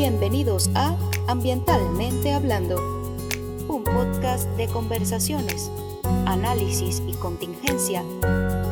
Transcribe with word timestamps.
Bienvenidos 0.00 0.70
a 0.74 0.96
Ambientalmente 1.28 2.32
Hablando, 2.32 2.76
un 3.68 3.84
podcast 3.84 4.48
de 4.56 4.66
conversaciones, 4.66 5.70
análisis 6.24 7.02
y 7.06 7.12
contingencia 7.16 8.02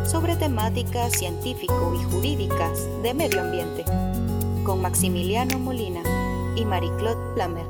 sobre 0.07 0.37
temáticas 0.37 1.13
científico 1.13 1.95
y 1.95 2.03
jurídicas 2.05 2.89
de 3.03 3.13
medio 3.13 3.43
ambiente, 3.43 3.85
con 4.65 4.81
Maximiliano 4.81 5.59
Molina 5.59 6.03
y 6.57 6.65
Marie-Claude 6.65 7.35
Plamer. 7.35 7.67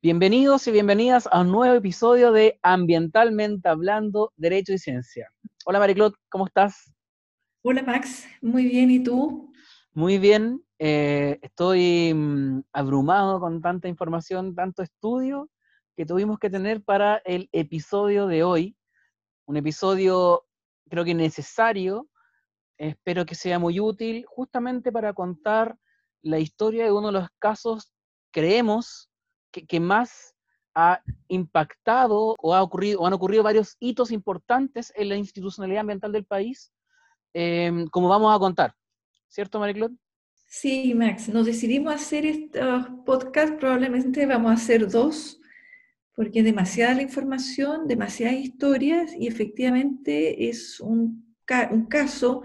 Bienvenidos 0.00 0.64
y 0.68 0.70
bienvenidas 0.70 1.28
a 1.32 1.40
un 1.40 1.50
nuevo 1.50 1.74
episodio 1.74 2.30
de 2.30 2.60
Ambientalmente 2.62 3.68
Hablando, 3.68 4.32
Derecho 4.36 4.74
y 4.74 4.78
Ciencia. 4.78 5.28
Hola 5.64 5.80
Marie-Claude, 5.80 6.14
¿cómo 6.28 6.46
estás? 6.46 6.94
Hola 7.62 7.82
Max, 7.82 8.28
muy 8.40 8.66
bien, 8.66 8.92
¿y 8.92 9.02
tú? 9.02 9.45
Muy 9.96 10.18
bien, 10.18 10.62
eh, 10.78 11.38
estoy 11.40 12.12
mm, 12.12 12.64
abrumado 12.74 13.40
con 13.40 13.62
tanta 13.62 13.88
información, 13.88 14.54
tanto 14.54 14.82
estudio 14.82 15.48
que 15.96 16.04
tuvimos 16.04 16.38
que 16.38 16.50
tener 16.50 16.82
para 16.82 17.22
el 17.24 17.48
episodio 17.50 18.26
de 18.26 18.44
hoy. 18.44 18.76
Un 19.46 19.56
episodio 19.56 20.44
creo 20.90 21.02
que 21.06 21.14
necesario, 21.14 22.10
espero 22.76 23.24
que 23.24 23.34
sea 23.34 23.58
muy 23.58 23.80
útil, 23.80 24.26
justamente 24.28 24.92
para 24.92 25.14
contar 25.14 25.78
la 26.20 26.40
historia 26.40 26.84
de 26.84 26.92
uno 26.92 27.06
de 27.06 27.14
los 27.14 27.28
casos, 27.38 27.90
creemos, 28.32 29.08
que, 29.50 29.80
más 29.80 30.34
ha 30.74 31.00
impactado 31.28 32.34
o, 32.38 32.54
ha 32.54 32.62
ocurrido, 32.62 33.00
o 33.00 33.06
han 33.06 33.14
ocurrido 33.14 33.42
varios 33.42 33.78
hitos 33.80 34.10
importantes 34.10 34.92
en 34.94 35.08
la 35.08 35.16
institucionalidad 35.16 35.80
ambiental 35.80 36.12
del 36.12 36.26
país, 36.26 36.70
em, 37.32 37.86
como 37.86 38.10
vamos 38.10 38.36
a 38.36 38.38
contar. 38.38 38.74
¿Cierto, 39.28 39.60
Mariclot? 39.60 39.92
Sí, 40.46 40.94
Max, 40.94 41.28
nos 41.28 41.46
decidimos 41.46 41.94
hacer 41.94 42.24
estos 42.24 42.86
podcasts, 43.04 43.56
probablemente 43.58 44.24
vamos 44.26 44.52
a 44.52 44.54
hacer 44.54 44.88
dos, 44.88 45.40
porque 46.14 46.38
es 46.38 46.44
demasiada 46.44 46.94
la 46.94 47.02
información, 47.02 47.86
demasiadas 47.86 48.36
historias 48.36 49.12
y 49.18 49.26
efectivamente 49.26 50.48
es 50.48 50.80
un, 50.80 51.26
caso 51.88 52.42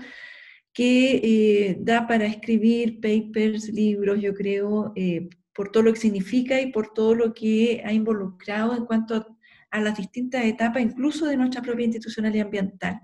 que 0.74 1.22
eh, 1.24 1.78
da 1.80 2.06
para 2.06 2.26
escribir 2.26 3.00
papers, 3.02 3.70
libros, 3.70 4.22
yo 4.22 4.34
creo, 4.36 4.94
eh, 4.96 5.28
por 5.54 5.72
todo 5.72 5.84
lo 5.84 5.94
que 5.94 6.00
significa 6.00 6.62
y 6.62 6.72
por 6.72 6.94
todo 6.94 7.16
lo 7.16 7.34
que 7.34 7.82
ha 7.84 7.94
involucrado 7.94 8.76
en 8.76 8.86
cuanto 8.86 9.16
a, 9.16 9.28
a 9.72 9.82
las 9.82 9.98
distintas 9.98 10.46
etapas, 10.46 10.84
incluso 10.84 11.26
de 11.26 11.38
nuestra 11.38 11.62
propia 11.62 11.86
institucionalidad 11.86 12.46
ambiental. 12.46 13.00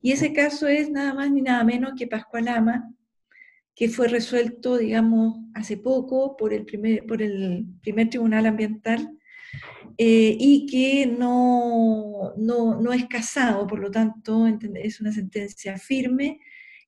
Y 0.00 0.12
ese 0.12 0.32
caso 0.32 0.68
es 0.68 0.90
nada 0.90 1.14
más 1.14 1.30
ni 1.32 1.42
nada 1.42 1.64
menos 1.64 1.94
que 1.96 2.06
Pascual 2.06 2.46
Ama, 2.48 2.94
que 3.74 3.88
fue 3.88 4.08
resuelto, 4.08 4.78
digamos, 4.78 5.38
hace 5.54 5.76
poco 5.76 6.36
por 6.36 6.52
el 6.52 6.64
primer, 6.64 7.04
por 7.06 7.22
el 7.22 7.66
primer 7.82 8.08
Tribunal 8.08 8.46
Ambiental 8.46 9.18
eh, 9.98 10.36
y 10.38 10.66
que 10.66 11.06
no, 11.06 12.32
no, 12.36 12.80
no, 12.80 12.92
es 12.92 13.06
casado, 13.06 13.66
por 13.66 13.80
lo 13.80 13.90
tanto 13.90 14.46
es 14.46 15.00
una 15.00 15.12
sentencia 15.12 15.76
firme 15.78 16.40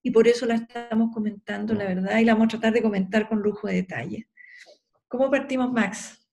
y 0.03 0.11
por 0.11 0.29
eso 0.29 0.47
la 0.47 0.55
estamos 0.55 1.13
comentando, 1.13 1.75
la 1.75 1.85
verdad, 1.85 2.19
y 2.19 2.25
la 2.25 2.35
vamos 2.35 2.47
a 2.47 2.59
tratar 2.59 2.73
de 2.73 2.83
comentar 2.83 3.29
con 3.29 3.41
lujo 3.41 3.67
de 3.67 3.75
detalle. 3.75 4.29
¿Cómo 5.09 5.31
partimos, 5.31 5.73
Max? 5.73 6.25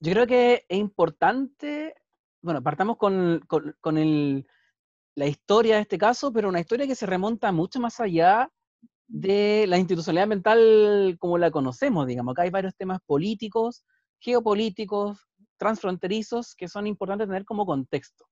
Yo 0.00 0.12
creo 0.12 0.26
que 0.26 0.64
es 0.68 0.78
importante, 0.78 1.94
bueno, 2.40 2.60
partamos 2.62 2.96
con, 2.96 3.40
con, 3.46 3.76
con 3.80 3.98
el, 3.98 4.46
la 5.14 5.26
historia 5.26 5.76
de 5.76 5.82
este 5.82 5.98
caso, 5.98 6.32
pero 6.32 6.48
una 6.48 6.60
historia 6.60 6.86
que 6.86 6.96
se 6.96 7.06
remonta 7.06 7.52
mucho 7.52 7.78
más 7.78 8.00
allá 8.00 8.50
de 9.12 9.66
la 9.68 9.78
institucionalidad 9.78 10.22
ambiental 10.22 11.16
como 11.18 11.36
la 11.36 11.50
conocemos, 11.50 12.06
digamos. 12.06 12.32
Acá 12.32 12.42
hay 12.42 12.50
varios 12.50 12.74
temas 12.74 12.98
políticos, 13.04 13.84
geopolíticos, 14.18 15.18
transfronterizos, 15.58 16.54
que 16.54 16.66
son 16.66 16.86
importantes 16.86 17.28
tener 17.28 17.44
como 17.44 17.66
contexto. 17.66 18.24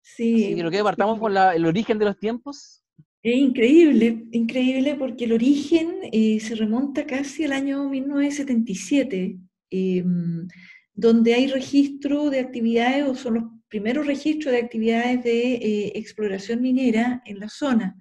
Sí. 0.00 0.54
creo 0.56 0.70
que 0.70 0.84
partamos 0.84 1.18
con 1.18 1.36
el 1.36 1.66
origen 1.66 1.98
de 1.98 2.04
los 2.04 2.16
tiempos. 2.18 2.84
Es 3.20 3.36
increíble, 3.36 4.24
increíble 4.30 4.94
porque 4.94 5.24
el 5.24 5.32
origen 5.32 5.96
eh, 6.12 6.38
se 6.38 6.54
remonta 6.54 7.04
casi 7.04 7.44
al 7.44 7.52
año 7.52 7.88
1977, 7.88 9.36
em, 9.70 10.46
donde 10.94 11.34
hay 11.34 11.48
registro 11.48 12.30
de 12.30 12.38
actividades, 12.38 13.08
o 13.08 13.16
son 13.16 13.34
los 13.34 13.44
primeros 13.68 14.06
registros 14.06 14.52
de 14.52 14.60
actividades 14.60 15.24
de 15.24 15.54
eh, 15.54 15.92
exploración 15.96 16.62
minera 16.62 17.20
en 17.26 17.40
la 17.40 17.48
zona. 17.48 18.00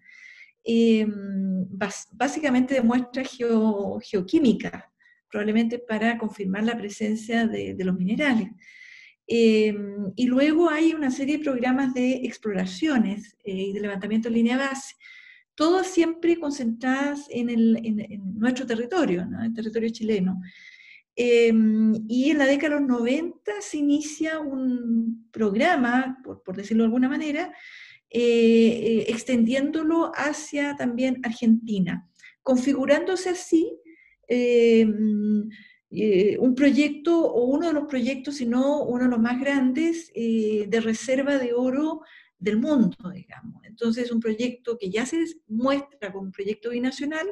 Em, 0.68 1.68
básicamente 2.12 2.74
demuestra 2.74 3.24
geoquímica, 3.24 4.92
probablemente 5.30 5.78
para 5.78 6.18
confirmar 6.18 6.64
la 6.64 6.76
presencia 6.76 7.46
de, 7.46 7.76
los 7.78 7.96
minerales. 7.96 8.50
Em, 9.28 10.12
y 10.16 10.26
luego 10.26 10.70
hay 10.70 10.94
una 10.94 11.12
serie 11.12 11.38
de 11.38 11.44
programas 11.44 11.94
de 11.94 12.14
exploraciones 12.26 13.38
eh, 13.44 13.54
y 13.54 13.74
de 13.74 13.80
levantamiento 13.80 14.28
en 14.28 14.34
línea 14.34 14.58
base, 14.58 14.96
todas 15.54 15.88
siempre 15.88 16.40
concentradas 16.40 17.28
en, 17.30 17.48
nuestro 18.40 18.66
territorio, 18.66 19.22
en 19.22 19.36
el 19.36 19.54
territorio 19.54 19.90
chileno. 19.90 20.42
Em, 21.16 21.94
y 22.10 22.32
en 22.32 22.40
la 22.40 22.46
década 22.48 22.76
de 22.76 22.82
los 22.82 22.90
90 22.90 23.52
se 23.62 23.78
inicia 23.78 24.40
un 24.40 25.30
programa, 25.32 26.18
por 26.24 26.56
decirlo 26.56 26.84
de 26.84 26.88
alguna 26.88 27.08
manera, 27.08 27.54
eh, 28.10 28.20
eh, 28.22 29.06
extendiéndolo 29.08 30.12
hacia 30.16 30.76
también 30.76 31.20
Argentina, 31.24 32.08
configurándose 32.44 33.30
así 33.30 33.78
eh, 34.28 34.86
un 36.40 36.56
proyecto 36.56 37.20
o 37.20 37.46
uno 37.46 37.68
de 37.68 37.74
los 37.74 37.86
proyectos, 37.86 38.36
si 38.36 38.46
no 38.46 38.84
uno 38.84 39.06
de 39.06 39.10
los 39.10 39.20
más 39.20 39.40
grandes, 39.40 40.12
de 40.14 40.82
reserva 40.84 41.38
de 41.38 41.54
oro 41.54 42.02
del 42.38 42.58
mundo, 42.58 42.96
digamos. 43.14 43.64
Entonces, 43.66 44.12
un 44.12 44.20
proyecto 44.20 44.78
que 44.78 44.90
ya 44.90 45.06
se 45.06 45.24
muestra 45.48 46.12
como 46.12 46.26
un 46.26 46.32
proyecto 46.32 46.72
binacional 46.72 47.28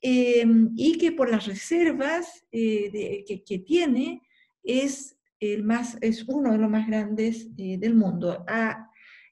y 0.00 0.98
que 0.98 1.12
por 1.12 1.30
las 1.30 1.46
reservas 1.46 2.44
que, 2.50 3.64
tiene 3.66 4.22
es, 4.62 5.16
el 5.40 5.64
más, 5.64 5.98
es 6.00 6.24
uno 6.28 6.52
de 6.52 6.58
los 6.58 6.70
más 6.70 6.86
grandes 6.86 7.54
del 7.56 7.94
mundo. 7.94 8.44
A, 8.46 8.89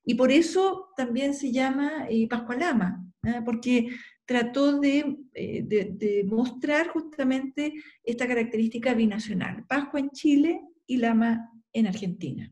y 0.08 0.14
por 0.14 0.32
eso 0.32 0.88
también 0.96 1.34
se 1.34 1.52
llama 1.52 2.06
eh, 2.08 2.26
Pascualama, 2.26 3.06
¿ah? 3.24 3.42
porque 3.44 3.90
trató 4.24 4.82
eh, 4.82 5.04
de, 5.34 5.90
de, 5.92 6.24
mostrar 6.24 6.88
justamente 6.88 7.74
esta 8.02 8.26
característica 8.26 8.94
binacional, 8.94 9.66
Pascua 9.68 10.00
en 10.00 10.08
Chile 10.08 10.62
y 10.86 10.96
Lama 10.96 11.50
en 11.74 11.88
Argentina. 11.88 12.50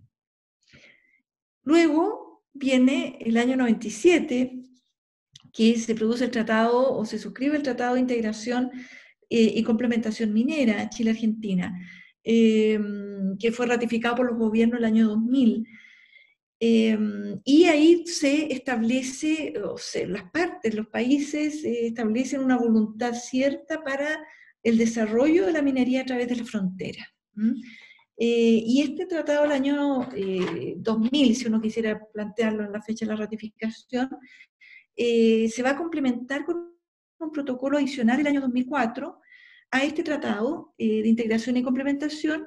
Luego 1.63 2.45
viene 2.53 3.17
el 3.23 3.39
año 3.39 3.57
97, 3.57 4.61
que 5.51 5.79
se 5.79 5.95
produce 5.95 6.27
el 6.27 6.31
tratado 6.33 6.93
o 6.93 7.07
se 7.07 7.19
suscribe 7.19 7.57
el 7.57 7.63
Tratado 7.63 7.95
de 7.95 8.01
Integración 8.01 8.71
eh, 9.31 9.55
y 9.57 9.63
Complementación 9.63 10.35
Minera 10.35 10.91
Chile-Argentina, 10.91 11.75
que 12.23 13.53
fue 13.53 13.65
ratificado 13.65 14.17
por 14.17 14.27
los 14.27 14.37
gobiernos 14.37 14.79
el 14.79 14.85
año 14.85 15.09
2000 15.09 15.67
Em, 16.59 17.39
y 17.45 17.65
ahí 17.65 18.07
se 18.07 18.51
establece, 18.53 19.55
o 19.63 19.77
sea, 19.77 20.07
las 20.07 20.31
partes, 20.31 20.75
los 20.75 20.87
países 20.87 21.63
eh, 21.65 21.89
establecen 21.89 22.43
una 22.43 22.57
voluntad 22.57 23.13
cierta 23.13 23.85
para 23.85 24.25
el 24.63 24.79
desarrollo 24.79 25.45
de 25.47 25.53
la 25.53 25.63
minería 25.63 26.03
a 26.03 26.07
través 26.07 26.29
de 26.29 26.37
la 26.37 26.45
frontera. 26.45 27.07
Eh, 28.19 28.63
y 28.65 28.81
este 28.81 29.05
tratado 29.05 29.43
del 29.43 29.53
año 29.53 30.09
2000, 30.79 31.31
eh, 31.31 31.35
si 31.35 31.47
uno 31.47 31.61
quisiera 31.61 32.01
plantearlo 32.13 32.65
en 32.65 32.73
la 32.73 32.81
fecha 32.81 33.05
de 33.05 33.13
la 33.13 33.19
ratificación, 33.19 34.09
se 34.97 35.63
va 35.63 35.71
a 35.71 35.77
complementar 35.77 36.47
con 36.47 36.75
un 37.19 37.31
protocolo 37.31 37.77
adicional 37.77 38.21
el 38.21 38.27
año 38.29 38.41
2004 38.41 39.21
a 39.73 39.85
este 39.85 40.03
tratado 40.03 40.75
de 40.79 41.07
integración 41.07 41.59
y 41.59 41.63
complementación 41.63 42.47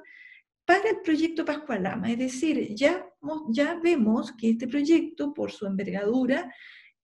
para 0.64 0.90
el 0.90 1.00
proyecto 1.02 1.44
Pascualama. 1.44 2.10
Es 2.10 2.18
decir, 2.18 2.74
ya, 2.74 3.06
ya 3.48 3.78
vemos 3.82 4.32
que 4.32 4.50
este 4.50 4.68
proyecto, 4.68 5.34
por 5.34 5.50
su 5.50 5.66
envergadura, 5.66 6.52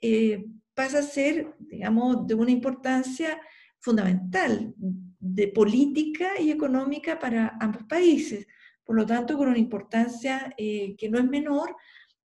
eh, 0.01 0.45
pasa 0.75 0.99
a 0.99 1.03
ser, 1.03 1.55
digamos, 1.59 2.27
de 2.27 2.35
una 2.35 2.51
importancia 2.51 3.41
fundamental 3.79 4.75
de 4.77 5.49
política 5.49 6.41
y 6.41 6.51
económica 6.51 7.19
para 7.19 7.57
ambos 7.61 7.85
países. 7.85 8.47
Por 8.85 8.97
lo 8.97 9.07
tanto, 9.07 9.37
con 9.37 9.49
una 9.49 9.59
importancia 9.59 10.55
eh, 10.57 10.95
que 10.97 11.09
no 11.09 11.19
es 11.19 11.25
menor, 11.25 11.75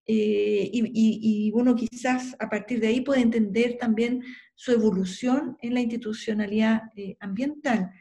eh, 0.06 0.70
y, 0.74 0.90
y, 0.94 1.52
uno 1.54 1.76
quizás 1.76 2.36
a 2.40 2.50
partir 2.50 2.80
de 2.80 2.88
ahí 2.88 3.02
puede 3.02 3.22
entender 3.22 3.78
también 3.80 4.22
su 4.56 4.72
evolución 4.72 5.58
en 5.62 5.74
la 5.76 5.80
institucionalidad 5.80 6.82
ambiental. 7.20 7.92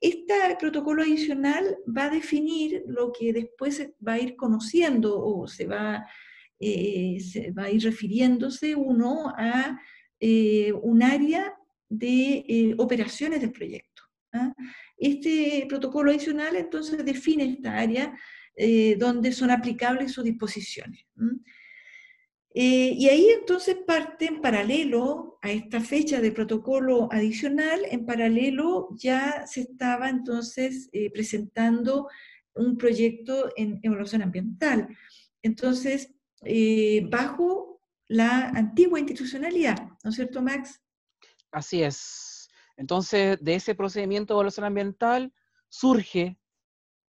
Este 0.00 0.34
protocolo 0.60 1.02
adicional 1.02 1.76
va 1.86 2.04
a 2.04 2.10
definir 2.10 2.84
lo 2.86 3.12
que 3.12 3.32
después 3.32 3.90
va 4.06 4.12
a 4.12 4.20
ir 4.20 4.36
conociendo 4.36 5.20
o 5.20 5.48
se 5.48 5.66
va, 5.66 6.06
eh, 6.60 7.18
a 7.56 7.70
ir 7.70 7.82
refiriéndose 7.82 8.76
uno 8.76 9.32
a 9.36 9.80
eh, 10.20 10.72
un 10.72 11.02
área 11.02 11.52
de 11.88 12.44
eh, 12.48 12.74
operaciones 12.78 13.40
del 13.40 13.50
proyecto. 13.50 14.02
¿ah? 14.32 14.54
Este 14.96 15.66
protocolo 15.68 16.10
adicional 16.10 16.54
entonces 16.54 17.04
define 17.04 17.44
esta 17.44 17.76
área 17.76 18.16
donde 18.98 19.30
son 19.30 19.52
aplicables 19.52 20.10
sus 20.10 20.24
disposiciones. 20.24 21.06
Eh, 22.54 22.94
y 22.96 23.08
ahí 23.08 23.28
entonces 23.28 23.76
parte 23.86 24.26
en 24.26 24.40
paralelo 24.40 25.38
a 25.42 25.50
esta 25.50 25.80
fecha 25.80 26.20
de 26.20 26.32
protocolo 26.32 27.08
adicional, 27.12 27.80
en 27.90 28.06
paralelo 28.06 28.88
ya 28.96 29.46
se 29.46 29.60
estaba 29.62 30.08
entonces 30.08 30.90
presentando 31.12 32.08
un 32.54 32.76
proyecto 32.76 33.50
en 33.56 33.78
evaluación 33.82 34.22
ambiental. 34.22 34.88
Entonces, 35.42 36.12
bajo 37.10 37.80
la 38.08 38.48
antigua 38.48 38.98
institucionalidad, 38.98 39.90
¿no 40.02 40.10
es 40.10 40.16
cierto, 40.16 40.42
Max? 40.42 40.80
Así 41.52 41.82
es. 41.82 42.48
Entonces, 42.78 43.38
de 43.42 43.56
ese 43.56 43.74
procedimiento 43.74 44.32
de 44.32 44.36
evaluación 44.36 44.64
ambiental 44.64 45.32
surge 45.68 46.38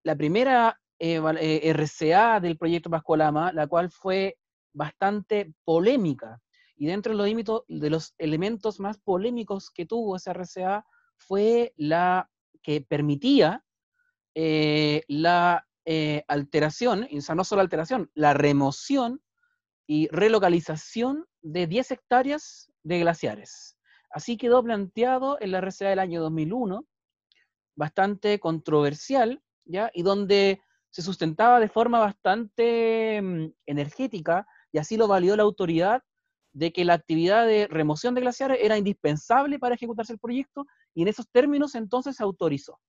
la 0.03 0.15
primera 0.15 0.81
eh, 0.97 1.21
eh, 1.39 1.74
RCA 1.74 2.39
del 2.39 2.57
proyecto 2.57 2.89
Pascualama, 2.89 3.53
la 3.53 3.68
cual 3.68 3.92
fue 3.92 4.38
bastante 4.74 5.54
polémica. 5.63 6.42
Y 6.75 6.88
dentro 6.88 7.16
de 7.16 7.33
los, 7.33 7.63
de 7.68 7.89
los 7.89 8.13
elementos 8.18 8.80
más 8.80 8.98
polémicos 9.00 9.69
que 9.69 9.86
tuvo 9.86 10.16
esa 10.16 10.31
RCA 10.33 10.86
fue 11.18 11.74
la 11.75 12.30
que 12.62 12.81
permitía 12.81 13.63
eh, 14.36 15.04
la 15.07 15.66
alteración, 16.27 17.07
o 17.12 17.21
sea, 17.21 17.33
no 17.33 17.44
solo 17.44 17.62
alteración, 17.62 18.12
la 18.13 18.36
remoción 18.36 19.24
y 19.88 20.07
relocalización 20.10 21.25
de 21.42 21.66
10 21.66 21.92
hectáreas 21.92 22.69
de 22.83 23.00
glaciares. 23.00 23.75
Así 24.12 24.38
quedó 24.38 24.63
planteado 24.63 25.38
en 25.42 25.51
la 25.51 25.62
RCA 25.62 25.89
del 25.89 26.00
año 26.00 26.21
2001, 26.21 26.86
bastante 27.75 28.39
controversial, 28.39 29.42
¿ya? 29.66 29.89
Y 29.94 30.04
donde 30.04 30.62
se 30.89 31.01
sustentaba 31.01 31.60
de 31.60 31.69
forma 31.69 32.00
bastante 32.00 33.21
mm, 33.21 33.54
energética, 33.68 34.48
y 34.71 34.77
así 34.77 34.98
lo 34.98 35.07
valió 35.07 35.36
la 35.36 35.44
autoridad, 35.44 36.01
de 36.54 36.71
que 36.71 36.83
la 36.83 36.95
actividad 36.95 37.45
de 37.45 37.68
remoción 37.68 38.16
de 38.16 38.21
glaciares 38.21 38.57
era 38.62 38.77
indispensable 38.77 39.60
para 39.60 39.75
ejecutarse 39.75 40.13
el 40.13 40.19
proyecto, 40.19 40.66
y 40.94 41.04
en 41.04 41.07
esos 41.07 41.30
términos 41.30 41.75
entonces 41.75 42.16
se 42.16 42.24
autorizó. 42.24 42.80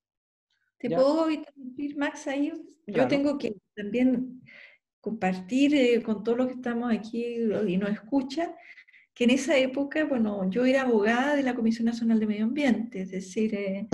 ¿Te 0.78 0.88
puedo 0.88 1.30
interrumpir, 1.30 1.96
Max, 1.96 2.26
ahí? 2.26 2.52
Yo 2.86 3.06
tengo 3.06 3.36
que 3.36 3.54
también 3.76 4.42
compartir 5.00 5.74
eh, 5.74 6.02
con 6.02 6.24
todos 6.24 6.38
los 6.38 6.46
que 6.46 6.54
estamos 6.54 6.92
aquí 6.92 7.24
y 7.66 7.76
nos 7.76 7.90
escuchan, 7.90 8.54
que 9.14 9.24
en 9.24 9.30
esa 9.30 9.56
época, 9.58 10.04
bueno, 10.04 10.48
yo 10.48 10.64
era 10.64 10.82
abogada 10.82 11.36
de 11.36 11.42
la 11.42 11.54
Comisión 11.54 11.84
Nacional 11.84 12.18
de 12.18 12.26
Medio 12.26 12.44
Ambiente, 12.44 13.02
es 13.02 13.10
decir, 13.10 13.54
eh, 13.54 13.88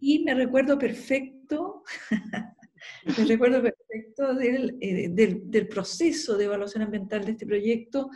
y 0.00 0.24
me 0.24 0.34
recuerdo 0.34 0.78
perfecto, 0.78 1.82
me 3.18 3.24
recuerdo 3.24 3.62
perfecto 3.62 4.40
eh, 4.40 5.08
del, 5.10 5.50
del, 5.50 5.68
proceso 5.68 6.36
de 6.36 6.44
evaluación 6.44 6.82
ambiental 6.82 7.24
de 7.24 7.32
este 7.32 7.46
proyecto 7.46 8.10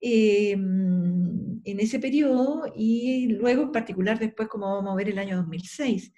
em, 0.00 1.60
en 1.64 1.80
ese 1.80 1.98
periodo 1.98 2.72
y 2.74 3.28
luego 3.28 3.62
en 3.62 3.72
particular 3.72 4.18
después, 4.18 4.48
como 4.48 4.74
vamos 4.74 4.92
a 4.92 4.96
ver, 4.96 5.08
el 5.08 5.18
año 5.18 5.36
2006. 5.36 6.12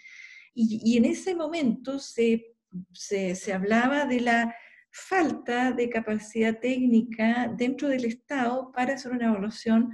Y, 0.53 0.97
en 0.97 1.05
ese 1.05 1.35
momento 1.35 1.99
se, 1.99 2.55
se, 2.93 3.35
se 3.35 3.53
hablaba 3.53 4.05
de 4.05 4.21
la 4.21 4.55
falta 4.91 5.73
de 5.73 5.89
capacidad 5.89 6.59
técnica 6.59 7.53
dentro 7.57 7.89
del 7.89 8.05
Estado 8.05 8.73
para 8.73 8.95
hacer 8.95 9.13
una 9.13 9.27
evaluación 9.27 9.91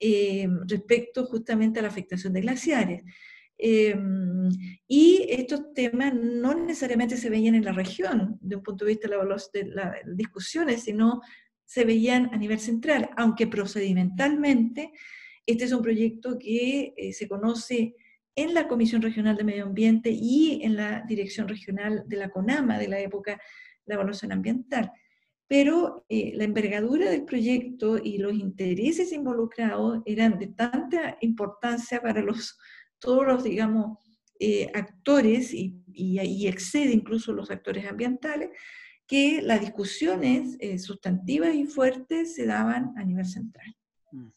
eh, 0.00 0.48
respecto 0.66 1.26
justamente 1.26 1.78
a 1.78 1.82
la 1.82 1.88
afectación 1.88 2.32
de 2.32 2.40
glaciares. 2.40 3.02
Em, 3.58 4.48
y 4.86 5.26
estos 5.28 5.74
temas 5.74 6.14
no 6.14 6.54
necesariamente 6.54 7.16
se 7.16 7.28
veían 7.28 7.56
en 7.56 7.64
la 7.64 7.72
región, 7.72 8.38
de 8.40 8.56
un 8.56 8.62
punto 8.62 8.84
de 8.84 8.92
vista 8.92 9.08
de, 9.08 9.64
las 9.66 9.96
discusiones, 10.06 10.84
sino 10.84 11.20
se 11.64 11.84
veían 11.84 12.30
a 12.32 12.36
nivel 12.36 12.60
central, 12.60 13.10
aunque 13.16 13.46
procedimentalmente 13.48 14.92
este 15.48 15.64
es 15.64 15.72
un 15.72 15.82
proyecto 15.82 16.38
que 16.38 16.92
eh, 16.94 17.12
se 17.14 17.26
conoce 17.26 17.94
en 18.36 18.52
la 18.52 18.68
Comisión 18.68 19.00
Regional 19.00 19.34
de 19.34 19.44
Medio 19.44 19.64
Ambiente 19.64 20.10
y 20.10 20.60
en 20.62 20.76
la 20.76 21.02
Dirección 21.08 21.48
Regional 21.48 22.04
de 22.06 22.16
la 22.18 22.28
CONAMA 22.28 22.78
de 22.78 22.86
la 22.86 23.00
época 23.00 23.40
la 23.86 23.94
evaluación 23.94 24.30
ambiental. 24.30 24.92
Pero 25.46 26.04
eh, 26.10 26.32
la 26.34 26.44
envergadura 26.44 27.10
del 27.10 27.24
proyecto 27.24 27.96
y 27.96 28.18
los 28.18 28.34
intereses 28.34 29.10
involucrados 29.10 30.02
eran 30.04 30.38
de 30.38 30.48
tanta 30.48 31.16
importancia 31.22 32.02
para 32.02 32.20
los, 32.20 32.58
todos 32.98 33.26
los, 33.26 33.44
digamos, 33.44 33.98
eh, 34.40 34.70
actores 34.74 35.52
y, 35.52 35.82
y, 35.92 36.46
excede 36.46 36.92
incluso 36.92 37.32
los 37.32 37.50
actores 37.50 37.86
ambientales, 37.86 38.50
que 39.06 39.42
las 39.42 39.60
discusiones 39.60 40.56
eh, 40.60 40.78
sustantivas 40.78 41.54
y 41.54 41.64
fuertes 41.64 42.36
se 42.36 42.46
daban 42.46 42.92
a 42.96 43.04
nivel 43.04 43.26
central. 43.26 43.74
Mm. 44.12 44.28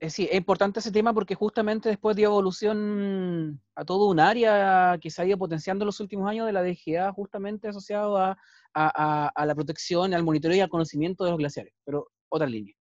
Eh, 0.00 0.10
sí, 0.10 0.28
es 0.30 0.36
importante 0.36 0.78
ese 0.78 0.92
tema 0.92 1.12
porque 1.12 1.34
justamente 1.34 1.88
después 1.88 2.16
dio 2.16 2.28
evolución 2.28 3.60
a 3.74 3.84
todo 3.84 4.08
un 4.08 4.20
área 4.20 4.96
que 5.00 5.10
se 5.10 5.20
ha 5.20 5.26
ido 5.26 5.36
potenciando 5.36 5.82
en 5.82 5.86
los 5.86 6.00
últimos 6.00 6.30
años 6.30 6.46
de 6.46 6.52
la 6.52 6.62
DGA, 6.62 7.12
justamente 7.12 7.68
asociado 7.68 8.16
a, 8.16 8.36
la 8.74 9.54
protección, 9.54 10.14
al 10.14 10.22
monitoreo 10.22 10.56
y 10.56 10.60
al 10.60 10.68
conocimiento 10.68 11.24
de 11.24 11.30
los 11.30 11.38
glaciares. 11.38 11.74
Pero 11.84 12.08
otra 12.28 12.46
línea. 12.46 12.74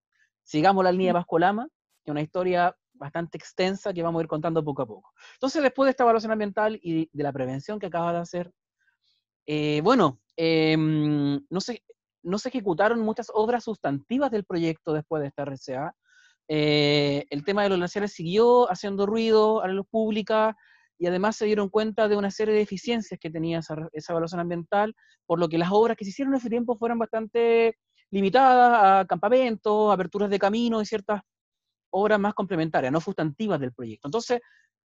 Sigamos 0.43 0.83
la 0.83 0.91
línea 0.91 1.07
de 1.07 1.13
Pascolama, 1.13 1.67
que 2.03 2.11
es 2.11 2.11
una 2.11 2.21
historia 2.21 2.75
bastante 2.97 3.37
extensa 3.37 3.93
que 3.93 4.03
vamos 4.03 4.19
a 4.19 4.23
ir 4.23 4.27
contando 4.27 4.63
poco 4.63 4.81
a 4.81 4.87
poco. 4.87 5.13
Entonces, 5.33 5.61
después 5.63 5.87
de 5.87 5.91
esta 5.91 6.03
evaluación 6.03 6.31
ambiental 6.31 6.79
y 6.81 7.09
de 7.11 7.23
la 7.23 7.33
prevención 7.33 7.79
que 7.79 7.87
acaba 7.87 8.13
de 8.13 8.19
hacer, 8.19 8.51
eh, 9.45 9.81
bueno, 9.83 10.19
em, 10.35 11.39
no, 11.49 11.61
se, 11.61 11.83
no 12.23 12.37
se 12.37 12.49
ejecutaron 12.49 12.99
muchas 13.01 13.31
obras 13.33 13.63
sustantivas 13.63 14.31
del 14.31 14.43
proyecto 14.45 14.93
después 14.93 15.21
de 15.21 15.27
esta 15.29 15.43
RCA, 15.43 15.95
eh, 16.49 17.25
el 17.29 17.43
tema 17.43 17.63
de 17.63 17.69
los 17.69 17.77
glaciares 17.77 18.13
siguió 18.13 18.71
haciendo 18.71 19.05
ruido 19.05 19.61
a 19.61 19.67
la 19.67 19.73
luz 19.73 19.87
pública 19.89 20.55
y 20.97 21.05
además 21.07 21.35
se 21.35 21.45
dieron 21.45 21.69
cuenta 21.69 22.07
de 22.07 22.15
una 22.15 22.31
serie 22.31 22.53
de 22.53 22.61
deficiencias 22.61 23.19
que 23.19 23.29
tenía 23.29 23.59
esa, 23.59 23.75
evaluación 24.09 24.39
ambiental, 24.39 24.95
por 25.25 25.39
lo 25.39 25.49
que 25.49 25.57
las 25.57 25.69
obras 25.71 25.97
que 25.97 26.05
se 26.05 26.11
hicieron 26.11 26.33
en 26.33 26.39
ese 26.39 26.49
tiempo 26.49 26.75
fueron 26.75 26.97
bastante 26.97 27.77
limitadas 28.09 29.01
a 29.01 29.05
campamentos, 29.05 29.93
aperturas 29.93 30.29
de 30.29 30.39
caminos 30.39 30.81
y 30.83 30.85
ciertas 30.85 31.21
obras 31.97 32.19
más 32.19 32.33
complementarias, 32.33 32.91
no 32.91 33.01
sustantivas 33.01 33.59
del 33.59 33.73
proyecto. 33.73 34.07
Entonces, 34.07 34.41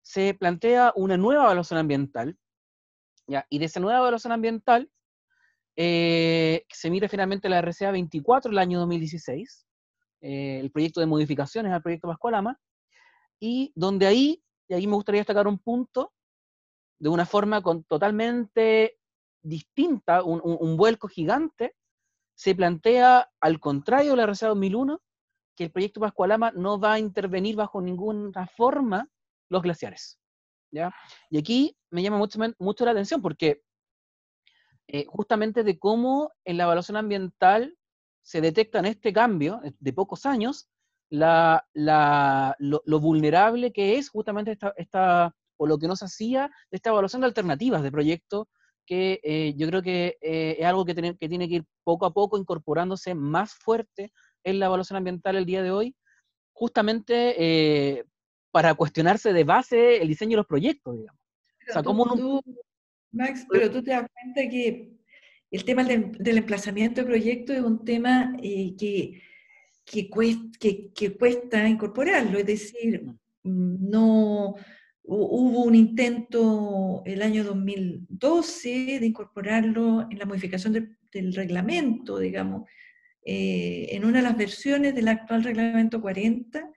se 0.01 0.33
plantea 0.33 0.93
una 0.95 1.17
nueva 1.17 1.45
evaluación 1.45 1.79
ambiental, 1.79 2.37
¿ya? 3.27 3.45
y 3.49 3.59
de 3.59 3.65
esa 3.65 3.79
nueva 3.79 3.99
evaluación 3.99 4.33
ambiental 4.33 4.89
eh, 5.75 6.65
se 6.69 6.89
mira 6.91 7.09
finalmente 7.09 7.49
la 7.49 7.61
RCA 7.61 7.91
24 7.91 8.51
el 8.51 8.57
año 8.57 8.79
2016, 8.79 9.65
eh, 10.21 10.59
el 10.59 10.71
proyecto 10.71 10.99
de 10.99 11.07
modificaciones 11.07 11.71
al 11.71 11.81
proyecto 11.81 12.07
Pascualama, 12.07 12.59
y 13.39 13.71
donde 13.75 14.05
ahí, 14.05 14.43
y 14.67 14.73
ahí 14.73 14.87
me 14.87 14.95
gustaría 14.95 15.21
destacar 15.21 15.47
un 15.47 15.59
punto, 15.59 16.13
de 16.99 17.09
una 17.09 17.25
forma 17.25 17.61
con, 17.61 17.83
totalmente 17.83 18.97
distinta, 19.41 20.23
un, 20.23 20.77
vuelco 20.77 21.07
gigante, 21.07 21.75
se 22.35 22.55
plantea, 22.55 23.29
al 23.41 23.59
contrario 23.59 24.11
de 24.11 24.17
la 24.17 24.25
RCA 24.27 24.47
2001, 24.47 25.01
que 25.55 25.65
el 25.65 25.71
proyecto 25.71 25.99
Pascualama 25.99 26.51
no 26.51 26.79
va 26.79 26.93
a 26.93 26.99
intervenir 26.99 27.55
bajo 27.55 27.81
ninguna 27.81 28.47
forma 28.47 29.09
los 29.49 29.61
glaciares. 29.61 30.19
¿ya? 30.71 30.93
Y 31.29 31.37
aquí 31.37 31.77
me 31.91 32.01
llama 32.01 32.17
mucho, 32.17 32.39
mucho 32.59 32.85
la 32.85 32.91
atención 32.91 33.21
porque 33.21 33.61
eh, 34.87 35.05
justamente 35.07 35.63
de 35.63 35.79
cómo 35.79 36.31
en 36.43 36.57
la 36.57 36.63
evaluación 36.63 36.97
ambiental 36.97 37.77
se 38.21 38.41
detecta 38.41 38.79
en 38.79 38.85
este 38.85 39.13
cambio 39.13 39.61
de 39.79 39.93
pocos 39.93 40.25
años 40.25 40.69
la, 41.09 41.65
lo, 41.73 42.99
vulnerable 42.99 43.71
que 43.71 43.97
es 43.97 44.09
justamente 44.09 44.57
esta, 44.77 45.35
o 45.57 45.67
lo 45.67 45.77
que 45.77 45.87
nos 45.87 46.01
hacía 46.01 46.49
de 46.71 46.77
esta 46.77 46.89
evaluación 46.89 47.21
de 47.21 47.27
alternativas 47.27 47.83
de 47.83 47.91
proyecto, 47.91 48.49
que 48.85 49.19
eh, 49.23 49.53
yo 49.55 49.67
creo 49.67 49.81
que 49.81 50.17
eh, 50.21 50.57
es 50.59 50.65
algo 50.65 50.85
que 50.85 50.93
tiene, 50.93 51.17
que 51.17 51.29
tiene 51.29 51.47
que 51.47 51.55
ir 51.55 51.65
poco 51.83 52.05
a 52.05 52.13
poco 52.13 52.37
incorporándose 52.37 53.13
más 53.13 53.53
fuerte 53.53 54.11
en 54.43 54.59
la 54.59 54.67
evaluación 54.67 54.97
ambiental 54.97 55.35
el 55.35 55.45
día 55.45 55.63
de 55.63 55.71
hoy, 55.71 55.95
justamente 56.51 57.35
eh, 57.37 58.03
para 58.51 58.75
cuestionarse 58.75 59.33
de 59.33 59.43
base 59.43 60.01
el 60.01 60.07
diseño 60.07 60.31
de 60.31 60.37
los 60.37 60.47
proyectos, 60.47 60.95
digamos. 60.95 61.19
Max, 63.11 63.45
pero 63.49 63.71
tú 63.71 63.83
te 63.83 63.91
das 63.91 64.07
cuenta 64.11 64.49
que 64.49 64.91
el 65.51 65.63
tema 65.63 65.83
del, 65.83 66.37
emplazamiento 66.37 67.01
de 67.01 67.07
proyecto 67.07 67.53
es 67.53 67.61
un 67.61 67.85
tema 67.85 68.35
eh, 68.41 68.75
que, 68.75 69.21
que, 69.85 70.09
cuesta, 70.09 71.67
incorporarlo, 71.67 72.39
es 72.39 72.45
decir, 72.45 73.05
no 73.43 74.55
hubo 75.03 75.63
un 75.63 75.75
intento 75.75 77.03
el 77.05 77.21
año 77.21 77.43
2012 77.43 78.99
de 78.99 79.05
incorporarlo 79.05 80.07
en 80.09 80.17
la 80.17 80.25
modificación 80.25 80.97
del 81.11 81.33
reglamento, 81.33 82.17
digamos, 82.17 82.67
eh, 83.25 83.87
en 83.91 84.05
una 84.05 84.17
de 84.17 84.23
las 84.23 84.37
versiones 84.37 84.95
del 84.95 85.07
actual 85.07 85.43
reglamento 85.43 86.01
40, 86.01 86.69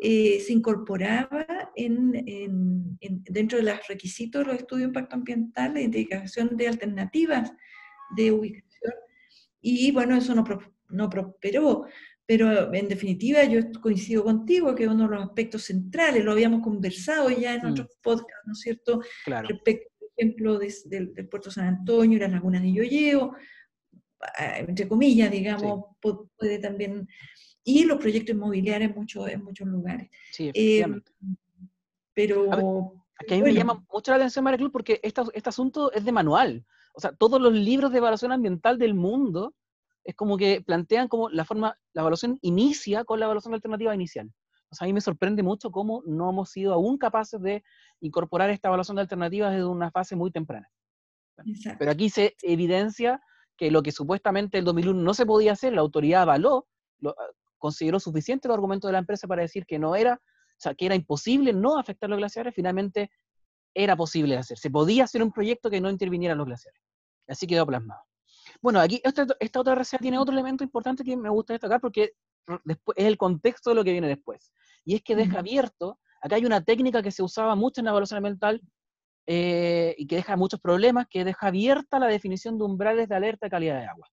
eh, 0.00 0.40
se 0.40 0.52
incorporaba 0.52 1.46
en, 1.76 2.98
dentro 3.30 3.58
de 3.58 3.64
los 3.64 3.86
requisitos 3.86 4.40
de 4.40 4.52
los 4.52 4.60
estudios 4.60 4.86
de 4.86 4.88
impacto 4.88 5.14
ambiental 5.14 5.74
la 5.74 5.80
identificación 5.80 6.56
de 6.56 6.68
alternativas 6.68 7.52
de 8.16 8.32
ubicación. 8.32 8.92
Y 9.60 9.92
bueno, 9.92 10.16
eso 10.16 10.34
no, 10.34 10.44
no 10.90 11.08
prosperó, 11.08 11.86
pero 12.26 12.72
en 12.72 12.88
definitiva 12.88 13.44
yo 13.44 13.60
coincido 13.80 14.24
contigo 14.24 14.74
que 14.74 14.88
uno 14.88 15.04
de 15.08 15.16
los 15.16 15.24
aspectos 15.24 15.64
centrales, 15.64 16.24
lo 16.24 16.32
habíamos 16.32 16.62
conversado 16.62 17.30
ya 17.30 17.54
en 17.54 17.66
mm. 17.66 17.70
otros 17.70 17.88
podcasts, 18.02 18.46
¿no 18.46 18.52
es 18.52 18.60
cierto? 18.60 19.00
Claro. 19.24 19.48
Respecto, 19.48 19.90
por 19.98 20.08
ejemplo, 20.16 20.58
del 20.58 21.28
puerto 21.30 21.50
San 21.50 21.66
Antonio 21.66 22.16
y 22.16 22.20
las 22.20 22.32
lagunas 22.32 22.62
de 22.62 22.72
Yoyeo, 22.72 23.34
entre 24.38 24.88
comillas, 24.88 25.30
digamos, 25.30 25.84
puede 26.00 26.58
también 26.58 27.08
y 27.64 27.84
los 27.84 27.98
proyectos 27.98 28.34
inmobiliarios 28.34 28.90
en, 28.90 28.96
muchos 28.96 29.28
en 29.28 29.42
muchos 29.42 29.66
lugares. 29.66 30.10
Sí, 30.30 30.48
efectivamente. 30.48 31.10
Eh, 31.10 31.36
pero... 32.12 32.94
aquí 33.18 33.34
a 33.34 33.36
mí 33.38 33.42
me 33.42 33.54
llama 33.54 33.84
mucho 33.90 34.10
la 34.10 34.16
atención, 34.16 34.44
María 34.44 34.58
Cruz, 34.58 34.70
porque 34.70 35.00
este, 35.02 35.22
este 35.32 35.48
asunto 35.48 35.90
es 35.92 36.04
de 36.04 36.12
manual. 36.12 36.64
O 36.94 37.00
sea, 37.00 37.12
todos 37.12 37.40
los 37.40 37.52
libros 37.52 37.90
de 37.90 37.98
evaluación 37.98 38.32
ambiental 38.32 38.78
del 38.78 38.94
mundo 38.94 39.54
es 40.04 40.14
como 40.14 40.36
que 40.36 40.60
plantean 40.60 41.08
como 41.08 41.30
la 41.30 41.44
forma, 41.44 41.78
la 41.94 42.02
evaluación 42.02 42.38
inicia 42.42 43.04
con 43.04 43.18
la 43.18 43.24
evaluación 43.24 43.54
alternativa 43.54 43.94
inicial. 43.94 44.30
O 44.70 44.74
sea, 44.74 44.84
a 44.84 44.88
mí 44.88 44.92
me 44.92 45.00
sorprende 45.00 45.42
mucho 45.42 45.70
cómo 45.70 46.02
no 46.04 46.30
hemos 46.30 46.50
sido 46.50 46.74
aún 46.74 46.98
capaces 46.98 47.40
de 47.40 47.64
incorporar 48.00 48.50
esta 48.50 48.68
evaluación 48.68 48.96
de 48.96 49.02
alternativas 49.02 49.52
desde 49.52 49.64
una 49.64 49.90
fase 49.90 50.14
muy 50.14 50.30
temprana. 50.30 50.68
Pero 51.78 51.90
aquí 51.90 52.10
se 52.10 52.34
evidencia 52.42 53.22
que 53.56 53.70
lo 53.70 53.82
que 53.82 53.92
supuestamente 53.92 54.58
el 54.58 54.64
2001 54.64 55.00
no 55.00 55.14
se 55.14 55.26
podía 55.26 55.52
hacer, 55.52 55.72
la 55.72 55.80
autoridad 55.80 56.22
avaló, 56.22 56.66
consideró 57.58 58.00
suficiente 58.00 58.48
el 58.48 58.54
argumento 58.54 58.86
de 58.86 58.92
la 58.92 58.98
empresa 58.98 59.26
para 59.26 59.42
decir 59.42 59.66
que 59.66 59.78
no 59.78 59.96
era, 59.96 60.14
o 60.14 60.58
sea, 60.58 60.74
que 60.74 60.86
era 60.86 60.94
imposible 60.94 61.52
no 61.52 61.78
afectar 61.78 62.10
los 62.10 62.18
glaciares, 62.18 62.54
finalmente 62.54 63.10
era 63.74 63.96
posible 63.96 64.36
hacer. 64.36 64.58
Se 64.58 64.70
podía 64.70 65.04
hacer 65.04 65.22
un 65.22 65.32
proyecto 65.32 65.70
que 65.70 65.80
no 65.80 65.90
interviniera 65.90 66.34
los 66.34 66.46
glaciares. 66.46 66.80
Así 67.26 67.46
quedó 67.46 67.66
plasmado. 67.66 68.02
Bueno, 68.60 68.80
aquí 68.80 69.00
esta, 69.02 69.26
otra 69.60 69.74
reserva 69.74 70.02
tiene 70.02 70.18
otro 70.18 70.32
elemento 70.32 70.64
importante 70.64 71.04
que 71.04 71.16
me 71.16 71.30
gusta 71.30 71.54
destacar 71.54 71.80
porque 71.80 72.12
después, 72.64 72.96
es 72.98 73.06
el 73.06 73.16
contexto 73.16 73.70
de 73.70 73.76
lo 73.76 73.84
que 73.84 73.92
viene 73.92 74.08
después. 74.08 74.52
Y 74.84 74.96
es 74.96 75.02
que 75.02 75.16
deja 75.16 75.38
abierto, 75.38 75.98
acá 76.20 76.36
hay 76.36 76.44
una 76.44 76.62
técnica 76.62 77.02
que 77.02 77.10
se 77.10 77.22
usaba 77.22 77.54
mucho 77.54 77.80
en 77.80 77.86
la 77.86 77.90
evaluación 77.90 78.18
ambiental 78.18 78.60
eh, 79.26 79.94
y 79.98 80.06
que 80.06 80.16
deja 80.16 80.36
muchos 80.36 80.60
problemas, 80.60 81.06
que 81.08 81.24
deja 81.24 81.46
abierta 81.46 81.98
la 81.98 82.06
definición 82.06 82.58
de 82.58 82.64
umbrales 82.64 83.08
de 83.08 83.14
alerta 83.14 83.46
de 83.46 83.50
calidad 83.50 83.80
de 83.80 83.86
agua. 83.86 84.08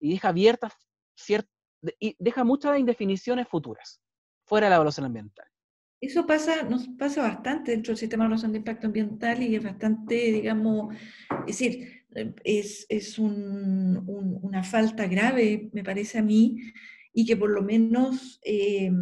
Y 0.00 0.10
deja 0.12 0.28
abierta 0.28 0.70
cierta 1.14 1.50
y 2.00 2.16
deja 2.18 2.44
muchas 2.44 2.78
indefiniciones 2.78 3.46
futuras 3.48 4.00
fuera 4.44 4.66
de 4.66 4.70
la 4.70 4.76
evaluación 4.76 5.06
ambiental. 5.06 5.46
Eso 6.00 6.26
pasa, 6.26 6.62
nos 6.62 6.88
pasa 6.88 7.22
bastante 7.22 7.72
dentro 7.72 7.90
del 7.90 7.98
sistema 7.98 8.24
de 8.24 8.26
evaluación 8.26 8.52
de 8.52 8.58
impacto 8.58 8.86
ambiental 8.86 9.42
y 9.42 9.56
es 9.56 9.62
bastante, 9.62 10.14
digamos, 10.14 10.94
es 11.40 11.58
decir, 11.58 12.04
es, 12.44 12.86
es 12.88 13.18
una 13.18 14.62
falta 14.62 15.06
grave, 15.06 15.70
me 15.72 15.82
parece 15.82 16.18
a 16.18 16.22
mí, 16.22 16.72
y 17.12 17.26
que 17.26 17.36
por 17.36 17.50
lo 17.50 17.62
menos 17.62 18.40
eh, 18.44 18.92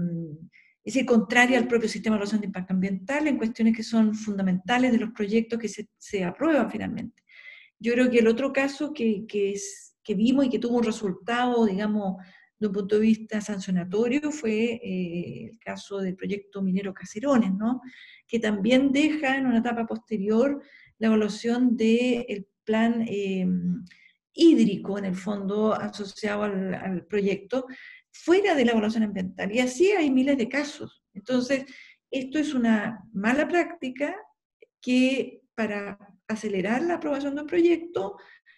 es 0.86 0.94
decir, 0.94 1.04
contraria 1.04 1.58
al 1.58 1.66
propio 1.66 1.88
sistema 1.88 2.14
de 2.14 2.18
evaluación 2.18 2.40
de 2.40 2.46
impacto 2.46 2.72
ambiental 2.72 3.26
en 3.26 3.36
cuestiones 3.38 3.76
que 3.76 3.82
son 3.82 4.14
fundamentales 4.14 4.92
de 4.92 4.98
los 4.98 5.10
proyectos 5.10 5.58
que 5.58 5.68
se, 5.68 5.88
se 5.98 6.22
aprueban 6.22 6.70
finalmente. 6.70 7.24
Yo 7.80 7.92
creo 7.92 8.08
que 8.08 8.20
el 8.20 8.28
otro 8.28 8.52
caso 8.52 8.94
que, 8.94 9.26
que, 9.26 9.52
es, 9.52 9.96
que 10.04 10.14
vimos 10.14 10.46
y 10.46 10.48
que 10.48 10.60
tuvo 10.60 10.78
un 10.78 10.84
resultado, 10.84 11.66
digamos, 11.66 12.22
de 12.58 12.68
un 12.68 12.72
punto 12.72 12.94
de 12.94 13.02
vista 13.02 13.40
sancionatorio 13.40 14.30
fue 14.30 14.80
eh, 14.82 15.50
el 15.50 15.58
caso 15.58 15.98
del 15.98 16.14
proyecto 16.14 16.62
minero 16.62 16.94
Caserones, 16.94 17.52
¿no? 17.52 17.82
que 18.26 18.38
también 18.38 18.92
deja 18.92 19.36
en 19.36 19.46
una 19.46 19.58
etapa 19.58 19.86
posterior 19.86 20.62
la 20.98 21.08
evaluación 21.08 21.76
del 21.76 22.46
plan 22.64 23.04
em, 23.06 23.84
hídrico, 24.32 24.98
en 24.98 25.06
el 25.06 25.16
fondo, 25.16 25.74
asociado 25.74 26.44
al, 26.44 27.06
proyecto, 27.06 27.66
fuera 28.24 28.54
de 28.54 28.64
la 28.64 28.72
evaluación 28.72 29.04
ambiental. 29.04 29.52
Y 29.52 29.60
así 29.60 29.90
hay 29.92 30.10
miles 30.10 30.38
de 30.38 30.48
casos. 30.48 31.02
Entonces, 31.14 31.64
esto 32.10 32.38
es 32.38 32.54
una 32.54 33.04
mala 33.12 33.48
práctica 33.48 34.16
que 34.80 35.42
para 35.54 35.98
acelerar 36.28 36.82
la 36.82 36.94
aprobación 36.94 37.34
de 37.34 37.42
un 37.42 37.46
proyecto 37.46 38.16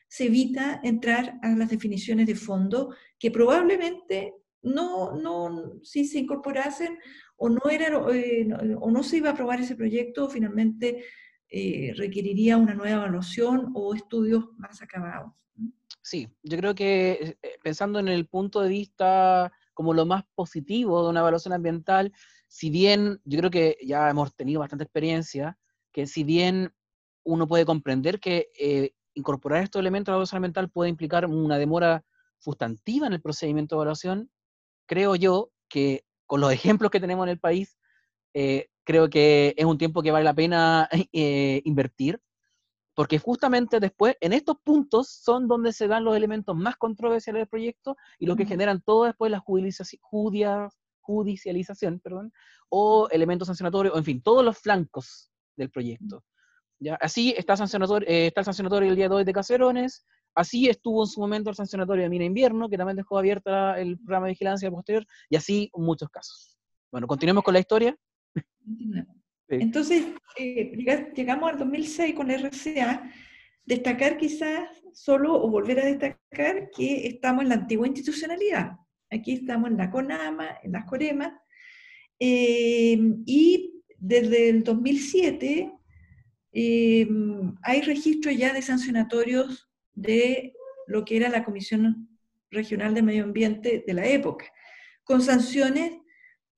se 0.09 0.27
evita 0.27 0.81
entrar 0.83 1.39
a 1.43 1.51
las 1.51 1.69
definiciones 1.69 2.27
de 2.27 2.35
fondo 2.35 2.95
que 3.19 3.31
probablemente 3.31 4.35
no, 4.63 5.13
no, 5.13 5.81
si 5.83 6.05
se 6.05 6.19
incorporasen 6.19 6.99
o 7.37 7.49
no, 7.49 7.61
era, 7.71 7.89
eh, 8.13 8.49
o 8.81 8.91
no 8.91 9.03
se 9.03 9.19
iba 9.19 9.31
a 9.31 9.33
aprobar 9.33 9.61
ese 9.61 9.77
proyecto, 9.77 10.29
finalmente 10.29 11.05
eh, 11.49 11.93
requeriría 11.97 12.57
una 12.57 12.75
nueva 12.75 12.97
evaluación 12.97 13.71
o 13.75 13.95
estudios 13.95 14.47
más 14.57 14.83
acabados. 14.83 15.33
Sí, 16.09 16.27
yo 16.43 16.57
creo 16.57 16.75
que 16.75 17.37
eh, 17.43 17.59
pensando 17.63 17.99
en 17.99 18.09
el 18.09 18.27
punto 18.27 18.63
de 18.63 18.71
vista 18.71 19.53
como 19.75 19.93
lo 19.93 20.07
más 20.07 20.25
positivo 20.35 21.03
de 21.05 21.11
una 21.11 21.21
evaluación 21.21 21.53
ambiental, 21.53 22.15
si 22.47 22.71
bien 22.71 23.21
yo 23.25 23.39
creo 23.39 23.51
que 23.51 23.77
ya 23.85 24.09
hemos 24.09 24.35
tenido 24.35 24.61
bastante 24.61 24.85
experiencia, 24.85 25.59
que 25.93 26.07
si 26.07 26.25
bien 26.25 26.73
uno 27.25 27.47
puede 27.47 27.67
comprender 27.67 28.21
que 28.21 28.49
incorporar 29.13 29.63
estos 29.63 29.81
elementos 29.81 30.11
a 30.11 30.13
la 30.13 30.17
evaluación 30.17 30.39
ambiental 30.39 30.71
puede 30.71 30.89
implicar 30.89 31.27
una 31.27 31.59
demora 31.59 32.03
sustantiva 32.39 33.07
en 33.07 33.13
el 33.13 33.21
procedimiento 33.21 33.75
de 33.75 33.79
evaluación, 33.79 34.31
creo 34.87 35.15
yo 35.15 35.51
que 35.69 36.07
con 36.25 36.41
los 36.41 36.53
ejemplos 36.81 36.91
que 36.91 37.01
tenemos 37.01 37.27
en 37.27 37.31
el 37.31 37.39
país, 37.39 37.77
eh, 38.33 38.71
creo 38.85 39.11
que 39.11 39.55
es 39.59 39.65
un 39.67 39.77
tiempo 39.77 40.03
que 40.03 40.11
vale 40.11 40.25
la 40.25 40.35
pena 40.35 40.89
eh, 41.13 41.61
invertir, 41.65 42.19
porque 42.99 43.19
justamente 43.21 43.79
después, 43.79 44.17
en 44.21 44.33
estos 44.33 44.57
puntos 44.65 45.09
son 45.09 45.47
donde 45.47 45.73
se 45.73 45.87
dan 45.87 46.03
los 46.03 46.17
elementos 46.17 46.57
más 46.57 46.77
controversiales 46.77 47.43
del 47.43 47.47
proyecto 47.47 47.97
y 48.19 48.27
lo 48.27 48.35
que 48.35 48.45
generan 48.45 48.83
todo 48.83 49.05
después 49.05 49.31
la 49.31 49.39
judicialización 49.39 52.01
perdón, 52.01 52.33
o 52.69 53.09
elementos 53.13 53.47
sancionatorios, 53.47 53.95
o 53.95 53.99
en 53.99 54.05
fin, 54.05 54.21
todos 54.21 54.45
los 54.45 54.59
flancos 54.59 55.31
del 55.55 55.71
proyecto. 55.71 56.25
Así 56.99 57.33
está, 57.39 57.57
sancionatorio, 57.57 58.09
eh, 58.09 58.27
está 58.27 58.41
el 58.41 58.47
sancionatorio 58.47 58.91
el 58.91 58.97
día 58.97 59.09
de 59.09 59.15
hoy 59.15 59.23
de 59.23 59.33
Caserones, 59.33 60.05
así 60.35 60.69
estuvo 60.69 61.05
en 61.05 61.09
su 61.09 61.21
momento 61.21 61.51
el 61.51 61.57
sancionatorio 61.57 62.03
de 62.03 62.11
Mina 62.11 62.25
Invierno, 62.25 62.69
que 62.69 62.79
también 62.79 62.97
dejó 62.97 63.17
abierta 63.17 63.79
el 63.79 63.97
programa 63.99 64.27
de 64.27 64.33
vigilancia 64.33 64.73
posterior, 64.73 65.07
y 65.31 65.37
así 65.37 65.71
muchos 65.73 66.09
casos. 66.09 66.59
Bueno, 66.91 67.07
continuemos 67.07 67.45
con 67.45 67.55
la 67.55 67.61
historia. 67.61 67.97
Entonces, 69.49 70.05
eh, 70.37 70.73
llegamos 71.15 71.51
al 71.51 71.59
2006 71.59 72.15
con 72.15 72.29
la 72.29 72.35
RCA, 72.35 73.11
destacar 73.65 74.17
quizás 74.17 74.69
solo, 74.93 75.35
o 75.35 75.51
volver 75.51 75.81
a 75.81 75.87
destacar, 75.87 76.71
que 76.77 77.07
estamos 77.07 77.43
en 77.43 77.49
la 77.49 77.55
antigua 77.57 77.87
institucionalidad. 77.87 78.73
Aquí 79.11 79.33
estamos 79.33 79.71
en 79.71 79.79
la 79.79 79.91
CONAMA, 79.91 80.59
en 80.63 80.73
las 80.73 80.85
COREMA, 80.85 81.41
eh, 82.21 82.99
y 83.25 83.83
desde 83.99 84.51
el 84.51 84.65
2007 84.65 85.73
Em, 86.53 87.55
hay 87.63 87.83
registro 87.83 88.31
ya 88.31 88.53
de 88.53 88.63
sancionatorios 88.63 89.69
de 89.95 90.55
lo 90.87 91.05
que 91.05 91.17
era 91.17 91.29
la 91.29 91.45
Comisión 91.45 92.09
Regional 92.51 92.95
de 92.95 93.03
Medio 93.03 93.25
Ambiente 93.25 93.85
de 93.87 93.95
la 93.95 94.07
época, 94.07 94.47
con 95.05 95.21
sanciones 95.21 95.93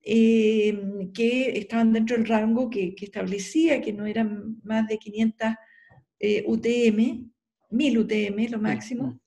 em, 0.03 1.11
que 1.13 1.57
estaban 1.59 1.93
dentro 1.93 2.17
del 2.17 2.27
rango 2.27 2.69
que, 2.69 2.95
establecía 3.01 3.81
que 3.81 3.93
no 3.93 4.05
eran 4.05 4.59
más 4.63 4.87
de 4.87 4.97
500 4.97 5.49
UTM, 6.45 7.31
1000 7.71 7.97
UTM 7.97 8.49
lo 8.49 8.59
máximo. 8.59 9.19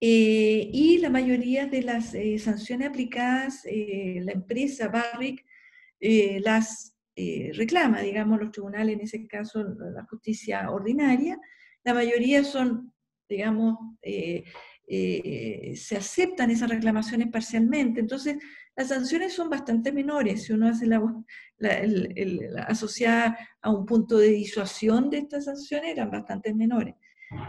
Eh, 0.00 0.70
y 0.72 0.98
la 0.98 1.10
mayoría 1.10 1.66
de 1.66 1.82
las 1.82 2.14
eh, 2.14 2.38
sanciones 2.38 2.88
aplicadas, 2.88 3.66
eh, 3.66 4.20
la 4.24 4.32
empresa 4.32 4.88
Barrick 4.88 5.44
las 6.00 6.96
eh, 7.22 7.52
reclama, 7.54 8.00
digamos, 8.00 8.40
los 8.40 8.50
tribunales, 8.50 8.94
en 8.94 9.02
ese 9.02 9.26
caso 9.26 9.62
la 9.62 10.04
justicia 10.04 10.70
ordinaria, 10.70 11.38
la 11.84 11.92
mayoría 11.92 12.42
son, 12.44 12.94
digamos, 13.28 13.76
eh, 14.00 14.44
eh, 14.88 15.74
se 15.76 15.96
aceptan 15.98 16.50
esas 16.50 16.70
reclamaciones 16.70 17.28
parcialmente. 17.28 18.00
Entonces, 18.00 18.36
las 18.76 18.88
sanciones 18.88 19.34
son 19.34 19.50
bastante 19.50 19.92
menores. 19.92 20.44
Si 20.44 20.52
uno 20.52 20.68
hace 20.68 20.86
la, 20.86 21.02
asociada 22.66 23.38
a 23.60 23.70
un 23.70 23.84
punto 23.84 24.18
de 24.18 24.28
disuasión 24.28 25.10
de 25.10 25.18
estas 25.18 25.44
sanciones, 25.46 25.90
eran 25.92 26.10
bastante 26.10 26.54
menores. 26.54 26.94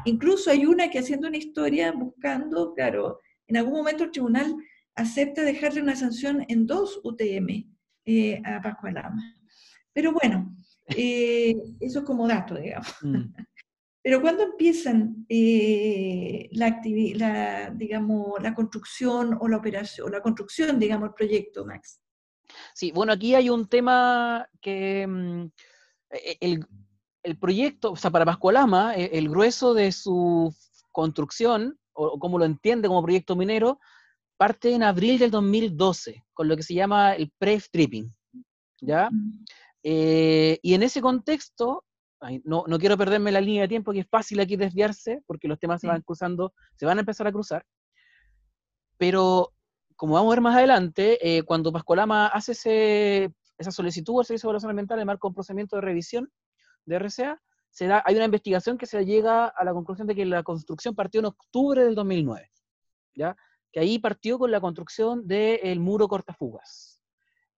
Incluso 0.05 0.51
hay 0.51 0.65
una 0.65 0.89
que 0.89 0.99
haciendo 0.99 1.27
una 1.27 1.37
historia 1.37 1.91
buscando, 1.91 2.73
claro, 2.73 3.19
en 3.47 3.57
algún 3.57 3.73
momento 3.73 4.03
el 4.03 4.11
tribunal 4.11 4.55
acepta 4.95 5.41
dejarle 5.41 5.81
una 5.81 5.95
sanción 5.95 6.45
en 6.47 6.67
dos 6.67 6.99
UTM 7.03 7.65
a 8.45 8.61
Pascual 8.61 8.95
Lama. 8.95 9.35
Pero 9.93 10.13
bueno, 10.13 10.55
eh, 10.97 11.55
eso 11.79 11.99
es 11.99 12.05
como 12.05 12.27
dato, 12.27 12.55
digamos. 12.55 12.93
Mm. 13.01 13.33
Pero 14.03 14.19
cuando 14.21 14.43
empiezan 14.43 15.25
eh, 15.29 16.49
la, 16.53 16.81
la, 17.15 17.69
digamos, 17.69 18.41
la 18.41 18.55
construcción 18.55 19.37
o 19.39 19.47
la 19.47 19.57
operación, 19.57 20.07
o 20.07 20.09
la 20.09 20.21
construcción, 20.21 20.79
digamos, 20.79 21.09
el 21.09 21.13
proyecto, 21.13 21.65
Max? 21.65 22.01
Sí, 22.73 22.91
bueno, 22.91 23.13
aquí 23.13 23.35
hay 23.35 23.49
un 23.49 23.67
tema 23.67 24.47
que 24.59 25.05
mm, 25.07 25.43
e, 26.09 26.37
e, 26.41 26.59
el, 27.23 27.37
proyecto, 27.37 27.91
o 27.91 27.95
sea, 27.95 28.09
para 28.09 28.25
Pascualama, 28.25 28.95
e, 28.95 29.17
el, 29.17 29.29
grueso 29.29 29.73
de 29.75 29.91
su 29.91 30.53
construcción, 30.91 31.79
o, 31.93 32.17
como 32.17 32.39
lo 32.39 32.45
entiende 32.45 32.87
como 32.87 33.03
proyecto 33.03 33.35
minero, 33.35 33.79
parte 34.35 34.73
en 34.73 34.81
abril 34.81 35.19
del 35.19 35.29
2012, 35.29 36.25
con 36.33 36.47
lo 36.47 36.57
que 36.57 36.63
se 36.63 36.73
llama 36.73 37.13
el 37.13 37.31
pre-stripping. 37.37 38.11
¿Ya? 38.81 39.11
Eh, 39.83 40.59
y 40.63 40.73
en 40.73 40.81
ese 40.81 41.01
contexto, 41.01 41.85
no, 42.43 42.63
no, 42.67 42.79
quiero 42.79 42.97
perderme 42.97 43.31
la 43.31 43.41
línea 43.41 43.63
de 43.63 43.67
tiempo, 43.67 43.91
que 43.91 43.99
es 43.99 44.07
fácil 44.07 44.39
aquí 44.39 44.55
desviarse, 44.55 45.23
porque 45.25 45.47
los 45.47 45.59
temas 45.59 45.81
se 45.81 45.87
van 45.87 46.01
cruzando, 46.01 46.53
se 46.75 46.85
van 46.85 46.97
a 46.97 47.01
empezar 47.01 47.27
a 47.27 47.31
cruzar. 47.31 47.65
Pero, 48.97 49.53
como 49.95 50.13
vamos 50.13 50.31
a 50.31 50.35
ver 50.35 50.41
más 50.41 50.55
adelante, 50.55 51.17
eh, 51.21 51.43
cuando 51.43 51.71
Pascualama 51.71 52.27
hace 52.27 52.51
ese, 52.51 53.33
esa 53.57 53.71
solicitud 53.71 54.19
al 54.19 54.25
Servicio 54.25 54.47
de 54.47 54.49
Evaluación 54.51 54.69
Ambiental 54.71 54.99
en 54.99 55.07
marco 55.07 55.27
de 55.27 55.29
un 55.29 55.35
procedimiento 55.35 55.75
de 55.77 55.81
revisión 55.81 56.31
de 56.85 56.99
RCA, 56.99 57.41
se 57.71 57.87
da, 57.87 58.03
hay 58.05 58.15
una 58.15 58.25
investigación 58.25 58.77
que 58.77 58.85
se 58.85 59.03
llega 59.05 59.47
a 59.47 59.63
la 59.63 59.73
conclusión 59.73 60.07
de 60.07 60.13
que 60.13 60.25
la 60.25 60.43
construcción 60.43 60.93
partió 60.93 61.19
en 61.19 61.25
octubre 61.25 61.83
del 61.83 61.95
2009, 61.95 62.51
¿ya? 63.15 63.35
que 63.71 63.79
ahí 63.79 63.99
partió 63.99 64.37
con 64.37 64.51
la 64.51 64.59
construcción 64.59 65.27
del 65.27 65.79
muro 65.79 66.07
cortafugas. 66.07 67.01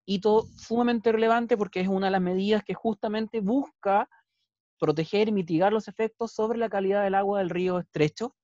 Hito 0.06 0.46
sumamente 0.58 1.12
relevante 1.12 1.58
porque 1.58 1.82
es 1.82 1.88
una 1.88 2.08
de 2.08 2.12
las 2.12 2.22
medidas 2.22 2.64
que 2.64 2.74
justamente 2.74 3.40
busca 3.40 4.08
proteger 4.84 5.30
y 5.30 5.32
mitigar 5.32 5.72
los 5.72 5.88
efectos 5.88 6.34
sobre 6.34 6.60
la 6.60 6.68
calidad 6.68 7.06
del 7.06 7.16
agua 7.16 7.40
del 7.40 7.50
río 7.50 7.80
estrecho, 7.80 8.36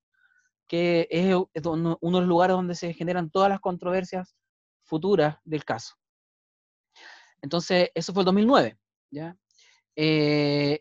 que 0.70 1.06
es 1.12 1.36
uno 1.66 1.98
de 2.00 2.20
los 2.22 2.28
lugares 2.30 2.56
donde 2.56 2.76
se 2.76 2.94
generan 2.94 3.30
todas 3.30 3.50
las 3.50 3.60
controversias 3.60 4.38
futuras 4.86 5.36
del 5.44 5.66
caso. 5.66 5.96
Entonces, 7.42 7.90
eso 7.94 8.14
fue 8.14 8.22
el 8.22 8.28
2009, 8.28 8.78
¿ya? 9.12 9.36
Eh, 9.98 10.80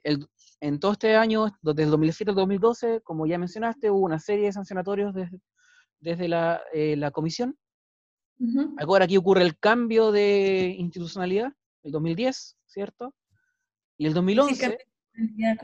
en 0.61 0.79
todo 0.79 0.93
este 0.93 1.17
año, 1.17 1.47
desde 1.61 1.83
el 1.83 1.91
2007 1.91 2.31
al 2.31 2.37
2012, 2.37 3.01
como 3.01 3.27
ya 3.27 3.37
mencionaste, 3.37 3.91
hubo 3.91 4.07
una 4.07 4.21
serie 4.21 4.47
de 4.47 4.53
sancionatorios 4.53 5.13
desde, 5.13 5.41
desde 5.99 6.29
la, 6.29 6.63
eh, 6.73 6.95
la, 6.95 7.11
comisión. 7.11 7.59
Ahora 8.79 9.07
aquí 9.07 9.17
ocurre 9.17 9.43
el 9.43 9.59
cambio 9.59 10.13
de 10.13 10.77
institucionalidad, 10.79 11.53
el 11.83 11.91
2010, 11.91 12.57
¿cierto? 12.65 13.13
Y 13.97 14.07
el 14.07 14.15
2011... 14.15 14.88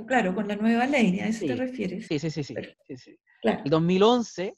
claro, 0.06 0.34
con 0.34 0.48
la 0.48 0.56
nueva 0.56 0.86
ley, 0.86 1.20
¿a 1.20 1.28
eso 1.28 1.46
te 1.46 1.56
refieres? 1.56 2.06
Sí, 2.06 2.18
sí, 2.18 2.30
sí. 2.30 2.42
sí, 2.42 2.96
sí, 2.96 3.18
El 3.42 3.70
2011, 3.70 4.54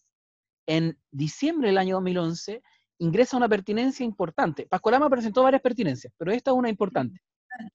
en 0.66 0.98
diciembre 1.10 1.68
del 1.68 1.78
año 1.78 1.96
2011, 1.96 2.62
ingresa 2.98 3.36
una 3.36 3.48
pertinencia 3.48 4.04
importante. 4.04 4.66
Pascualama 4.66 5.10
presentó 5.10 5.42
varias 5.42 5.62
pertinencias, 5.62 6.12
pero 6.16 6.32
esta 6.32 6.50
es 6.50 6.56
una 6.56 6.70
importante. 6.70 7.20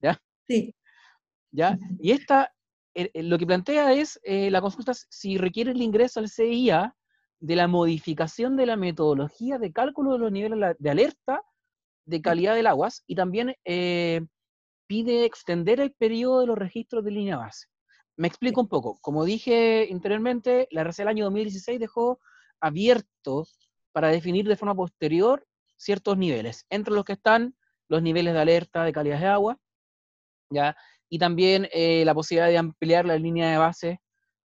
¿ya? 0.01 0.19
Sí. 0.47 0.73
¿ya? 1.51 1.77
Y 2.01 2.11
esta, 2.11 2.53
eh, 2.95 3.11
eh, 3.13 3.23
lo 3.23 3.37
que 3.37 3.45
plantea 3.45 3.93
es 3.93 4.19
eh, 4.23 4.49
la 4.49 4.61
consulta 4.61 4.93
si 4.93 5.37
requiere 5.37 5.71
el 5.71 5.81
ingreso 5.81 6.19
al 6.19 6.29
CIA 6.29 6.95
de 7.39 7.55
la 7.55 7.67
modificación 7.67 8.55
de 8.55 8.65
la 8.65 8.75
metodología 8.75 9.57
de 9.57 9.71
cálculo 9.71 10.13
de 10.13 10.19
los 10.19 10.31
niveles 10.31 10.75
de 10.77 10.89
alerta 10.89 11.41
de 12.05 12.21
calidad 12.21 12.55
del 12.55 12.67
agua 12.67 12.89
y 13.07 13.15
también 13.15 13.55
pide 14.91 15.24
extender 15.24 15.79
el 15.79 15.93
periodo 15.93 16.41
de 16.41 16.48
los 16.48 16.57
registros 16.57 17.05
de 17.05 17.12
línea 17.12 17.38
base. 17.38 17.67
Me 18.17 18.27
explico 18.27 18.60
un 18.60 18.67
poco. 18.67 19.00
Como 19.00 19.24
dije 19.24 19.88
anteriormente, 19.89 20.67
la 20.69 20.81
RC 20.81 21.03
del 21.03 21.07
año 21.07 21.24
2016 21.24 21.79
dejó 21.79 22.19
abierto 22.60 23.48
para 23.93 24.10
definir 24.10 24.45
de 24.50 24.57
forma 24.57 24.75
posterior 24.75 25.48
ciertos 25.77 26.17
niveles, 26.17 26.65
entre 26.69 26.93
los 26.93 27.05
que 27.05 27.13
están 27.13 27.55
los 27.88 28.01
niveles 28.01 28.33
de 28.33 28.41
alerta 28.41 28.83
de 28.83 28.91
calidad 28.91 29.21
de 29.21 29.27
agua, 29.27 29.57
¿ya? 30.50 30.75
y 31.07 31.19
también 31.19 31.69
eh, 31.71 32.03
la 32.03 32.13
posibilidad 32.13 32.50
de 32.50 32.57
ampliar 32.57 33.05
la 33.05 33.18
línea 33.18 33.50
de 33.50 33.57
base 33.57 34.01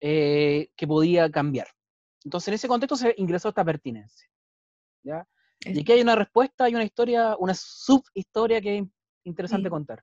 eh, 0.00 0.70
que 0.74 0.86
podía 0.86 1.30
cambiar. 1.30 1.68
Entonces, 2.24 2.48
en 2.48 2.54
ese 2.54 2.66
contexto 2.66 2.96
se 2.96 3.14
ingresó 3.18 3.50
esta 3.50 3.62
pertinencia. 3.62 4.26
¿ya? 5.02 5.28
Y 5.60 5.80
aquí 5.80 5.92
hay 5.92 6.00
una 6.00 6.16
respuesta, 6.16 6.64
hay 6.64 6.74
una 6.74 6.84
historia, 6.84 7.36
una 7.38 7.52
subhistoria 7.52 8.62
que 8.62 8.78
es 8.78 8.84
interesante 9.24 9.68
contar. 9.68 10.02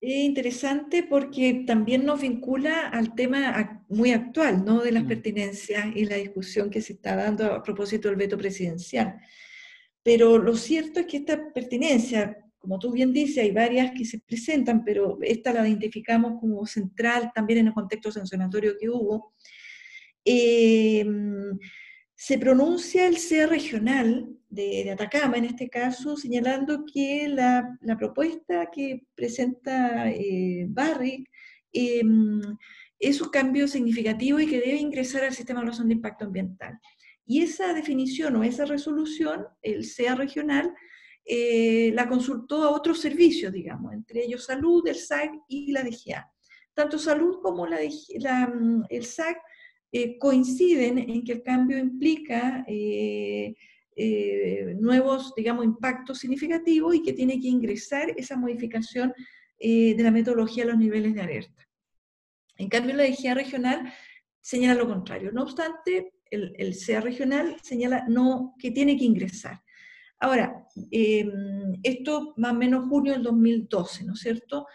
Es 0.00 0.14
interesante 0.24 1.02
porque 1.02 1.64
también 1.66 2.06
nos 2.06 2.22
vincula 2.22 2.88
al 2.88 3.14
tema 3.14 3.84
muy 3.88 4.12
actual, 4.12 4.64
¿no? 4.64 4.82
De 4.82 4.92
las 4.92 5.04
mm. 5.04 5.08
pertinencias 5.08 5.86
y 5.94 6.06
la 6.06 6.16
discusión 6.16 6.70
que 6.70 6.80
se 6.80 6.94
está 6.94 7.16
dando 7.16 7.52
a 7.52 7.62
propósito 7.62 8.08
del 8.08 8.16
veto 8.16 8.38
presidencial. 8.38 9.20
Pero 10.02 10.38
lo 10.38 10.56
cierto 10.56 11.00
es 11.00 11.06
que 11.06 11.18
esta 11.18 11.52
pertinencia, 11.52 12.38
como 12.58 12.78
tú 12.78 12.92
bien 12.92 13.12
dices, 13.12 13.44
hay 13.44 13.50
varias 13.50 13.92
que 13.92 14.06
se 14.06 14.20
presentan, 14.20 14.84
pero 14.84 15.18
esta 15.20 15.52
la 15.52 15.68
identificamos 15.68 16.40
como 16.40 16.64
central 16.66 17.30
también 17.34 17.60
en 17.60 17.66
el 17.68 17.74
contexto 17.74 18.10
sancionatorio 18.10 18.78
que 18.80 18.88
hubo. 18.88 19.34
Eh, 20.24 21.04
se 22.20 22.36
pronuncia 22.36 23.06
el 23.06 23.16
CEA 23.16 23.46
regional 23.46 24.28
de, 24.50 24.90
Atacama, 24.90 25.38
en 25.38 25.46
este 25.46 25.70
caso, 25.70 26.18
señalando 26.18 26.84
que 26.84 27.26
la, 27.28 27.78
propuesta 27.96 28.68
que 28.70 29.06
presenta 29.14 30.10
eh, 30.10 30.66
Barrick 30.68 31.30
eh, 31.72 32.02
es 32.98 33.22
un 33.22 33.30
cambio 33.30 33.66
significativo 33.66 34.38
y 34.38 34.46
que 34.46 34.60
debe 34.60 34.76
ingresar 34.76 35.24
al 35.24 35.32
sistema 35.32 35.60
de 35.60 35.62
evaluación 35.62 35.88
de 35.88 35.94
impacto 35.94 36.26
ambiental. 36.26 36.78
Y 37.24 37.40
esa 37.40 37.72
definición 37.72 38.36
o 38.36 38.44
esa 38.44 38.66
resolución, 38.66 39.46
el 39.62 39.86
CEA 39.86 40.14
regional, 40.14 40.74
eh, 41.24 41.90
la 41.94 42.06
consultó 42.06 42.64
a 42.64 42.70
otros 42.70 43.00
servicios, 43.00 43.50
digamos, 43.50 43.94
entre 43.94 44.24
ellos 44.24 44.44
salud, 44.44 44.86
el 44.86 44.96
SAC 44.96 45.32
y 45.48 45.72
la 45.72 45.82
DGA. 45.82 46.30
Tanto 46.74 46.98
salud 46.98 47.38
como 47.40 47.66
la, 47.66 47.78
mm, 47.78 48.84
el 48.90 49.06
SAC 49.06 49.38
eh, 49.92 50.18
coinciden 50.18 50.98
en 50.98 51.24
que 51.24 51.32
el 51.32 51.42
cambio 51.42 51.78
implica 51.78 52.64
eh, 52.66 53.54
nuevos, 54.78 55.34
digamos, 55.36 55.64
impactos 55.64 56.18
significativos 56.18 56.94
y 56.94 57.02
que 57.02 57.12
tiene 57.12 57.38
que 57.40 57.48
ingresar 57.48 58.10
esa 58.16 58.36
modificación 58.36 59.12
de 59.58 59.96
la 59.98 60.10
metodología 60.10 60.64
a 60.64 60.68
los 60.68 60.78
niveles 60.78 61.14
de 61.14 61.20
alerta. 61.20 61.68
En 62.56 62.70
cambio, 62.70 62.96
la 62.96 63.04
DGA 63.04 63.34
regional 63.34 63.92
señala 64.40 64.74
lo 64.80 64.88
contrario. 64.88 65.32
No 65.32 65.42
obstante, 65.42 66.14
el, 66.30 66.54
el 66.56 66.74
CEA 66.74 67.02
regional 67.02 67.56
señala 67.62 68.06
no, 68.08 68.54
que 68.58 68.70
tiene 68.70 68.96
que 68.96 69.04
ingresar. 69.04 69.60
Ahora, 70.20 70.66
esto 71.82 72.34
más 72.36 72.52
o 72.52 72.54
menos 72.54 72.88
junio 72.88 73.14
del 73.14 73.22
2012, 73.22 74.04
¿no 74.04 74.12
es 74.12 74.20
cierto? 74.20 74.66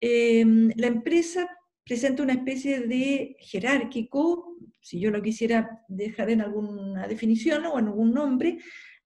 La 0.00 0.86
empresa 0.88 1.48
presenta 1.90 2.22
una 2.22 2.34
especie 2.34 2.82
de 2.82 3.34
jerárquico, 3.40 4.56
si 4.80 5.00
yo 5.00 5.10
lo 5.10 5.20
quisiera 5.20 5.82
dejar 5.88 6.30
en 6.30 6.40
alguna 6.40 7.08
definición 7.08 7.66
o 7.66 7.80
en 7.80 7.86
algún 7.88 8.14
nombre, 8.14 8.58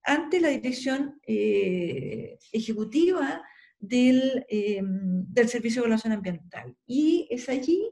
ante 0.02 0.38
la 0.38 0.50
dirección 0.50 1.18
eh, 1.26 2.36
ejecutiva 2.52 3.42
del, 3.78 4.44
em, 4.50 5.24
del, 5.32 5.48
Servicio 5.48 5.80
de 5.80 5.86
Evaluación 5.86 6.12
Ambiental. 6.12 6.76
Y 6.86 7.26
es 7.30 7.48
allí 7.48 7.90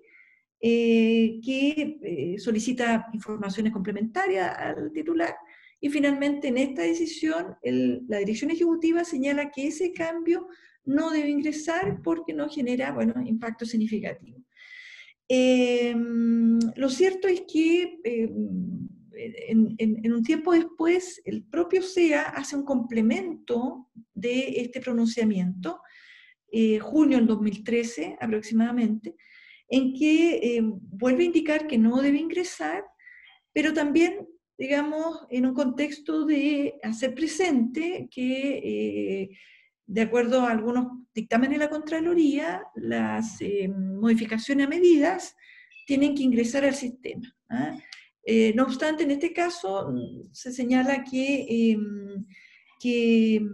eh, 0.61 1.41
que 1.43 1.97
eh, 2.03 2.39
solicita 2.39 3.07
informaciones 3.15 3.73
complementarias 3.73 4.55
al 4.59 4.93
titular 4.93 5.35
y 5.81 5.89
finalmente, 5.89 6.49
en 6.49 6.59
esta 6.59 6.83
decisión, 6.83 7.57
la 7.63 8.19
dirección 8.19 8.51
ejecutiva 8.51 9.05
señala 9.05 9.51
que 9.51 9.69
ese 9.69 9.95
cambio 9.95 10.49
no 10.85 11.11
debe 11.11 11.31
ingresar 11.31 12.03
porque 12.05 12.35
no 12.35 12.51
genera 12.51 12.93
bueno, 12.93 13.15
impacto 13.25 13.65
significativo. 13.65 14.42
Em, 15.35 16.59
lo 16.77 16.91
cierto 16.91 17.27
es 17.27 17.41
que 17.51 17.99
em, 18.05 18.87
en, 19.79 20.13
un 20.13 20.23
tiempo 20.23 20.53
después, 20.53 21.23
el 21.25 21.45
propio 21.45 21.81
SEA 21.81 22.21
hace 22.23 22.55
un 22.55 22.67
complemento 22.67 23.89
de 24.13 24.61
este 24.61 24.83
pronunciamiento, 24.83 25.81
eh, 26.51 26.79
junio 26.81 27.17
del 27.17 27.27
2013 27.27 28.19
aproximadamente, 28.21 29.17
en 29.69 29.95
que 29.95 30.57
em, 30.57 30.79
vuelve 30.83 31.23
a 31.23 31.27
indicar 31.27 31.67
que 31.67 31.79
no 31.79 32.03
debe 32.03 32.19
ingresar, 32.19 32.85
pero 33.55 33.73
también 33.73 34.29
digamos, 34.59 35.27
en 35.31 35.47
un 35.47 35.55
contexto 35.55 36.27
de 36.27 36.79
hacer 36.83 37.15
presente 37.15 38.07
que, 38.11 38.59
eh, 38.59 39.31
de 39.87 40.03
acuerdo 40.03 40.43
a 40.43 40.51
algunos 40.51 40.87
dictámenes 41.15 41.59
de 41.59 41.65
la 41.65 41.71
Contraloría, 41.71 42.63
las 42.75 43.41
eh, 43.41 43.69
modificaciones 43.69 44.67
a 44.67 44.71
medidas 44.71 45.37
tienen 45.87 46.15
que 46.15 46.23
ingresar 46.23 46.65
al 46.65 46.75
sistema. 46.75 47.35
¿ah? 47.51 47.77
Eh, 48.25 48.53
no 48.55 48.65
obstante, 48.65 49.03
en 49.03 49.11
este 49.11 49.33
caso 49.33 49.91
mm, 49.91 50.33
se 50.33 50.53
señala 50.53 51.05
que, 51.05 51.77
que, 52.81 53.47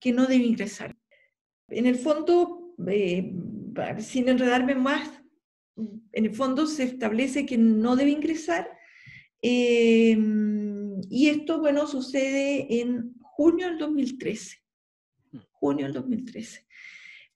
que, 0.00 0.12
no 0.12 0.26
debe 0.26 0.44
ingresar. 0.44 0.96
En 1.68 1.86
el 1.86 1.96
fondo, 1.96 2.74
sin 3.98 4.28
enredarme 4.28 4.74
más, 4.74 5.10
en 5.76 6.24
el 6.24 6.34
fondo 6.34 6.66
se 6.66 6.84
establece 6.84 7.44
que 7.44 7.58
no 7.58 7.96
debe 7.96 8.10
ingresar 8.10 8.78
Em, 9.40 11.00
y 11.08 11.28
esto, 11.28 11.60
bueno, 11.60 11.86
sucede 11.86 12.80
en 12.80 13.14
junio 13.20 13.68
del 13.68 13.78
2013. 13.78 14.56
Junio 15.52 15.86
del 15.86 15.94
2013. 15.94 16.66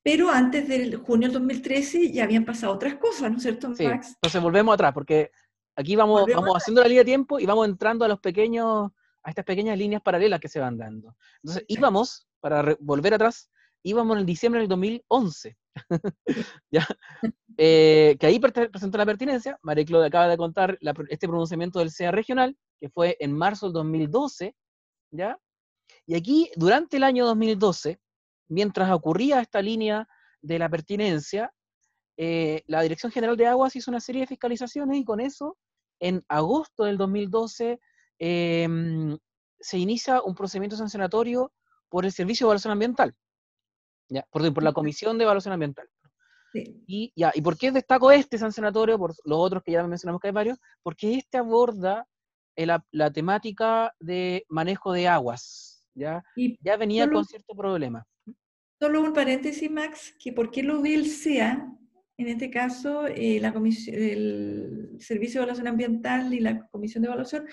Pero 0.02 0.30
antes 0.30 0.66
del 0.68 0.96
junio 0.96 1.28
del 1.28 1.34
2013 1.34 2.10
ya 2.12 2.24
habían 2.24 2.44
pasado 2.44 2.72
otras 2.72 2.96
cosas, 2.96 3.30
¿no 3.30 3.36
es 3.36 3.42
cierto, 3.42 3.68
Max? 3.68 3.78
Sí. 3.78 4.14
Entonces 4.14 4.42
volvemos 4.42 4.74
atrás, 4.74 4.92
porque 4.92 5.30
aquí 5.76 5.94
vamos, 5.94 6.26
vamos 6.34 6.56
haciendo 6.56 6.82
la 6.82 6.88
línea 6.88 7.02
de 7.02 7.06
tiempo 7.06 7.38
y 7.38 7.46
vamos 7.46 7.68
entrando 7.68 8.04
a 8.04 8.08
los 8.08 8.18
pequeños, 8.18 8.90
a 9.22 9.30
estas 9.30 9.44
pequeñas 9.44 9.78
líneas 9.78 10.02
paralelas 10.02 10.40
que 10.40 10.48
se 10.48 10.58
van 10.58 10.76
dando. 10.76 11.16
Entonces 11.42 11.64
íbamos, 11.68 12.26
para 12.40 12.76
volver 12.80 13.14
atrás, 13.14 13.48
íbamos 13.84 14.18
en 14.18 14.26
diciembre 14.26 14.60
del 14.60 14.68
2011. 14.68 15.56
¿Ya? 16.70 16.86
Eh, 17.56 18.16
que 18.18 18.26
ahí 18.26 18.40
presentó 18.40 18.98
la 18.98 19.06
pertinencia. 19.06 19.58
María 19.62 19.84
Claudia 19.84 20.08
acaba 20.08 20.28
de 20.28 20.36
contar 20.36 20.78
este 21.08 21.28
pronunciamiento 21.28 21.78
del 21.78 21.90
CEA 21.90 22.10
regional, 22.10 22.56
que 22.80 22.88
fue 22.88 23.16
en 23.20 23.32
marzo 23.32 23.66
del 23.66 23.74
2012. 23.74 24.54
¿ya? 25.12 25.38
Y 26.06 26.14
aquí, 26.14 26.50
durante 26.56 26.96
el 26.96 27.04
año 27.04 27.24
2012, 27.26 28.00
mientras 28.48 28.90
ocurría 28.90 29.40
esta 29.40 29.62
línea 29.62 30.08
de 30.40 30.58
la 30.58 30.68
pertinencia, 30.68 31.52
eh, 32.16 32.62
la 32.66 32.82
Dirección 32.82 33.12
General 33.12 33.36
de 33.36 33.46
Aguas 33.46 33.74
hizo 33.76 33.90
una 33.90 34.00
serie 34.00 34.22
de 34.22 34.26
fiscalizaciones 34.26 34.98
y 34.98 35.04
con 35.04 35.20
eso, 35.20 35.56
en 36.00 36.24
agosto 36.28 36.84
del 36.84 36.98
2012, 36.98 37.80
em, 38.18 39.16
se 39.60 39.78
inicia 39.78 40.22
un 40.22 40.34
procedimiento 40.34 40.76
sancionatorio 40.76 41.52
por 41.88 42.04
el 42.04 42.12
Servicio 42.12 42.46
de 42.46 42.48
Evaluación 42.48 42.72
Ambiental, 42.72 43.14
¿ya? 44.08 44.26
Por, 44.30 44.52
por 44.52 44.62
la 44.62 44.72
Comisión 44.72 45.18
de 45.18 45.24
Evaluación 45.24 45.54
Ambiental. 45.54 45.88
Y, 46.54 47.12
ya, 47.16 47.32
¿Y 47.34 47.40
por 47.40 47.56
qué 47.56 47.72
destaco 47.72 48.10
este 48.10 48.36
sancionatorio, 48.36 48.98
por 48.98 49.14
los 49.24 49.38
otros 49.38 49.62
que 49.62 49.72
ya 49.72 49.86
mencionamos 49.86 50.20
que 50.20 50.28
hay 50.28 50.34
varios? 50.34 50.58
Porque 50.82 51.14
este 51.14 51.38
aborda 51.38 52.06
la, 52.56 52.84
la 52.90 53.10
temática 53.10 53.94
de 53.98 54.44
manejo 54.48 54.92
de 54.92 55.08
aguas, 55.08 55.71
¿ya? 55.94 56.22
ya 56.60 56.76
venía 56.76 57.08
con 57.10 57.24
cierto 57.24 57.54
problema. 57.54 58.06
Solo 58.80 59.02
un 59.02 59.12
paréntesis, 59.12 59.70
Max, 59.70 60.14
que 60.18 60.32
por 60.32 60.50
qué 60.50 60.62
lo 60.62 60.82
ve 60.82 60.94
el 60.94 61.06
CEA, 61.06 61.68
en 62.18 62.28
este 62.28 62.50
caso 62.50 63.06
eh, 63.06 63.38
la 63.40 63.52
comisión, 63.52 63.96
el 63.96 64.96
Servicio 64.98 65.40
de 65.40 65.44
Evaluación 65.44 65.68
Ambiental 65.68 66.34
y 66.34 66.40
la 66.40 66.66
Comisión 66.68 67.02
de 67.02 67.08
Evaluación, 67.08 67.46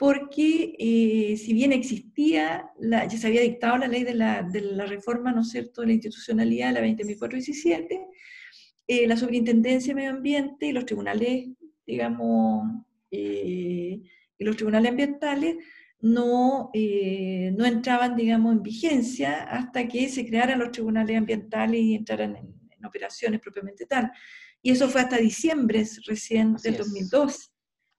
porque 0.00 0.74
eh, 0.78 1.36
si 1.36 1.52
bien 1.52 1.72
existía, 1.72 2.70
la, 2.78 3.06
ya 3.06 3.18
se 3.18 3.26
había 3.26 3.42
dictado 3.42 3.76
la 3.76 3.86
ley 3.86 4.02
de 4.02 4.14
la, 4.14 4.42
de 4.42 4.62
la 4.62 4.86
reforma, 4.86 5.30
¿no 5.30 5.42
es 5.42 5.50
cierto?, 5.50 5.82
de 5.82 5.88
la 5.88 5.92
institucionalidad, 5.92 6.72
la 6.72 6.80
20.417, 6.80 8.06
eh, 8.86 9.06
la 9.06 9.16
Superintendencia 9.18 9.90
de 9.90 9.94
Medio 9.96 10.10
Ambiente 10.10 10.66
y 10.66 10.72
los 10.72 10.86
tribunales, 10.86 11.48
digamos, 11.86 12.66
eh, 13.10 14.00
y 14.38 14.44
los 14.44 14.56
tribunales 14.56 14.90
ambientales 14.90 15.56
no, 16.02 16.70
eh, 16.72 17.52
no 17.56 17.66
entraban, 17.66 18.16
digamos, 18.16 18.52
en 18.52 18.62
vigencia 18.62 19.44
hasta 19.44 19.86
que 19.86 20.08
se 20.08 20.26
crearan 20.26 20.58
los 20.58 20.72
tribunales 20.72 21.16
ambientales 21.16 21.80
y 21.80 21.94
entraran 21.94 22.36
en, 22.36 22.60
operaciones 22.82 23.40
propiamente 23.40 23.84
tal. 23.84 24.10
Y 24.62 24.70
eso 24.70 24.88
fue 24.88 25.02
hasta 25.02 25.18
diciembre 25.18 25.86
recién 26.06 26.56
del 26.56 26.78
2002. 26.78 27.52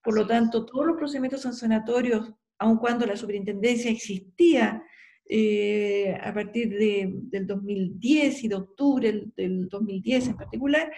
Por 0.04 0.16
lo 0.16 0.26
tanto, 0.26 0.66
todos 0.66 0.88
los 0.88 0.98
procedimientos 0.98 1.42
sancionatorios, 1.42 2.34
aun 2.58 2.78
cuando 2.78 3.06
la 3.06 3.16
superintendencia 3.16 3.92
existía 3.92 4.84
eh, 5.30 6.18
a 6.20 6.34
partir 6.34 6.70
de, 6.70 7.12
del 7.14 7.46
2010 7.46 8.44
y 8.44 8.48
de 8.48 8.56
octubre 8.56 9.24
del 9.36 9.70
2010 9.70 10.30
en 10.30 10.36
particular, 10.36 10.92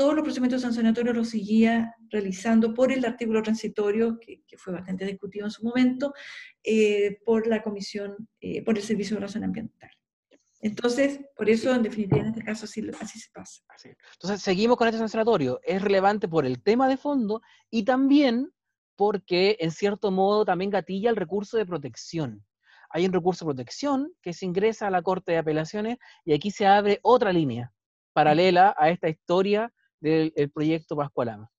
todos 0.00 0.14
los 0.14 0.22
procedimientos 0.22 0.62
sancionatorios 0.62 1.14
los 1.14 1.28
seguía 1.28 1.94
realizando 2.08 2.72
por 2.72 2.90
el 2.90 3.04
artículo 3.04 3.42
transitorio, 3.42 4.18
que, 4.18 4.42
fue 4.56 4.72
bastante 4.72 5.04
discutido 5.04 5.44
en 5.44 5.50
su 5.50 5.62
momento, 5.62 6.14
eh, 6.64 7.18
por 7.22 7.46
la 7.46 7.60
Comisión, 7.60 8.16
eh, 8.40 8.64
por 8.64 8.78
el 8.78 8.82
Servicio 8.82 9.10
de 9.10 9.18
Evaluación 9.18 9.44
Ambiental. 9.44 9.90
Entonces, 10.62 11.20
por 11.36 11.50
eso, 11.50 11.74
en 11.74 11.82
definitiva, 11.82 12.22
en 12.22 12.28
este 12.28 12.42
caso 12.42 12.64
así, 12.64 12.82
así 12.98 13.18
se 13.18 13.28
pasa. 13.30 13.60
Entonces, 14.14 14.40
seguimos 14.40 14.78
con 14.78 14.88
este 14.88 14.96
sancionatorio. 14.96 15.60
Es 15.62 15.82
relevante 15.82 16.28
por 16.28 16.46
el 16.46 16.62
tema 16.62 16.88
de 16.88 16.96
fondo 16.96 17.42
y 17.70 17.82
también 17.82 18.50
porque, 18.96 19.58
en 19.60 19.70
cierto 19.70 20.10
modo, 20.10 20.46
también 20.46 20.70
gatilla 20.70 21.10
el 21.10 21.16
recurso 21.16 21.58
de 21.58 21.66
protección. 21.66 22.42
Hay 22.88 23.04
un 23.04 23.12
recurso 23.12 23.44
de 23.44 23.50
protección 23.50 24.14
que 24.22 24.32
se 24.32 24.46
ingresa 24.46 24.86
a 24.86 24.90
la 24.90 25.02
Corte 25.02 25.32
de 25.32 25.38
Apelaciones 25.38 25.98
y 26.24 26.32
aquí 26.32 26.50
se 26.50 26.66
abre 26.66 27.00
otra 27.02 27.34
línea 27.34 27.70
paralela 28.14 28.74
a 28.78 28.88
esta 28.88 29.10
historia 29.10 29.70
del 30.00 30.32
proyecto 30.52 30.96
Pascualama. 30.96 31.50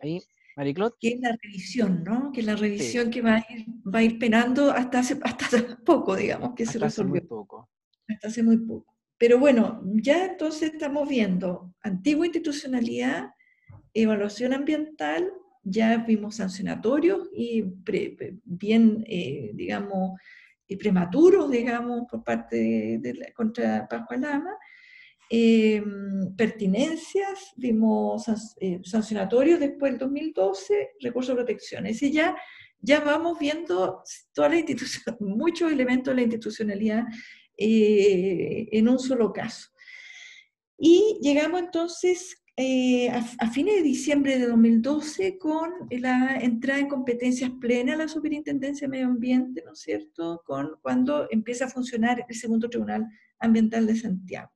Ahí, 0.00 0.20
Mariclot. 0.56 0.96
Que 1.00 1.10
es 1.10 1.20
la 1.20 1.36
revisión, 1.40 2.02
¿no? 2.04 2.32
Que 2.32 2.40
es 2.40 2.46
la 2.46 2.56
revisión 2.56 3.10
que 3.10 3.22
va 3.22 3.36
a, 3.36 3.46
ir, 3.48 3.66
va 3.94 4.00
a 4.00 4.02
ir 4.02 4.18
penando 4.18 4.72
hasta 4.72 4.98
hace, 5.00 5.18
hasta 5.22 5.78
poco, 5.84 6.16
digamos, 6.16 6.54
que 6.54 6.66
se 6.66 6.78
resolvió. 6.78 7.14
Hace 7.14 7.20
muy 7.20 7.28
poco. 7.28 7.70
Hasta 8.08 8.28
hace 8.28 8.42
muy 8.42 8.56
poco. 8.58 8.96
Pero 9.18 9.38
bueno, 9.38 9.80
ya 9.84 10.26
entonces 10.26 10.72
estamos 10.72 11.08
viendo 11.08 11.74
antigua 11.82 12.26
institucionalidad, 12.26 13.30
evaluación 13.94 14.52
ambiental, 14.52 15.32
ya 15.62 15.98
vimos 15.98 16.36
sancionatorios 16.36 17.28
y 17.32 17.64
bien, 18.44 19.04
eh, 19.06 19.50
digamos, 19.54 20.20
y 20.66 20.76
prematuros, 20.76 21.50
digamos, 21.50 22.06
por 22.10 22.22
parte 22.22 22.56
de, 22.56 22.98
de 22.98 23.14
la, 23.14 23.32
contra 23.32 23.88
Pascualama, 23.88 24.56
eh, 25.30 25.82
pertinencias, 26.36 27.52
vimos 27.56 28.24
eh, 28.60 28.80
sancionatorios 28.82 29.60
después 29.60 29.92
del 29.92 29.98
2012, 29.98 30.92
recursos 31.00 31.36
de 31.36 31.42
protección. 31.42 31.86
Es 31.86 31.96
decir, 32.00 32.12
ya, 32.12 32.36
ya 32.80 33.00
vamos 33.00 33.38
viendo 33.38 34.02
toda 34.32 34.48
la 34.48 34.56
muchos 35.20 35.70
elementos 35.70 36.12
de 36.12 36.16
la 36.16 36.22
institucionalidad 36.22 37.04
eh, 37.58 38.68
en 38.72 38.88
un 38.88 38.98
solo 38.98 39.32
caso. 39.32 39.68
Y 40.78 41.18
llegamos 41.20 41.60
entonces 41.60 42.42
a, 43.38 43.50
fines 43.50 43.76
de 43.76 43.82
diciembre 43.82 44.38
de 44.38 44.46
2012 44.46 45.38
con 45.38 45.70
la 45.90 46.38
entrada 46.38 46.80
en 46.80 46.88
competencias 46.88 47.50
plenas 47.60 47.96
a 47.96 47.98
la 47.98 48.08
Superintendencia 48.08 48.86
de 48.86 48.92
Medio 48.92 49.06
Ambiente, 49.06 49.62
¿no 49.66 49.72
es 49.72 49.80
cierto?, 49.80 50.42
con, 50.46 50.70
cuando 50.80 51.28
empieza 51.30 51.66
a 51.66 51.70
funcionar 51.70 52.24
el 52.26 52.34
segundo 52.34 52.70
Tribunal 52.70 53.06
Ambiental 53.40 53.86
de 53.86 53.96
Santiago. 53.96 54.50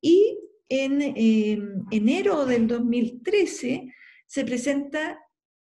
Y 0.00 0.38
en 0.68 1.02
em, 1.02 1.84
enero 1.90 2.46
del 2.46 2.66
2013 2.66 3.92
se 4.26 4.44
presenta 4.44 5.18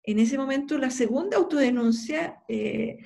en 0.05 0.19
ese 0.19 0.37
momento 0.37 0.77
la 0.77 0.89
segunda 0.89 1.37
autodenuncia, 1.37 2.43
eh, 2.47 2.97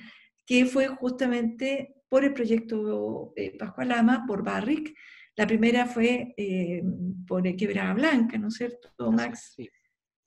que 0.46 0.66
fue 0.66 0.88
justamente 0.88 1.94
por 2.08 2.24
el 2.24 2.34
proyecto 2.34 3.32
eh, 3.36 3.56
Pascualama, 3.58 4.24
por 4.26 4.42
Barrick. 4.42 4.94
La 5.36 5.46
primera 5.46 5.86
fue 5.86 6.34
eh, 6.36 6.82
por 7.26 7.42
Quebrada 7.56 7.94
Blanca, 7.94 8.36
¿no 8.38 8.48
es 8.48 8.54
cierto, 8.54 8.90
Max? 9.12 9.56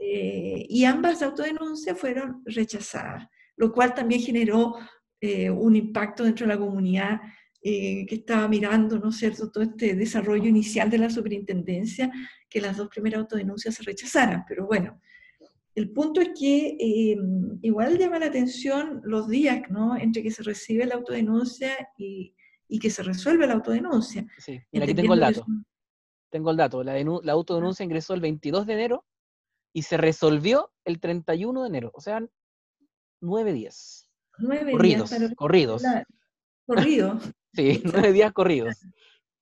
y 0.05 0.83
ambas 0.83 1.21
autodenuncias 1.21 1.97
fueron 1.97 2.41
rechazadas, 2.43 3.25
lo 3.55 3.71
cual 3.71 3.93
también 3.93 4.19
generó 4.19 4.75
un 5.21 5.75
impacto 5.77 6.25
dentro 6.25 6.45
de 6.45 6.53
la 6.53 6.59
comunidad 6.59 7.21
eh, 7.63 8.05
que 8.05 8.15
estaba 8.15 8.47
mirando, 8.47 8.99
¿no 8.99 9.09
es 9.09 9.17
cierto?, 9.17 9.49
todo 9.49 9.63
este 9.63 9.95
desarrollo 9.95 10.47
inicial 10.47 10.89
de 10.89 10.97
la 10.97 11.09
superintendencia, 11.09 12.11
que 12.49 12.59
las 12.59 12.77
dos 12.77 12.89
primeras 12.89 13.21
autodenuncias 13.21 13.75
se 13.75 13.83
rechazaran. 13.83 14.43
Pero 14.47 14.67
bueno, 14.67 14.99
el 15.75 15.91
punto 15.91 16.19
es 16.19 16.29
que 16.37 16.75
eh, 16.79 17.17
igual 17.61 17.97
llama 17.97 18.19
la 18.19 18.25
atención 18.27 19.01
los 19.05 19.27
días, 19.29 19.61
¿no?, 19.69 19.95
entre 19.95 20.21
que 20.21 20.31
se 20.31 20.43
recibe 20.43 20.85
la 20.85 20.95
autodenuncia 20.95 21.89
y, 21.97 22.35
y 22.67 22.79
que 22.79 22.89
se 22.89 23.01
resuelve 23.03 23.47
la 23.47 23.53
autodenuncia. 23.53 24.25
Sí, 24.37 24.59
aquí 24.75 24.93
tengo 24.93 25.13
el 25.13 25.19
dato. 25.21 25.45
Tengo 26.29 26.51
el 26.51 26.57
dato. 26.57 26.83
La, 26.83 26.95
la 27.01 27.31
autodenuncia 27.31 27.83
ingresó 27.83 28.13
el 28.13 28.21
22 28.21 28.65
de 28.65 28.73
enero 28.73 29.05
y 29.71 29.83
se 29.83 29.97
resolvió 29.97 30.71
el 30.83 30.99
31 30.99 31.61
de 31.61 31.67
enero. 31.67 31.91
O 31.93 32.01
sea, 32.01 32.25
nueve 33.21 33.53
días. 33.53 34.09
Nueve 34.37 34.71
corridos, 34.71 35.09
días. 35.11 35.33
corridos. 35.35 35.83
Corridos. 36.65 37.33
Sí, 37.53 37.81
nueve 37.83 38.11
días 38.11 38.33
corridos. 38.33 38.75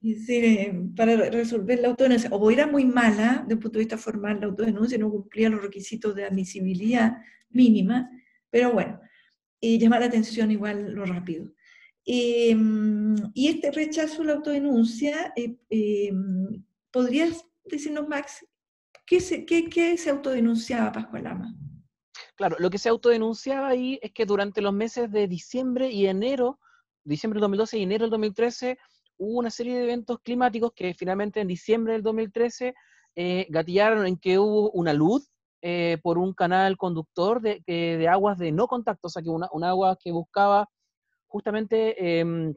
Sí, 0.02 0.72
para 0.96 1.16
resolver 1.30 1.80
la 1.80 1.90
autodenuncia. 1.90 2.30
O 2.32 2.50
era 2.50 2.66
muy 2.66 2.86
mala, 2.86 3.44
desde 3.44 3.54
un 3.54 3.60
punto 3.60 3.78
de 3.78 3.86
vista 3.86 3.98
formal, 3.98 4.40
la 4.40 4.48
autodenuncia 4.48 4.98
no 4.98 5.12
cumplía 5.12 5.50
los 5.50 5.62
requisitos 5.62 6.16
de 6.16 6.26
admisibilidad 6.26 7.18
mínima, 7.50 8.10
pero 8.50 8.72
bueno, 8.72 9.00
eh, 9.62 9.78
llama 9.78 10.00
la 10.00 10.08
atención 10.08 10.50
igual 10.50 10.94
lo 10.94 11.06
rápido. 11.06 11.54
Y 12.04 13.48
este 13.48 13.72
rechazo 13.72 14.24
a 14.24 14.26
la 14.26 14.34
autodenuncia, 14.34 15.34
eh, 15.36 15.56
em, 15.70 16.64
¿podrías 16.90 17.46
decirnos, 17.66 18.08
Max, 18.08 18.44
qué 19.06 19.20
se, 19.20 19.46
qué, 19.46 19.70
qué 19.70 19.96
se 19.98 20.10
autodenunciaba 20.10 20.92
Pascualama? 20.92 21.56
Claro, 22.36 22.56
lo 22.60 22.72
que 22.72 22.80
se 22.80 22.90
autodenunciaba 22.90 23.68
ahí 23.68 24.00
es 24.02 24.12
que 24.14 24.26
durante 24.26 24.62
los 24.62 24.74
meses 24.74 25.12
de 25.12 25.28
diciembre 25.28 25.92
y 25.92 26.08
enero 26.08 26.60
diciembre 27.04 27.38
del 27.38 27.42
2012 27.42 27.78
y 27.78 27.84
enero 27.84 28.06
del 28.06 28.12
2013 28.12 28.78
hubo 29.18 29.40
una 29.40 29.50
serie 29.50 29.78
de 29.78 29.84
eventos 29.84 30.20
climáticos 30.22 30.72
que 30.76 30.94
finalmente 30.94 31.40
en 31.40 31.48
diciembre 31.48 31.94
del 31.94 32.04
2013 32.04 32.74
eh, 33.16 33.48
gatillaron 33.50 34.06
en 34.06 34.18
que 34.18 34.40
hubo 34.40 34.72
una 34.72 34.94
luz 34.94 35.30
eh, 35.62 36.00
por 36.02 36.18
un 36.18 36.34
canal 36.34 36.76
conductor 36.76 37.40
de, 37.40 37.62
de, 37.68 38.08
aguas 38.08 38.38
de 38.40 38.52
no 38.52 38.68
contacto, 38.68 39.08
o 39.08 39.10
sea, 39.12 39.22
que 39.22 39.30
una, 39.30 39.48
un 39.52 39.64
agua 39.64 39.96
que 40.02 40.12
buscaba 40.12 40.68
justamente 41.28 42.20
em, 42.20 42.56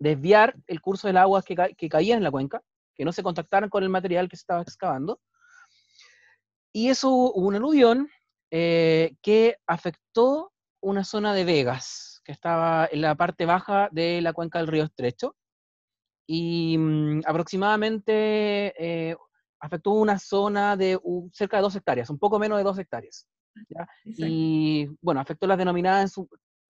desviar 0.00 0.56
el 0.66 0.80
curso 0.80 1.06
del 1.06 1.18
agua 1.18 1.42
que, 1.42 1.54
que 1.76 1.88
caía 1.88 2.16
en 2.16 2.24
la 2.24 2.32
cuenca, 2.32 2.60
que 2.96 3.04
no 3.04 3.12
se 3.12 3.22
contactaran 3.22 3.70
con 3.70 3.84
el 3.84 3.90
material 3.90 4.28
que 4.28 4.36
se 4.36 4.40
estaba 4.40 4.62
excavando. 4.62 5.20
Y 6.72 6.88
eso 6.88 7.10
hubo 7.10 7.46
un 7.46 7.54
aluvión 7.54 8.08
eh, 8.50 9.14
que 9.22 9.56
afectó 9.66 10.52
una 10.80 11.04
zona 11.04 11.34
de 11.34 11.44
vegas, 11.44 12.11
que 12.24 12.32
estaba 12.32 12.88
en 12.90 13.00
la 13.00 13.14
parte 13.14 13.46
baja 13.46 13.88
de 13.92 14.20
la 14.20 14.32
cuenca 14.32 14.58
del 14.58 14.68
río 14.68 14.84
Estrecho, 14.84 15.36
y 16.26 16.76
mm, 16.78 17.20
aproximadamente 17.26 18.74
eh, 18.78 19.16
afectó 19.60 19.92
una 19.92 20.18
zona 20.18 20.76
de 20.76 20.98
cerca 21.32 21.56
de 21.56 21.62
dos 21.62 21.76
hectáreas, 21.76 22.10
un 22.10 22.18
poco 22.18 22.38
menos 22.38 22.58
de 22.58 22.64
dos 22.64 22.78
hectáreas. 22.78 23.28
Y 24.04 24.88
bueno, 25.00 25.20
afectó 25.20 25.46
las 25.46 25.58
denominadas 25.58 26.14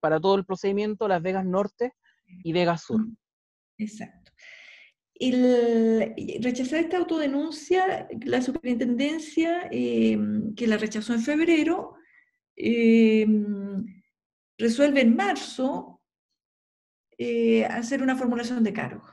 para 0.01 0.21
todo 0.21 0.35
el 0.35 0.45
procedimiento, 0.45 1.07
Las 1.07 1.23
Vegas 1.23 1.47
Norte 1.47 1.95
y 2.43 2.53
Vegas 2.53 2.83
Sur. 2.83 3.07
Exacto. 3.79 4.33
El, 5.15 6.13
rechazar 6.43 6.81
esta 6.81 6.99
autodenuncia, 6.99 8.09
la 8.25 8.43
superintendencia, 8.43 9.69
em, 9.71 10.55
que 10.55 10.67
la 10.67 10.77
rechazó 10.77 11.15
en 11.15 11.21
febrero, 11.21 11.95
em, 12.57 14.02
resuelve 14.59 15.01
en 15.01 15.17
marzo 15.17 16.01
eh, 17.19 17.65
hacer 17.67 18.03
una 18.03 18.17
formulación 18.17 18.65
de 18.65 18.73
cargo. 18.73 19.05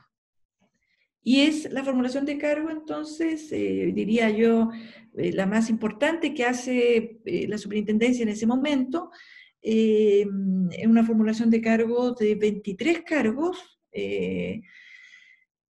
Y 1.22 1.42
es 1.42 1.70
la 1.70 1.84
formulación 1.84 2.24
de 2.24 2.38
cargo, 2.38 2.70
entonces, 2.70 3.52
eh, 3.52 3.92
diría 3.94 4.30
yo, 4.30 4.70
eh, 5.16 5.32
la 5.32 5.46
más 5.46 5.68
importante 5.68 6.32
que 6.32 6.44
hace 6.44 7.20
la 7.24 7.58
superintendencia 7.58 8.22
en 8.22 8.30
ese 8.30 8.46
momento, 8.46 9.10
es 9.62 10.26
una 10.86 11.04
formulación 11.04 11.50
de 11.50 11.60
cargo 11.60 12.12
de 12.12 12.34
23 12.34 13.02
cargos, 13.02 13.58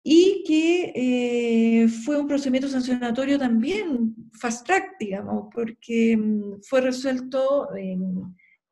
y 0.02 0.44
que 0.46 1.88
fue 2.04 2.18
un 2.18 2.28
procedimiento 2.28 2.68
sancionatorio 2.68 3.38
también 3.38 4.14
fast 4.32 4.64
track, 4.64 4.96
digamos, 5.00 5.48
porque 5.52 6.16
mm, 6.16 6.62
fue 6.62 6.80
resuelto 6.80 7.68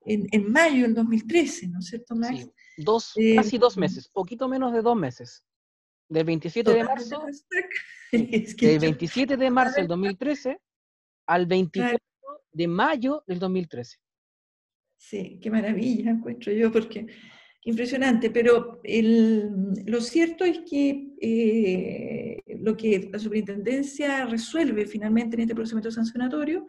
en, 0.09 0.51
mayo 0.53 0.83
del 0.83 0.95
2013, 0.95 1.69
¿no 1.69 1.79
es 1.81 1.87
cierto, 1.87 2.17
Max? 2.17 2.39
Sí, 2.39 2.53
dos, 2.79 3.13
eh, 3.17 3.37
casi 3.37 3.59
dos 3.59 3.77
meses, 3.77 4.09
poquito 4.09 4.49
menos 4.49 4.73
de 4.73 4.83
dos 4.83 4.97
meses. 4.97 5.45
Del 6.09 6.25
27 6.25 6.73
de 6.75 6.85
marzo, 6.85 7.23
del 8.11 8.79
27 8.79 9.37
de 9.37 9.51
marzo 9.51 9.77
del 9.77 9.89
2013 9.89 10.61
al 11.27 11.47
24 11.47 11.99
de 12.53 12.69
mayo 12.69 13.23
del 13.27 13.39
2013. 13.39 13.99
Sí, 14.97 15.39
qué 15.41 15.51
maravilla 15.51 16.11
encuentro 16.11 16.53
yo, 16.53 16.73
porque 16.73 17.07
impresionante, 17.65 18.31
pero 18.31 18.81
lo 19.87 20.01
cierto 20.01 20.45
es 20.45 20.61
que 20.61 21.13
eh, 21.21 22.41
lo 22.61 22.77
que 22.77 23.11
la 23.13 23.19
superintendencia 23.19 24.25
resuelve 24.25 24.87
finalmente 24.87 25.37
en 25.37 25.43
este 25.43 25.55
procedimiento 25.55 25.91
sancionatorio 25.91 26.67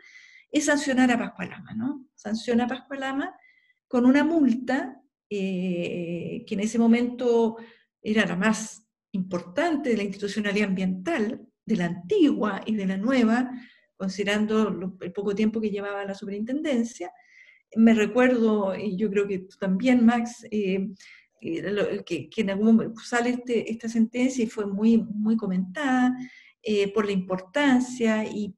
es 0.51 0.65
sancionar 0.65 1.11
a 1.11 1.19
Pascualama, 1.19 1.73
¿no? 1.73 2.07
Sanciona 2.15 2.65
a 2.65 2.67
Pascualama 2.67 3.35
con 3.87 4.05
una 4.05 4.23
multa 4.23 5.01
eh, 5.29 6.43
que 6.47 6.55
en 6.55 6.59
ese 6.59 6.79
momento 6.79 7.57
era 8.01 8.25
la 8.25 8.35
más 8.35 8.83
importante 9.11 9.89
de 9.89 9.97
la 9.97 10.03
institucionalidad 10.03 10.69
ambiental, 10.69 11.41
de 11.65 11.75
la 11.75 11.85
antigua 11.85 12.61
y 12.65 12.75
de 12.75 12.87
la 12.87 12.97
nueva, 12.97 13.51
considerando 13.95 14.95
el 15.01 15.11
poco 15.11 15.35
tiempo 15.35 15.61
que 15.61 15.69
llevaba 15.69 16.05
la 16.05 16.15
superintendencia, 16.15 17.11
me 17.75 17.93
recuerdo, 17.93 18.75
y 18.75 18.97
yo 18.97 19.09
creo 19.09 19.27
que 19.27 19.47
también, 19.59 20.05
Max, 20.05 20.45
eh, 20.49 20.89
que, 21.39 22.29
en 22.35 22.49
algún 22.49 22.67
momento 22.67 22.99
sale 23.01 23.29
este, 23.31 23.71
esta 23.71 23.87
sentencia 23.87 24.43
y 24.43 24.47
fue 24.47 24.65
muy, 24.65 24.97
muy 24.97 25.37
comentada 25.37 26.15
eh, 26.61 26.91
por 26.91 27.05
la 27.05 27.11
importancia 27.11 28.25
y, 28.25 28.55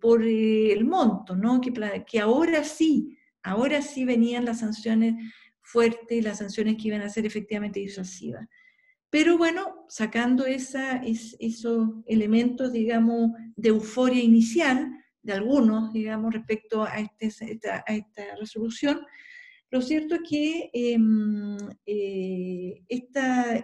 por 0.00 0.22
eh, 0.24 0.72
el 0.72 0.84
monto, 0.84 1.36
¿no? 1.36 1.60
Que, 1.60 1.72
que 2.06 2.20
ahora 2.20 2.64
sí, 2.64 3.18
ahora 3.42 3.82
sí 3.82 4.04
venían 4.04 4.44
las 4.44 4.60
sanciones 4.60 5.14
fuertes, 5.60 6.24
las 6.24 6.38
sanciones 6.38 6.76
que 6.76 6.88
iban 6.88 7.02
a 7.02 7.08
ser 7.08 7.26
efectivamente 7.26 7.80
disuasivas. 7.80 8.46
Pero 9.10 9.38
bueno, 9.38 9.86
sacando 9.88 10.44
esa, 10.44 11.02
esos 11.04 11.88
elementos, 12.06 12.72
digamos, 12.72 13.32
de 13.56 13.70
euforia 13.70 14.22
inicial, 14.22 14.90
de 15.22 15.32
algunos, 15.32 15.92
digamos, 15.92 16.32
respecto 16.32 16.84
a, 16.84 16.98
este, 16.98 17.26
esta, 17.26 17.84
resolución. 18.38 19.00
Lo 19.70 19.82
cierto 19.82 20.14
es 20.16 20.20
que 20.28 20.70
em, 20.72 21.56
eh, 21.86 22.82
esta, 22.88 23.62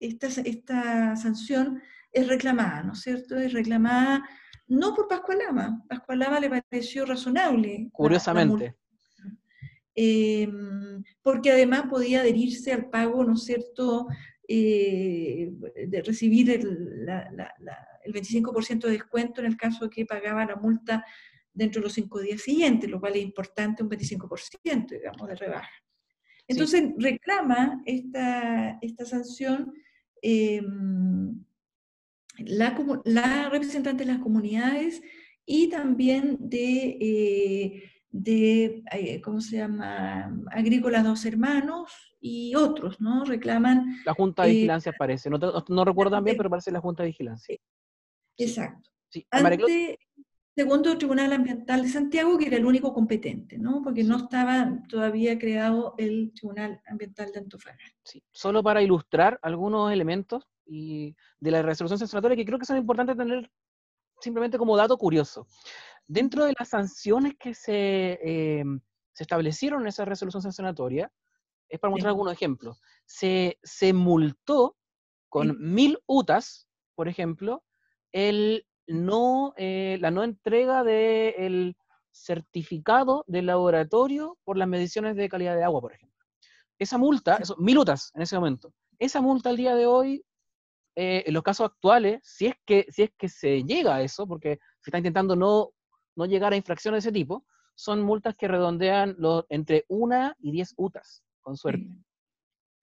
esta, 0.00 1.16
sanción 1.16 1.80
es 2.12 2.28
reclamada, 2.28 2.82
¿no 2.82 2.92
es 2.92 3.00
cierto? 3.00 3.36
Es 3.36 3.52
reclamada 3.52 4.24
no 4.68 4.94
por 4.94 5.08
Pascualama, 5.08 5.84
Pascualama 5.88 6.40
le 6.40 6.62
pareció 6.62 7.04
razonable. 7.04 7.88
Curiosamente. 7.92 8.76
Em, 9.94 11.04
porque 11.22 11.52
además 11.52 11.84
podía 11.88 12.20
adherirse 12.20 12.72
al 12.72 12.90
pago, 12.90 13.24
¿no 13.24 13.34
es 13.34 13.44
cierto?, 13.44 14.06
eh, 14.46 15.52
de 15.86 16.02
recibir 16.02 16.50
el, 16.50 17.06
el 18.04 18.12
25% 18.12 18.86
de 18.86 18.92
descuento 18.92 19.40
en 19.40 19.46
el 19.46 19.56
caso 19.56 19.88
que 19.88 20.04
pagaba 20.04 20.44
la 20.44 20.56
multa 20.56 21.04
dentro 21.52 21.80
de 21.80 21.84
los 21.84 21.94
cinco 21.94 22.20
días 22.20 22.42
siguientes, 22.42 22.90
lo 22.90 23.00
cual 23.00 23.16
es 23.16 23.22
importante, 23.22 23.82
un 23.82 23.88
25%, 23.88 24.88
digamos, 24.88 25.28
de 25.28 25.36
rebaja. 25.36 25.70
Entonces 26.46 26.90
reclama 26.98 27.82
esta, 27.86 28.78
esta 28.82 29.04
sanción 29.06 29.72
em, 30.20 31.42
la, 32.38 32.76
la, 33.04 33.48
representante 33.48 34.04
de 34.04 34.12
las 34.12 34.20
comunidades 34.20 35.02
y 35.46 35.68
también 35.68 36.36
de, 36.40 36.98
eh, 37.00 37.82
de 38.10 38.82
eh, 38.92 39.20
¿cómo 39.20 39.40
se 39.40 39.58
llama?, 39.58 40.34
Agrícolas 40.50 41.04
Dos 41.04 41.24
Hermanos 41.24 42.16
y 42.20 42.54
otros, 42.54 43.00
¿no? 43.00 43.24
Reclaman... 43.24 43.96
La 44.04 44.14
Junta 44.14 44.44
de 44.44 44.50
eh, 44.50 44.54
Vigilancia 44.54 44.92
parece, 44.98 45.30
no, 45.30 45.38
no, 45.68 45.84
recuerdo 45.84 46.20
bien, 46.22 46.36
pero 46.36 46.50
parece 46.50 46.70
la 46.70 46.80
Junta 46.80 47.02
de 47.02 47.08
Vigilancia. 47.08 47.56
Exacto. 48.36 48.90
Ante 49.30 49.98
segundo 50.56 50.96
Tribunal 50.96 51.32
Ambiental 51.32 51.82
de 51.82 51.88
Santiago, 51.88 52.38
que 52.38 52.46
era 52.46 52.56
el 52.56 52.64
único 52.64 52.94
competente, 52.94 53.58
¿no? 53.58 53.82
Porque 53.82 54.04
no 54.04 54.16
estaba 54.16 54.78
todavía 54.88 55.38
creado 55.38 55.94
el 55.98 56.32
Tribunal 56.32 56.80
Ambiental 56.86 57.32
de 57.32 57.40
Antofagasta. 57.40 57.98
Sí. 58.04 58.22
Solo 58.30 58.62
para 58.62 58.82
ilustrar 58.82 59.38
algunos 59.42 59.92
elementos 59.92 60.46
y 60.66 61.14
de 61.40 61.50
la 61.50 61.62
resolución 61.62 61.98
sancionatoria 61.98 62.36
que 62.36 62.44
creo 62.44 62.58
que 62.58 62.66
son 62.66 62.76
importantes 62.76 63.16
tener 63.16 63.50
simplemente 64.20 64.58
como 64.58 64.76
dato 64.76 64.96
curioso. 64.96 65.46
Dentro 66.06 66.44
de 66.44 66.54
las 66.58 66.68
sanciones 66.68 67.34
que 67.38 67.54
se, 67.54 68.18
em, 68.22 68.80
se 69.12 69.24
establecieron 69.24 69.82
en 69.82 69.88
esa 69.88 70.04
resolución 70.04 70.42
sancionatoria, 70.42 71.10
es 71.68 71.80
para 71.80 71.90
mostrar 71.90 72.10
algunos 72.10 72.32
ejemplos, 72.32 72.80
se, 73.04 73.58
se 73.62 73.92
multó 73.92 74.76
con 75.28 75.56
mil 75.58 75.98
UTAS, 76.06 76.68
por 76.94 77.08
ejemplo, 77.08 77.64
el 78.12 78.66
no, 78.86 79.54
eh, 79.56 79.98
la 80.00 80.10
no 80.10 80.22
entrega 80.22 80.84
del 80.84 81.76
certificado 82.12 83.24
del 83.26 83.46
laboratorio 83.46 84.38
por 84.44 84.56
las 84.56 84.68
mediciones 84.68 85.16
de 85.16 85.28
calidad 85.28 85.56
de 85.56 85.64
agua, 85.64 85.80
por 85.80 85.92
ejemplo. 85.92 86.24
Esa 86.78 86.98
multa, 86.98 87.36
eso, 87.36 87.56
minutas 87.56 88.12
en 88.14 88.22
ese 88.22 88.36
momento, 88.36 88.72
esa 88.98 89.20
multa 89.20 89.50
al 89.50 89.56
día 89.56 89.74
de 89.74 89.86
hoy, 89.86 90.24
eh, 90.96 91.24
en 91.26 91.34
los 91.34 91.42
casos 91.42 91.66
actuales, 91.66 92.20
si 92.22 92.46
es, 92.46 92.54
que, 92.64 92.86
si 92.90 93.02
es 93.02 93.10
que 93.16 93.28
se 93.28 93.62
llega 93.64 93.96
a 93.96 94.02
eso, 94.02 94.26
porque 94.26 94.58
se 94.80 94.90
está 94.90 94.98
intentando 94.98 95.34
no, 95.36 95.70
no 96.16 96.26
llegar 96.26 96.52
a 96.52 96.56
infracciones 96.56 97.04
de 97.04 97.08
ese 97.08 97.14
tipo, 97.14 97.44
son 97.74 98.02
multas 98.02 98.36
que 98.36 98.48
redondean 98.48 99.16
entre 99.48 99.84
una 99.88 100.36
y 100.38 100.52
diez 100.52 100.74
UTAS, 100.76 101.24
con 101.40 101.56
suerte. 101.56 101.88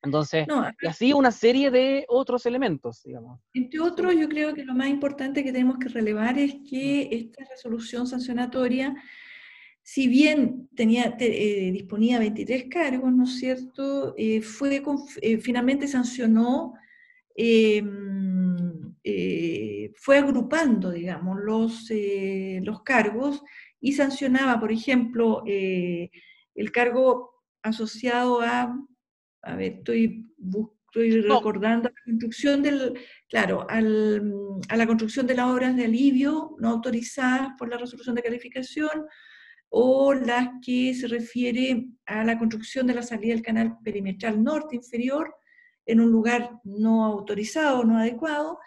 Entonces, 0.04 0.48
y 0.82 0.88
así 0.88 1.14
una 1.14 1.32
serie 1.32 1.70
de 1.70 2.06
otros 2.08 2.46
elementos, 2.48 3.04
digamos. 3.04 3.40
Entre 3.54 3.80
otros, 3.80 4.16
yo 4.16 4.28
creo 4.28 4.54
que 4.54 4.66
lo 4.66 4.74
más 4.74 4.90
importante 4.90 5.44
que 5.44 5.52
tenemos 5.52 5.78
que 5.78 5.90
relevar 5.90 6.40
es 6.40 6.56
que 6.68 7.08
mm. 7.10 7.16
esta 7.16 7.46
resolución 7.46 8.08
sancionatoria, 8.08 8.96
si 9.84 10.08
bien 10.08 10.68
tenía, 10.76 11.16
eh, 11.20 11.72
disponía 11.72 12.18
23 12.18 12.66
cargos, 12.70 13.14
¿no 13.14 13.26
es 13.26 13.38
cierto?, 13.38 14.16
eh, 14.18 14.42
fue, 14.42 14.82
eh, 15.22 15.38
finalmente 15.38 15.88
sancionó, 15.88 16.74
em, 17.42 18.96
fue 19.96 20.18
agrupando, 20.18 20.92
digamos, 20.92 21.38
los, 21.44 21.92
los 22.62 22.84
cargos 22.84 23.44
y 23.80 23.94
sancionaba, 23.94 24.60
por 24.60 24.72
ejemplo, 24.72 25.44
el 25.46 26.72
cargo 26.72 27.44
asociado 27.64 28.42
a 28.42 28.76
a 29.44 29.56
ver, 29.56 29.74
estoy, 29.80 30.28
estoy 30.88 31.22
recordando 31.22 31.90
la 31.90 32.04
construcción 32.06 32.62
del, 32.62 33.00
claro, 33.30 33.66
al, 33.70 34.22
a 34.70 34.78
la 34.78 34.88
construcción 34.88 35.28
de 35.28 35.36
las 35.36 35.48
obras 35.48 35.76
de 35.76 35.86
alivio 35.86 36.56
no 36.60 36.70
autorizadas 36.70 37.50
por 37.58 37.70
la 37.70 37.78
resolución 37.78 38.16
de 38.16 38.24
calificación 38.24 39.06
o 39.70 40.14
las 40.14 40.50
que 40.64 40.94
se 40.94 41.08
refiere 41.08 41.88
a 42.06 42.24
la 42.24 42.38
construcción 42.38 42.88
de 42.88 42.96
la 42.96 43.04
salida 43.04 43.34
del 43.34 43.42
canal 43.44 43.78
perimetral 43.84 44.44
norte 44.44 44.76
inferior 44.76 45.34
en 45.86 46.00
un 46.00 46.12
lugar 46.12 46.60
no 46.64 47.06
autorizado, 47.06 47.84
no 47.84 47.98
adecuado, 47.98 48.60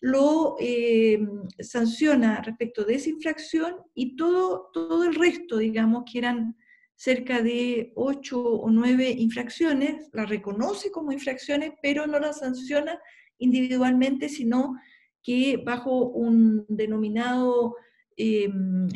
lo 0.00 0.56
eh, 0.60 1.18
sanciona 1.58 2.42
respecto 2.42 2.84
de 2.84 2.94
esa 2.96 3.10
infracción 3.10 3.76
y 3.94 4.16
todo, 4.16 4.70
todo 4.72 5.04
el 5.04 5.14
resto, 5.14 5.58
digamos, 5.58 6.04
que 6.10 6.18
eran 6.18 6.56
cerca 6.96 7.42
de 7.42 7.92
ocho 7.94 8.42
o 8.42 8.70
nueve 8.70 9.10
infracciones, 9.10 10.08
las 10.12 10.28
reconoce 10.28 10.90
como 10.90 11.12
infracciones, 11.12 11.72
pero 11.82 12.06
no 12.06 12.18
las 12.18 12.38
sanciona 12.38 12.98
individualmente, 13.38 14.28
sino 14.28 14.76
que 15.22 15.58
bajo 15.58 16.08
un 16.08 16.64
denominado 16.68 17.76
eh, 18.16 18.48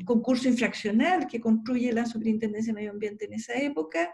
concurso 0.04 0.48
infraccional 0.48 1.26
que 1.26 1.40
construye 1.40 1.92
la 1.92 2.06
Superintendencia 2.06 2.72
de 2.72 2.76
Medio 2.76 2.92
Ambiente 2.92 3.26
en 3.26 3.34
esa 3.34 3.54
época, 3.54 4.10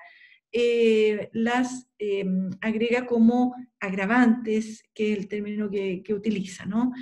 eh, 0.53 1.29
las 1.33 1.89
eh, 1.99 2.25
agrega 2.61 3.07
como 3.07 3.55
agravantes, 3.81 4.85
que 4.95 5.13
es 5.13 5.19
el 5.19 5.29
término 5.29 5.71
que, 5.71 6.03
utiliza, 6.15 6.67
¿no? 6.67 6.93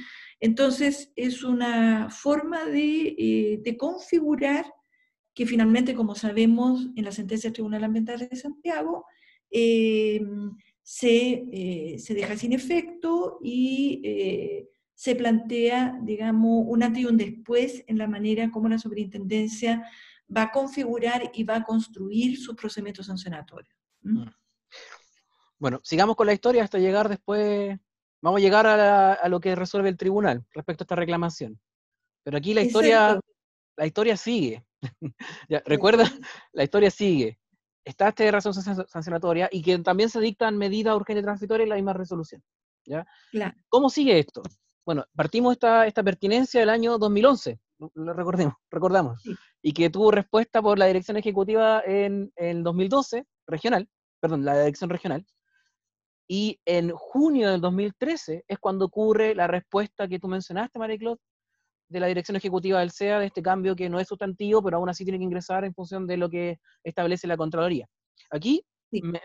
Entonces, 0.41 1.13
es 1.17 1.43
una 1.45 2.11
forma 2.11 2.65
de, 2.65 3.61
de, 3.63 3.77
configurar 3.77 4.67
que 5.35 5.47
finalmente, 5.47 5.95
como 5.95 6.15
sabemos 6.15 6.89
en 6.97 7.05
la 7.05 7.13
sentencia 7.13 7.49
del 7.49 7.55
Tribunal 7.55 7.85
Ambiental 7.85 8.29
de 8.29 8.37
Santiago, 8.37 9.07
se, 10.83 11.97
se, 11.99 12.15
deja 12.15 12.37
sin 12.37 12.53
efecto 12.53 13.39
y 13.43 14.67
se 14.95 15.17
plantea, 15.17 15.99
digamos, 16.03 16.65
un 16.67 16.83
antes 16.83 17.03
y 17.03 17.07
un 17.07 17.17
después 17.17 17.85
en 17.87 17.99
la 17.99 18.09
manera 18.09 18.51
como 18.51 18.69
la 18.69 18.79
superintendencia 18.79 19.85
va 20.35 20.43
a 20.43 20.53
configurar 20.53 21.31
y 21.35 21.45
va 21.45 21.57
a 21.57 21.65
construir 21.65 22.39
sus 22.39 22.55
procedimientos 22.55 23.07
sancionatorios. 23.07 23.75
Mm. 24.03 24.25
Bueno, 25.59 25.81
sigamos 25.83 26.17
con 26.17 26.27
la 26.27 26.33
historia 26.33 26.65
hasta 26.65 26.79
llegar 26.79 27.09
después, 27.09 27.79
vamos 28.21 28.39
a 28.39 28.43
llegar 28.43 28.67
a, 28.67 29.29
lo 29.29 29.41
que 29.41 29.55
resuelve 29.55 29.89
el 29.89 29.97
tribunal 29.97 30.45
respecto 30.53 30.83
a 30.83 30.85
esta 30.85 30.97
reclamación. 30.97 31.59
Pero 32.23 32.39
aquí 32.39 32.55
la 32.55 32.63
historia, 32.63 33.21
la 33.77 33.87
historia 33.87 34.17
sigue. 34.17 34.65
Recuerda, 35.65 36.11
la 36.53 36.65
historia 36.65 36.91
sigue. 36.91 37.39
Está 37.85 38.09
esta 38.09 38.31
razón 38.31 38.55
sancionatoria 38.55 39.49
y 39.53 39.63
que 39.63 39.79
también 39.79 40.09
se 40.09 40.21
dictan 40.21 40.57
medidas 40.57 40.97
urgentes 40.97 41.25
transitorias 41.25 41.65
en 41.65 41.71
la 41.71 41.77
misma 41.77 41.93
resolución. 41.93 42.43
¿ya? 42.87 43.07
¿Cómo 43.69 43.91
sigue 43.91 44.19
esto? 44.19 44.43
Bueno, 44.85 45.05
partimos 45.15 45.53
esta, 45.53 45.87
esta 45.87 46.03
pertinencia 46.03 46.61
del 46.61 46.71
año 46.71 46.99
2011, 46.99 47.59
lo 47.79 48.13
recordemos, 48.13 48.55
recordamos, 48.71 49.23
y 49.63 49.73
que 49.73 49.91
tuvo 49.91 50.11
respuesta 50.11 50.63
por 50.63 50.79
la 50.79 50.87
Dirección 50.87 51.17
Ejecutiva 51.17 51.83
en 51.85 52.33
el 52.37 52.63
2012, 52.63 53.27
regional, 53.47 53.89
perdón, 54.21 54.45
la 54.45 54.59
Dirección 54.59 54.91
Regional, 54.91 55.27
y 56.27 56.59
en 56.65 56.91
junio 56.91 57.51
del 57.51 57.61
2013 57.61 58.45
es 58.49 58.59
cuando 58.59 58.87
ocurre 58.87 59.35
la 59.35 59.47
respuesta 59.47 60.09
que 60.09 60.19
tú 60.19 60.29
mencionaste, 60.29 60.79
María 60.79 60.99
Claude, 60.99 61.21
de 61.89 62.01
la 62.01 62.07
Dirección 62.07 62.37
Ejecutiva 62.37 62.81
del 62.81 62.91
SEA, 62.91 63.19
de 63.19 63.27
este 63.27 63.43
cambio 63.43 63.77
que 63.77 63.91
no 63.91 64.01
es 64.01 64.09
sustantivo, 64.09 64.63
pero 64.63 64.79
aún 64.79 64.89
así 64.89 65.05
tiene 65.05 65.19
que 65.19 65.25
ingresar 65.25 65.65
en 65.65 65.75
función 65.75 66.07
de 66.07 66.17
lo 66.17 66.31
que 66.31 66.59
establece 66.83 67.27
la 67.27 67.37
Contraloría. 67.37 67.87
Aquí 68.31 68.65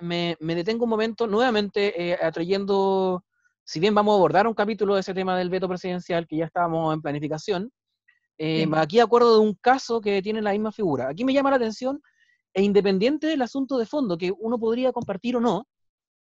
me, 0.01 0.35
detengo 0.39 0.83
un 0.83 0.89
momento, 0.89 1.25
nuevamente 1.25 2.11
eh, 2.11 2.17
atrayendo 2.21 3.23
si 3.69 3.79
bien 3.79 3.93
vamos 3.93 4.13
a 4.13 4.15
abordar 4.15 4.47
un 4.47 4.55
capítulo 4.55 4.95
de 4.95 5.01
ese 5.01 5.13
tema 5.13 5.37
del 5.37 5.51
veto 5.51 5.67
presidencial, 5.67 6.25
que 6.25 6.37
ya 6.37 6.45
estábamos 6.45 6.91
en 6.91 7.03
planificación, 7.03 7.71
eh, 8.39 8.65
aquí 8.75 8.99
acuerdo 8.99 9.33
de 9.33 9.41
un 9.41 9.53
caso 9.53 9.99
que 9.99 10.21
tiene 10.21 10.41
la 10.41 10.53
misma 10.53 10.71
figura. 10.71 11.09
Aquí 11.09 11.25
me 11.25 11.33
llama 11.33 11.49
la 11.49 11.57
atención, 11.57 12.01
e 12.53 12.63
independiente 12.63 13.27
del 13.27 13.41
asunto 13.41 13.77
de 13.77 13.85
fondo, 13.85 14.17
que 14.17 14.33
uno 14.39 14.57
podría 14.57 14.91
compartir 14.91 15.35
o 15.35 15.39
no, 15.39 15.67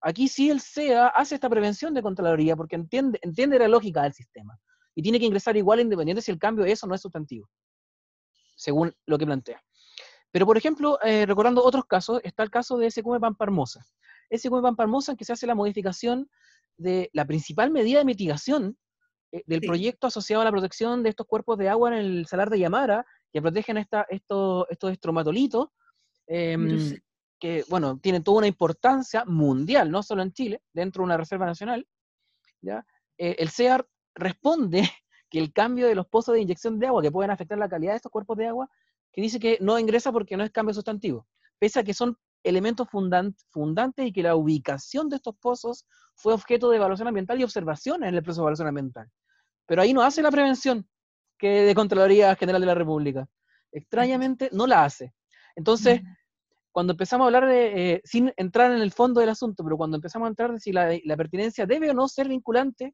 aquí 0.02 0.28
sí 0.28 0.50
el 0.50 0.62
SEA 0.62 1.08
hace 1.08 1.36
esta 1.36 1.50
prevención 1.50 1.94
de 1.94 2.02
Contraloría 2.02 2.56
porque 2.56 2.76
entiende, 2.76 3.20
entiende 3.22 3.60
la 3.60 3.68
lógica 3.68 4.04
del 4.04 4.14
sistema 4.14 4.58
y 4.96 5.02
tiene 5.02 5.20
que 5.20 5.26
ingresar 5.26 5.56
igual 5.58 5.82
independiente 5.82 6.22
si 6.22 6.32
el 6.32 6.40
cambio 6.40 6.66
es 6.66 6.84
o 6.84 6.88
no 6.88 6.96
es 6.96 7.02
sustantivo, 7.02 7.50
según 8.56 8.96
lo 9.06 9.18
que 9.18 9.26
plantea. 9.26 9.62
Pero, 10.32 10.46
por 10.46 10.58
ejemplo, 10.58 11.00
eh, 11.04 11.26
recordando 11.26 11.64
otros 11.64 11.86
casos, 11.86 12.22
está 12.24 12.44
el 12.44 12.50
caso 12.50 12.78
de 12.78 12.90
SQM 12.90 13.20
Pamparmosa. 13.20 13.86
SQM 14.32 14.62
Pamparmosa 14.62 15.12
en 15.12 15.18
que 15.18 15.26
se 15.26 15.34
hace 15.34 15.48
la 15.48 15.56
modificación 15.56 16.30
de 16.78 17.10
la 17.14 17.26
principal 17.26 17.72
medida 17.72 18.00
de 18.00 18.06
mitigación 18.06 18.78
eh, 19.36 19.44
del 19.46 19.60
proyecto 19.60 20.08
asociado 20.08 20.42
a 20.42 20.46
la 20.46 20.52
protección 20.52 21.04
de 21.04 21.10
estos 21.10 21.28
cuerpos 21.28 21.58
de 21.58 21.68
agua 21.68 21.90
en 21.90 22.06
el 22.06 22.26
salar 22.26 22.50
de 22.50 22.58
Yamara, 22.58 23.06
que 23.34 23.42
protegen 23.42 23.78
esta, 23.78 24.06
estos, 24.10 24.66
estos 24.70 24.94
estromatolitos, 24.94 25.68
em, 26.26 26.98
que, 27.38 27.66
bueno, 27.68 28.00
tienen 28.00 28.24
toda 28.24 28.38
una 28.38 28.48
importancia 28.48 29.26
mundial, 29.26 29.92
no 29.92 30.04
solo 30.04 30.24
en 30.24 30.32
Chile, 30.32 30.62
dentro 30.72 31.02
de 31.02 31.06
una 31.06 31.18
reserva 31.18 31.46
nacional. 31.46 31.86
¿ya? 32.62 32.86
Eh, 33.18 33.36
el 33.40 33.50
CEAR 33.50 33.86
responde 34.16 34.82
que 35.30 35.40
el 35.40 35.52
cambio 35.52 35.88
de 35.88 35.96
los 35.96 36.08
pozos 36.08 36.34
de 36.34 36.42
inyección 36.42 36.80
de 36.80 36.88
agua 36.88 37.02
que 37.02 37.12
pueden 37.12 37.32
afectar 37.32 37.58
la 37.58 37.68
calidad 37.68 37.92
de 37.92 37.98
estos 37.98 38.14
cuerpos 38.14 38.38
de 38.38 38.48
agua, 38.48 38.70
que 39.12 39.22
dice 39.22 39.38
que 39.38 39.58
no 39.60 39.78
ingresa 39.78 40.14
porque 40.14 40.38
no 40.38 40.46
es 40.46 40.52
cambio 40.52 40.74
sustantivo, 40.74 41.28
pese 41.60 41.82
a 41.82 41.84
que 41.84 41.94
son 41.94 42.18
elementos 42.42 42.88
fundantes 42.90 44.06
y 44.06 44.14
que 44.14 44.24
la 44.24 44.36
ubicación 44.36 45.10
de 45.10 45.18
estos 45.18 45.36
pozos 45.36 45.86
fue 46.16 46.34
objeto 46.34 46.70
de 46.70 46.78
evaluación 46.78 47.10
ambiental 47.10 47.38
y 47.40 47.44
observaciones 47.44 48.08
en 48.08 48.16
el 48.16 48.24
proceso 48.24 48.42
de 48.42 48.44
evaluación 48.44 48.68
ambiental. 48.70 49.12
Pero 49.66 49.82
ahí 49.82 49.94
no 49.94 50.02
hace 50.02 50.22
la 50.22 50.32
prevención 50.32 50.88
que 51.38 51.64
de 51.64 51.76
Contraloría 51.76 52.36
General 52.36 52.62
de 52.62 52.68
la 52.68 52.76
República. 52.76 53.28
Extrañamente 53.72 54.50
no 54.52 54.68
la 54.68 54.86
hace. 54.86 55.14
Entonces, 55.56 56.02
cuando 56.72 56.94
empezamos 56.94 57.26
a 57.26 57.28
hablar 57.28 57.48
de, 57.48 57.94
eh, 57.94 58.02
sin 58.04 58.34
entrar 58.38 58.72
en 58.72 58.82
el 58.82 58.92
fondo 58.92 59.22
del 59.22 59.30
asunto, 59.30 59.64
pero 59.64 59.78
cuando 59.78 59.96
empezamos 59.96 60.26
a 60.26 60.30
entrar 60.30 60.52
de 60.52 60.60
si 60.60 60.72
la, 60.72 60.98
la 61.04 61.18
pertinencia 61.18 61.66
debe 61.66 61.90
o 61.90 61.94
no 61.94 62.08
ser 62.08 62.28
vinculante, 62.28 62.94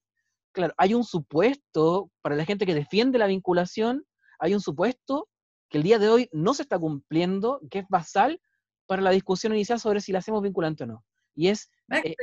claro, 0.51 0.73
hay 0.77 0.93
un 0.93 1.03
supuesto, 1.03 2.11
para 2.21 2.35
la 2.35 2.45
gente 2.45 2.65
que 2.65 2.75
defiende 2.75 3.17
la 3.17 3.27
vinculación, 3.27 4.05
hay 4.39 4.53
un 4.53 4.61
supuesto 4.61 5.27
que 5.69 5.77
el 5.77 5.83
día 5.83 5.99
de 5.99 6.09
hoy 6.09 6.29
no 6.31 6.53
se 6.53 6.63
está 6.63 6.77
cumpliendo, 6.77 7.61
que 7.69 7.79
es 7.79 7.85
basal 7.89 8.39
para 8.85 9.01
la 9.01 9.11
discusión 9.11 9.53
inicial 9.53 9.79
sobre 9.79 10.01
si 10.01 10.11
la 10.11 10.19
hacemos 10.19 10.41
vinculante 10.41 10.83
o 10.83 10.87
no. 10.87 11.05
Y 11.33 11.47
es 11.47 11.71
eh, 11.91 12.15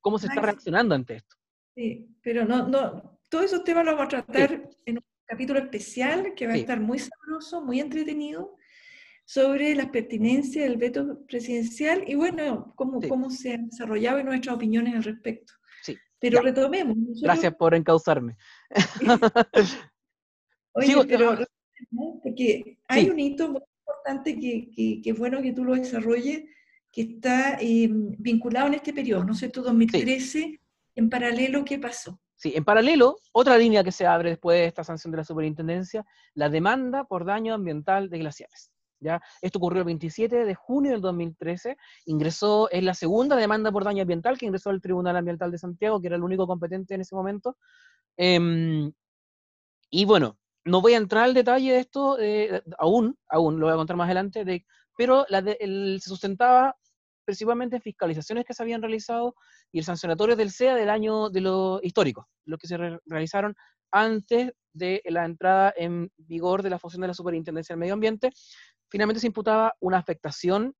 cómo 0.00 0.18
se 0.18 0.26
está 0.26 0.40
reaccionando 0.42 0.94
ante 0.94 1.16
esto. 1.16 1.36
Sí, 1.74 2.14
pero 2.22 2.44
no, 2.44 2.68
no, 2.68 3.19
todos 3.30 3.46
esos 3.46 3.64
temas 3.64 3.86
los 3.86 3.94
vamos 3.94 4.12
a 4.12 4.22
tratar 4.22 4.68
en 4.84 4.98
un 4.98 5.04
capítulo 5.24 5.60
especial 5.60 6.34
que 6.34 6.46
va 6.46 6.52
a 6.52 6.56
estar 6.56 6.80
muy 6.80 6.98
sabroso, 6.98 7.62
muy 7.62 7.80
entretenido, 7.80 8.56
sobre 9.24 9.74
las 9.76 9.90
pertinencias 9.90 10.68
del 10.68 10.76
veto 10.76 11.24
presidencial 11.26 12.02
y 12.06 12.16
bueno, 12.16 12.74
cómo, 12.74 13.00
cómo 13.08 13.30
se 13.30 13.54
han 13.54 13.68
desarrollado 13.68 14.18
y 14.18 14.24
nuestras 14.24 14.56
opiniones 14.56 14.96
al 14.96 15.04
respecto. 15.04 15.52
Sí. 15.82 15.96
Pero 16.18 16.42
retomemos. 16.42 16.96
Gracias 17.22 17.54
por 17.54 17.74
encauzarme. 17.74 18.36
Oye, 20.72 20.94
pero 21.08 21.38
porque 22.22 22.78
hay 22.88 23.08
un 23.08 23.20
hito 23.20 23.44
importante 23.46 24.38
que, 24.38 25.00
es 25.04 25.18
bueno 25.18 25.40
que 25.40 25.52
tú 25.52 25.64
lo 25.64 25.74
desarrolles, 25.74 26.42
que 26.90 27.02
está 27.02 27.56
em, 27.60 28.16
vinculado 28.18 28.66
en 28.66 28.74
este 28.74 28.92
periodo, 28.92 29.24
¿no 29.24 29.32
es 29.32 29.38
cierto? 29.38 29.62
2013, 29.62 30.60
en 30.96 31.08
paralelo, 31.08 31.64
¿qué 31.64 31.78
pasó? 31.78 32.20
Sí, 32.40 32.54
en 32.56 32.64
paralelo, 32.64 33.18
otra 33.32 33.58
línea 33.58 33.84
que 33.84 33.92
se 33.92 34.06
abre 34.06 34.30
después 34.30 34.56
de 34.56 34.64
esta 34.64 34.82
sanción 34.82 35.10
de 35.10 35.18
la 35.18 35.24
superintendencia, 35.24 36.06
la 36.32 36.48
demanda 36.48 37.04
por 37.04 37.26
daño 37.26 37.52
ambiental 37.52 38.08
de 38.08 38.18
glaciares. 38.18 38.70
¿ya? 38.98 39.20
Esto 39.42 39.58
ocurrió 39.58 39.80
el 39.80 39.84
27 39.84 40.46
de 40.46 40.54
junio 40.54 40.92
del 40.92 41.02
2013, 41.02 41.76
ingresó, 42.06 42.70
es 42.70 42.82
la 42.82 42.94
segunda 42.94 43.36
demanda 43.36 43.70
por 43.70 43.84
daño 43.84 44.00
ambiental 44.00 44.38
que 44.38 44.46
ingresó 44.46 44.70
al 44.70 44.80
Tribunal 44.80 45.18
Ambiental 45.18 45.50
de 45.50 45.58
Santiago, 45.58 46.00
que 46.00 46.06
era 46.06 46.16
el 46.16 46.22
único 46.22 46.46
competente 46.46 46.94
en 46.94 47.02
ese 47.02 47.14
momento. 47.14 47.58
Em, 48.16 48.90
y 49.90 50.06
bueno, 50.06 50.38
no 50.64 50.80
voy 50.80 50.94
a 50.94 50.96
entrar 50.96 51.24
al 51.24 51.34
detalle 51.34 51.72
de 51.74 51.78
esto 51.78 52.18
eh, 52.18 52.62
aún, 52.78 53.18
aún 53.28 53.60
lo 53.60 53.66
voy 53.66 53.74
a 53.74 53.76
contar 53.76 53.96
más 53.96 54.06
adelante, 54.06 54.46
de, 54.46 54.64
pero 54.96 55.26
la 55.28 55.42
se 55.42 55.98
sustentaba 56.00 56.74
principalmente 57.30 57.76
en 57.76 57.82
fiscalizaciones 57.82 58.44
que 58.44 58.54
se 58.54 58.62
habían 58.62 58.82
realizado 58.82 59.36
y 59.70 59.78
el 59.78 59.84
sancionatorio 59.84 60.34
del 60.34 60.50
SEA 60.50 60.74
del 60.74 60.90
año 60.90 61.30
de 61.30 61.40
lo 61.40 61.78
histórico, 61.80 62.28
lo 62.44 62.58
que 62.58 62.66
se 62.66 62.76
realizaron 63.06 63.54
antes 63.92 64.52
de 64.72 65.00
la 65.04 65.24
entrada 65.24 65.72
en 65.76 66.10
vigor 66.16 66.64
de 66.64 66.70
la 66.70 66.80
función 66.80 67.02
de 67.02 67.06
la 67.06 67.14
Superintendencia 67.14 67.74
del 67.74 67.78
Medio 67.78 67.94
Ambiente. 67.94 68.32
Finalmente 68.88 69.20
se 69.20 69.28
imputaba 69.28 69.74
una 69.78 69.98
afectación 69.98 70.74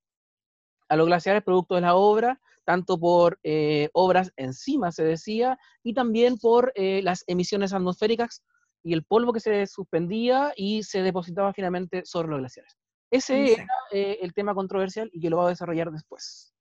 a 0.89 0.97
los 0.97 1.07
glaciares 1.07 1.45
producto 1.45 1.77
de 1.77 1.83
la 1.83 1.95
obra, 1.95 2.41
tanto 2.65 2.99
por 2.99 3.39
eh, 3.45 3.89
obras 3.93 4.33
encima, 4.37 4.91
se 4.91 5.05
decía, 5.05 5.57
y 5.85 5.95
también 5.95 6.37
por 6.37 6.73
eh, 6.75 7.01
las 7.05 7.23
emisiones 7.29 7.73
atmosféricas 7.73 8.43
y 8.83 8.93
el 8.93 9.05
polvo 9.05 9.33
que 9.33 9.39
se 9.39 9.69
suspendía 9.69 10.53
y 10.57 10.83
se 10.83 11.03
depositaba 11.03 11.53
finalmente 11.53 12.03
sobre 12.05 12.29
los 12.29 12.41
glaciares. 12.41 12.80
Ese 13.11 13.53
era 13.53 13.67
eh, 13.93 14.19
el 14.23 14.33
tema 14.33 14.55
controversial 14.55 15.11
y 15.13 15.21
que 15.21 15.31
lo 15.31 15.39
va 15.39 15.47
a 15.47 15.51
desarrollar 15.51 15.91
después. 15.91 16.55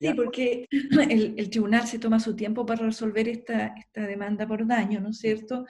Sí, 0.00 0.14
porque 0.14 0.66
el, 1.10 1.50
tribunal 1.50 1.86
se 1.86 1.98
toma 1.98 2.20
su 2.20 2.36
tiempo 2.36 2.64
para 2.64 2.84
resolver 2.84 3.28
esta, 3.28 3.74
esta 3.76 4.06
demanda 4.06 4.46
por 4.46 4.66
daño, 4.66 5.00
¿no 5.00 5.10
es 5.10 5.18
cierto? 5.18 5.64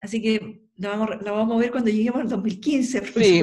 Así 0.00 0.22
que 0.22 0.62
la 0.76 0.90
vamos, 0.90 1.22
la 1.22 1.32
vamos 1.32 1.56
a 1.56 1.60
ver 1.60 1.70
cuando 1.70 1.90
lleguemos 1.90 2.20
al 2.20 2.28
2015. 2.28 3.02
Sí, 3.14 3.42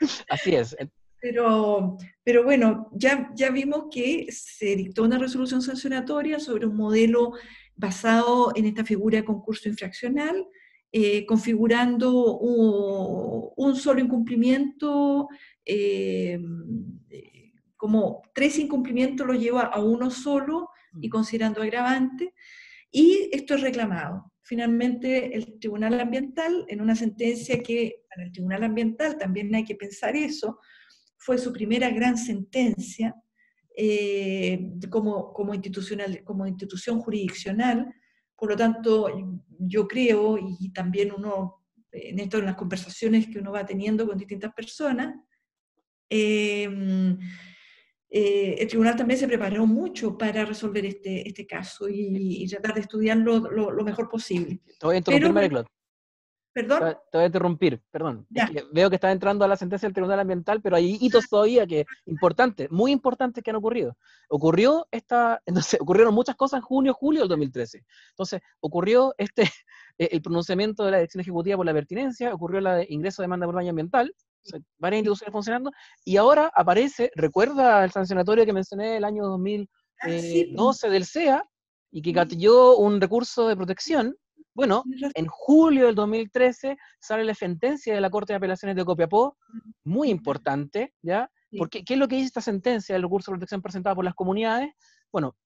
así 0.28 0.54
es. 0.54 0.76
Pero, 1.20 1.98
pero 2.24 2.44
bueno, 2.44 2.88
ya, 2.92 3.30
ya 3.34 3.50
vimos 3.50 3.86
que 3.90 4.26
se 4.30 4.76
dictó 4.76 5.02
una 5.02 5.18
resolución 5.18 5.60
sancionatoria 5.60 6.40
sobre 6.40 6.66
un 6.66 6.76
modelo 6.76 7.32
basado 7.76 8.52
en 8.54 8.66
esta 8.66 8.84
figura 8.84 9.18
de 9.18 9.24
concurso 9.24 9.68
infraccional, 9.68 10.46
eh, 10.92 11.26
configurando 11.26 12.38
un, 12.38 13.76
solo 13.76 14.00
incumplimiento, 14.00 15.28
eh, 15.64 16.38
como 17.76 18.22
tres 18.34 18.58
incumplimientos 18.58 19.26
lo 19.26 19.34
lleva 19.34 19.62
a 19.62 19.80
uno 19.80 20.10
solo 20.10 20.68
y 21.00 21.08
mm. 21.08 21.10
considerando 21.10 21.62
agravante, 21.62 22.34
y 22.90 23.30
esto 23.32 23.54
es 23.54 23.62
reclamado. 23.62 24.32
Finalmente, 24.42 25.36
el 25.36 25.58
Tribunal 25.60 26.00
Ambiental, 26.00 26.64
en 26.68 26.80
una 26.80 26.96
sentencia 26.96 27.62
que 27.62 28.02
para 28.08 28.24
el 28.24 28.32
Tribunal 28.32 28.64
Ambiental 28.64 29.16
también 29.16 29.54
hay 29.54 29.64
que 29.64 29.76
pensar 29.76 30.16
eso, 30.16 30.58
fue 31.16 31.38
su 31.38 31.52
primera 31.52 31.88
gran 31.90 32.18
sentencia 32.18 33.14
eh, 33.76 34.72
como, 34.90 35.32
como, 35.32 35.54
institucional, 35.54 36.24
como 36.24 36.46
institución 36.46 37.00
jurisdiccional. 37.00 37.94
Por 38.36 38.50
lo 38.50 38.56
tanto, 38.56 39.08
yo 39.58 39.86
creo, 39.86 40.36
y 40.38 40.72
también 40.72 41.12
uno, 41.16 41.62
en 41.92 42.18
esto, 42.18 42.38
en 42.38 42.46
las 42.46 42.56
conversaciones 42.56 43.28
que 43.28 43.38
uno 43.38 43.52
va 43.52 43.64
teniendo 43.64 44.06
con 44.06 44.18
distintas 44.18 44.52
personas, 44.52 45.14
eh, 46.10 47.16
eh, 48.12 48.56
el 48.58 48.66
tribunal 48.66 48.96
también 48.96 49.18
se 49.18 49.28
preparó 49.28 49.66
mucho 49.66 50.18
para 50.18 50.44
resolver 50.44 50.84
este, 50.84 51.26
este 51.28 51.46
caso 51.46 51.88
y, 51.88 52.44
tratar 52.48 52.74
de 52.74 52.80
estudiarlo 52.80 53.38
lo, 53.38 53.84
mejor 53.84 54.08
posible. 54.08 54.60
Te 54.80 54.86
voy 54.86 54.96
a 54.96 54.98
interrumpir, 54.98 55.64
¿Perdón? 56.52 56.96
Te 57.12 57.18
voy 57.18 57.22
a 57.22 57.26
interrumpir, 57.26 57.80
perdón. 57.92 58.26
veo 58.72 58.90
que 58.90 58.96
está 58.96 59.12
entrando 59.12 59.44
a 59.44 59.48
la 59.48 59.56
sentencia 59.56 59.86
del 59.86 59.94
Tribunal 59.94 60.18
Ambiental, 60.18 60.60
pero 60.60 60.74
hay 60.74 60.98
hitos 61.00 61.28
todavía 61.28 61.64
que 61.64 61.86
importantes, 62.06 62.68
muy 62.72 62.90
importantes 62.90 63.44
que 63.44 63.50
han 63.50 63.56
ocurrido. 63.56 63.96
Ocurrió 64.28 64.88
esta, 64.90 65.40
entonces, 65.46 65.80
ocurrieron 65.80 66.12
muchas 66.12 66.34
cosas 66.34 66.58
en 66.58 66.62
junio, 66.62 66.92
julio 66.92 67.20
del 67.20 67.28
2013. 67.28 67.84
Entonces, 68.10 68.40
ocurrió 68.58 69.14
este, 69.16 69.44
el 70.10 70.22
pronunciamiento 70.22 70.84
de 70.84 70.90
la 70.92 70.96
Dirección 70.98 71.20
Ejecutiva 71.20 71.56
por 71.56 71.66
la 71.66 71.74
pertinencia, 71.74 72.32
ocurrió 72.34 72.58
el 72.58 72.86
ingreso 72.88 73.22
de 73.22 73.24
demanda 73.24 73.46
por 73.46 73.54
daño 73.54 73.70
ambiental, 73.70 74.14
varias 74.78 75.00
instituciones 75.00 75.32
funcionando, 75.32 75.70
y 76.04 76.16
ahora 76.16 76.50
aparece, 76.54 77.10
recuerda 77.14 77.84
el 77.84 77.90
sancionatorio 77.90 78.46
que 78.46 78.52
mencioné 78.52 78.96
el 78.96 79.04
año 79.04 79.26
2012 79.26 79.68
ah, 80.00 80.88
eh, 80.88 80.92
del 80.92 81.04
CEA, 81.04 81.44
y 81.92 82.02
que 82.02 82.12
gatilló 82.12 82.76
un 82.76 83.00
recurso 83.00 83.48
de 83.48 83.56
protección. 83.56 84.16
Bueno, 84.54 84.84
en 85.14 85.26
julio 85.26 85.86
del 85.86 85.94
2013 85.94 86.76
sale 87.00 87.24
la 87.24 87.34
sentencia 87.34 87.94
de 87.94 88.00
la 88.00 88.10
Corte 88.10 88.32
de 88.32 88.38
Apelaciones 88.38 88.76
de 88.76 88.84
Copiapó, 88.84 89.36
muy 89.84 90.08
importante, 90.10 90.94
¿ya? 91.02 91.30
Porque, 91.58 91.84
¿qué 91.84 91.94
es 91.94 91.98
lo 91.98 92.06
que 92.06 92.16
dice 92.16 92.28
esta 92.28 92.40
sentencia 92.40 92.94
del 92.94 93.02
recurso 93.02 93.30
de 93.30 93.36
protección 93.36 93.60
presentado 93.60 93.96
por 93.96 94.04
las 94.04 94.14
comunidades? 94.14 94.70
Bueno, 95.12 95.36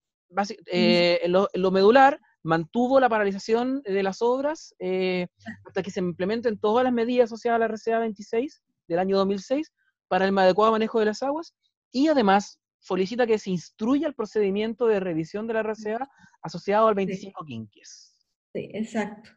eh, 0.66 1.20
lo, 1.28 1.70
medular 1.70 2.20
mantuvo 2.44 3.00
la 3.00 3.08
paralización 3.08 3.82
de 3.82 4.02
las 4.02 4.22
obras 4.22 4.74
eh, 4.78 5.26
hasta 5.66 5.82
que 5.82 5.90
se 5.90 6.00
implementen 6.00 6.58
todas 6.58 6.84
las 6.84 6.92
medidas 6.92 7.24
asociadas 7.24 7.56
a 7.56 7.58
la 7.60 7.68
RCA 7.68 7.98
26 8.00 8.62
del 8.86 8.98
año 8.98 9.16
2006 9.16 9.72
para 10.08 10.26
el 10.26 10.38
adecuado 10.38 10.72
manejo 10.72 11.00
de 11.00 11.06
las 11.06 11.22
aguas 11.22 11.54
y 11.90 12.08
además 12.08 12.60
solicita 12.80 13.26
que 13.26 13.38
se 13.38 13.50
instruya 13.50 14.06
el 14.06 14.14
procedimiento 14.14 14.86
de 14.86 15.00
revisión 15.00 15.46
de 15.46 15.54
la 15.54 15.62
RCA 15.62 16.06
asociado 16.42 16.86
al 16.86 16.94
25 16.94 17.44
quinquies. 17.46 18.14
Sí, 18.52 18.68
exacto. 18.74 19.30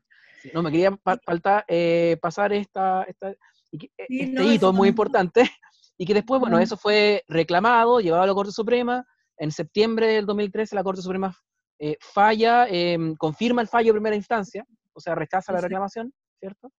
no, 0.54 0.62
me 0.62 0.70
quería 0.70 0.96
faltar 1.26 1.64
eh, 1.70 2.18
pasar 2.22 2.52
esta, 2.52 3.04
esta 3.04 3.34
este 3.72 4.44
hito 4.44 4.74
muy 4.74 4.90
importante 4.90 5.50
y 5.98 6.06
que 6.06 6.14
después, 6.14 6.42
bueno, 6.42 6.60
eso 6.60 6.76
fue 6.76 7.24
reclamado, 7.30 8.02
llevado 8.02 8.24
a 8.24 8.28
la 8.28 8.34
Corte 8.34 8.52
Suprema. 8.52 9.06
En 9.40 9.52
septiembre 9.52 10.08
del 10.08 10.26
2013 10.26 10.76
la 10.76 10.84
Corte 10.84 11.02
Suprema 11.02 11.36
eh, 11.80 11.98
falla, 12.00 12.68
em, 12.68 13.16
confirma 13.16 13.62
el 13.62 13.68
fallo 13.68 13.88
de 13.88 13.94
primera 13.94 14.16
instancia, 14.16 14.66
o 14.94 15.00
sea, 15.00 15.16
rechaza 15.16 15.54
la 15.54 15.62
reclamación, 15.62 16.14
¿cierto? 16.40 16.72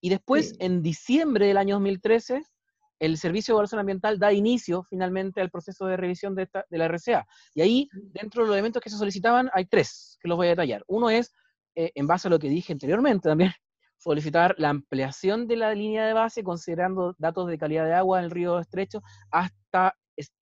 Y 0.00 0.10
después, 0.10 0.54
en 0.60 0.82
diciembre 0.82 1.46
del 1.46 1.56
año 1.56 1.74
2013, 1.76 2.42
el 3.00 3.16
Servicio 3.16 3.52
de 3.52 3.56
Evaluación 3.56 3.80
Ambiental 3.80 4.18
da 4.18 4.32
inicio 4.32 4.82
finalmente 4.82 5.40
al 5.40 5.50
proceso 5.50 5.86
de 5.86 5.96
revisión 5.96 6.34
de, 6.34 6.48
la 6.70 6.88
RCA. 6.88 7.26
Y 7.54 7.60
ahí, 7.60 7.88
dentro 7.92 8.42
de 8.42 8.48
los 8.48 8.54
elementos 8.54 8.82
que 8.82 8.90
se 8.90 8.96
solicitaban, 8.96 9.50
hay 9.52 9.66
tres 9.66 10.18
que 10.20 10.28
los 10.28 10.36
voy 10.36 10.48
a 10.48 10.50
detallar. 10.50 10.84
Uno 10.86 11.10
es, 11.10 11.32
eh, 11.74 11.92
en 11.94 12.06
base 12.06 12.28
a 12.28 12.30
lo 12.30 12.38
que 12.38 12.48
dije 12.48 12.72
anteriormente 12.72 13.28
también, 13.28 13.52
solicitar 13.98 14.54
la 14.58 14.70
ampliación 14.70 15.46
de 15.46 15.56
la 15.56 15.74
línea 15.74 16.06
de 16.06 16.12
base 16.12 16.42
considerando 16.42 17.14
datos 17.18 17.48
de 17.48 17.58
calidad 17.58 17.84
de 17.84 17.94
agua 17.94 18.18
en 18.18 18.26
el 18.26 18.30
río 18.30 18.58
estrecho 18.58 19.02
hasta 19.30 19.96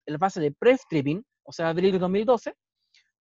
la 0.07 0.19
fase 0.19 0.41
de 0.41 0.53
pre-stripping, 0.53 1.23
o 1.43 1.53
sea, 1.53 1.69
abril 1.69 1.93
de 1.93 1.99
2012, 1.99 2.55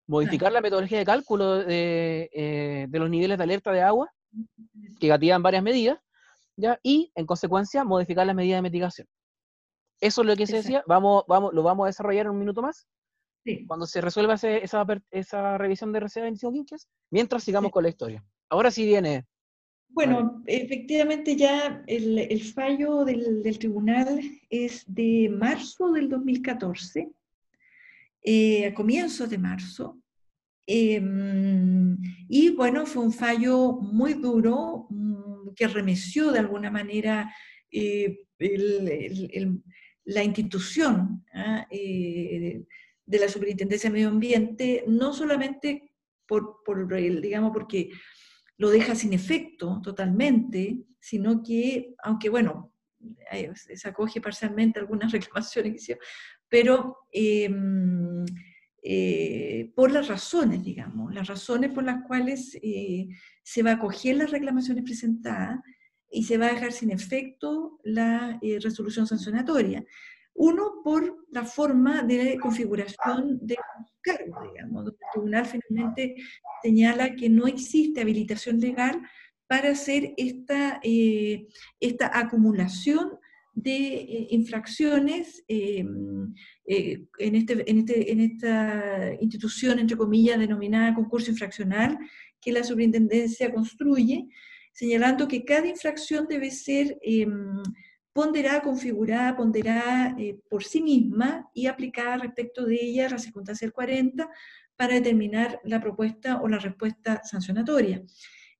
modificar 0.07 0.51
la 0.51 0.61
metodología 0.61 0.97
de 0.97 1.05
cálculo 1.05 1.57
de, 1.57 2.29
eh, 2.33 2.87
de, 2.89 2.99
los 2.99 3.09
niveles 3.09 3.37
de 3.37 3.43
alerta 3.43 3.71
de 3.71 3.81
agua, 3.81 4.11
que 4.99 5.07
gatillan 5.07 5.43
varias 5.43 5.63
medidas, 5.63 5.99
y 6.81 7.11
en 7.15 7.25
consecuencia 7.25 7.83
modificar 7.83 8.25
las 8.25 8.35
medidas 8.35 8.57
de 8.57 8.61
mitigación. 8.63 9.07
Eso 9.99 10.21
es 10.21 10.27
lo 10.27 10.35
que 10.35 10.47
se 10.47 10.57
decía, 10.57 10.83
vamos, 10.87 11.23
vamos, 11.27 11.53
lo 11.53 11.63
vamos 11.63 11.85
a 11.85 11.87
desarrollar 11.87 12.25
en 12.25 12.31
un 12.31 12.39
minuto 12.39 12.61
más. 12.61 12.87
Cuando 13.65 13.85
se 13.85 14.01
resuelva 14.01 14.33
esa, 14.33 14.85
esa, 15.11 15.57
revisión 15.57 15.93
de 15.93 16.01
RCA 16.01 16.21
25 16.21 16.51
quinques, 16.51 16.87
mientras 17.09 17.43
sigamos 17.43 17.71
con 17.71 17.83
la 17.83 17.89
historia. 17.89 18.23
Ahora 18.49 18.71
sí 18.71 18.85
viene. 18.85 19.25
Bueno, 19.89 20.43
efectivamente 20.47 21.37
ya 21.37 21.81
el, 21.87 22.41
fallo 22.53 23.05
del, 23.05 23.57
tribunal 23.57 24.19
es 24.49 24.83
de 24.85 25.29
marzo 25.33 25.91
del 25.93 26.09
2014, 26.09 27.09
eh, 28.29 28.65
a 28.65 28.73
comienzos 28.73 29.29
de 29.29 29.37
marzo, 29.37 30.03
em, 30.65 31.97
y 32.27 32.49
bueno, 32.49 32.85
fue 32.85 33.05
un 33.05 33.13
fallo 33.13 33.71
muy 33.79 34.15
duro, 34.15 34.89
que 35.55 35.65
remeció 35.65 36.33
de 36.33 36.39
alguna 36.39 36.69
manera 36.69 37.33
eh, 37.71 38.25
la 40.03 40.23
institución 40.25 41.23
¿ah? 41.33 41.65
eh, 41.71 42.65
de 43.05 43.17
la 43.17 43.29
Superintendencia 43.29 43.89
de 43.89 43.93
Medio 43.93 44.09
Ambiente, 44.09 44.83
no 44.87 45.13
solamente 45.13 45.93
por, 46.25 46.59
digamos, 47.21 47.53
porque 47.53 47.91
lo 48.57 48.69
deja 48.69 48.93
sin 48.93 49.13
efecto 49.13 49.79
totalmente, 49.81 50.83
sino 50.99 51.41
que, 51.41 51.95
aunque 52.03 52.27
bueno, 52.27 52.73
se 53.55 53.87
acoge 53.87 54.19
parcialmente 54.19 54.81
algunas 54.81 55.11
reclamaciones, 55.13 55.87
pero 56.49 56.97
em, 57.11 58.25
eh, 58.81 59.71
por 59.75 59.91
las 59.91 60.07
razones, 60.07 60.63
digamos, 60.63 61.13
las 61.13 61.27
razones 61.27 61.71
por 61.71 61.83
las 61.83 62.03
cuales 62.05 62.57
eh, 62.61 63.09
se 63.43 63.63
va 63.63 63.71
a 63.71 63.73
acoger 63.73 64.15
las 64.15 64.31
reclamaciones 64.31 64.83
presentadas 64.83 65.59
y 66.09 66.23
se 66.23 66.37
va 66.37 66.47
a 66.47 66.53
dejar 66.53 66.71
sin 66.71 66.91
efecto 66.91 67.79
la 67.83 68.39
eh, 68.41 68.59
resolución 68.61 69.05
sancionatoria. 69.05 69.83
Uno, 70.33 70.81
por 70.83 71.25
la 71.31 71.43
forma 71.43 72.03
de 72.03 72.37
configuración 72.39 73.39
de 73.41 73.57
cargos, 74.01 74.53
digamos, 74.53 74.85
el 74.85 74.95
tribunal 75.11 75.45
finalmente 75.45 76.15
señala 76.61 77.15
que 77.15 77.27
no 77.27 77.47
existe 77.47 78.01
habilitación 78.01 78.59
legal 78.59 79.01
para 79.47 79.71
hacer 79.71 80.13
esta, 80.15 80.79
esta 80.83 82.17
acumulación 82.17 83.17
de 83.57 83.95
eh, 83.95 84.27
infracciones 84.29 85.43
em, 85.47 86.31
eh, 86.67 87.01
en, 87.17 87.35
este, 87.35 87.69
en, 87.69 87.79
este, 87.79 88.11
en, 88.11 88.19
esta 88.19 89.13
institución, 89.19 89.79
entre 89.79 89.97
comillas, 89.97 90.39
denominada 90.39 90.93
concurso 90.93 91.31
infraccional, 91.31 91.97
que 92.39 92.51
la 92.51 92.63
superintendencia 92.63 93.51
construye, 93.51 94.27
señalando 94.73 95.27
que 95.27 95.43
cada 95.43 95.67
infracción 95.67 96.27
debe 96.29 96.51
ser 96.51 96.99
em, 97.01 97.63
ponderada, 98.13 98.61
configurada, 98.61 99.35
ponderada 99.35 100.15
eh, 100.19 100.37
por 100.51 100.63
sí 100.63 100.83
misma 100.83 101.49
y 101.51 101.65
aplicada 101.65 102.17
respecto 102.17 102.63
de 102.63 102.75
ella 102.75 103.09
la 103.09 103.17
circunstancia 103.17 103.65
del 103.65 103.73
40 103.73 104.29
para 104.75 104.93
determinar 104.93 105.59
la 105.63 105.81
propuesta 105.81 106.41
o 106.43 106.47
la 106.47 106.59
respuesta 106.59 107.23
sancionatoria. 107.23 108.03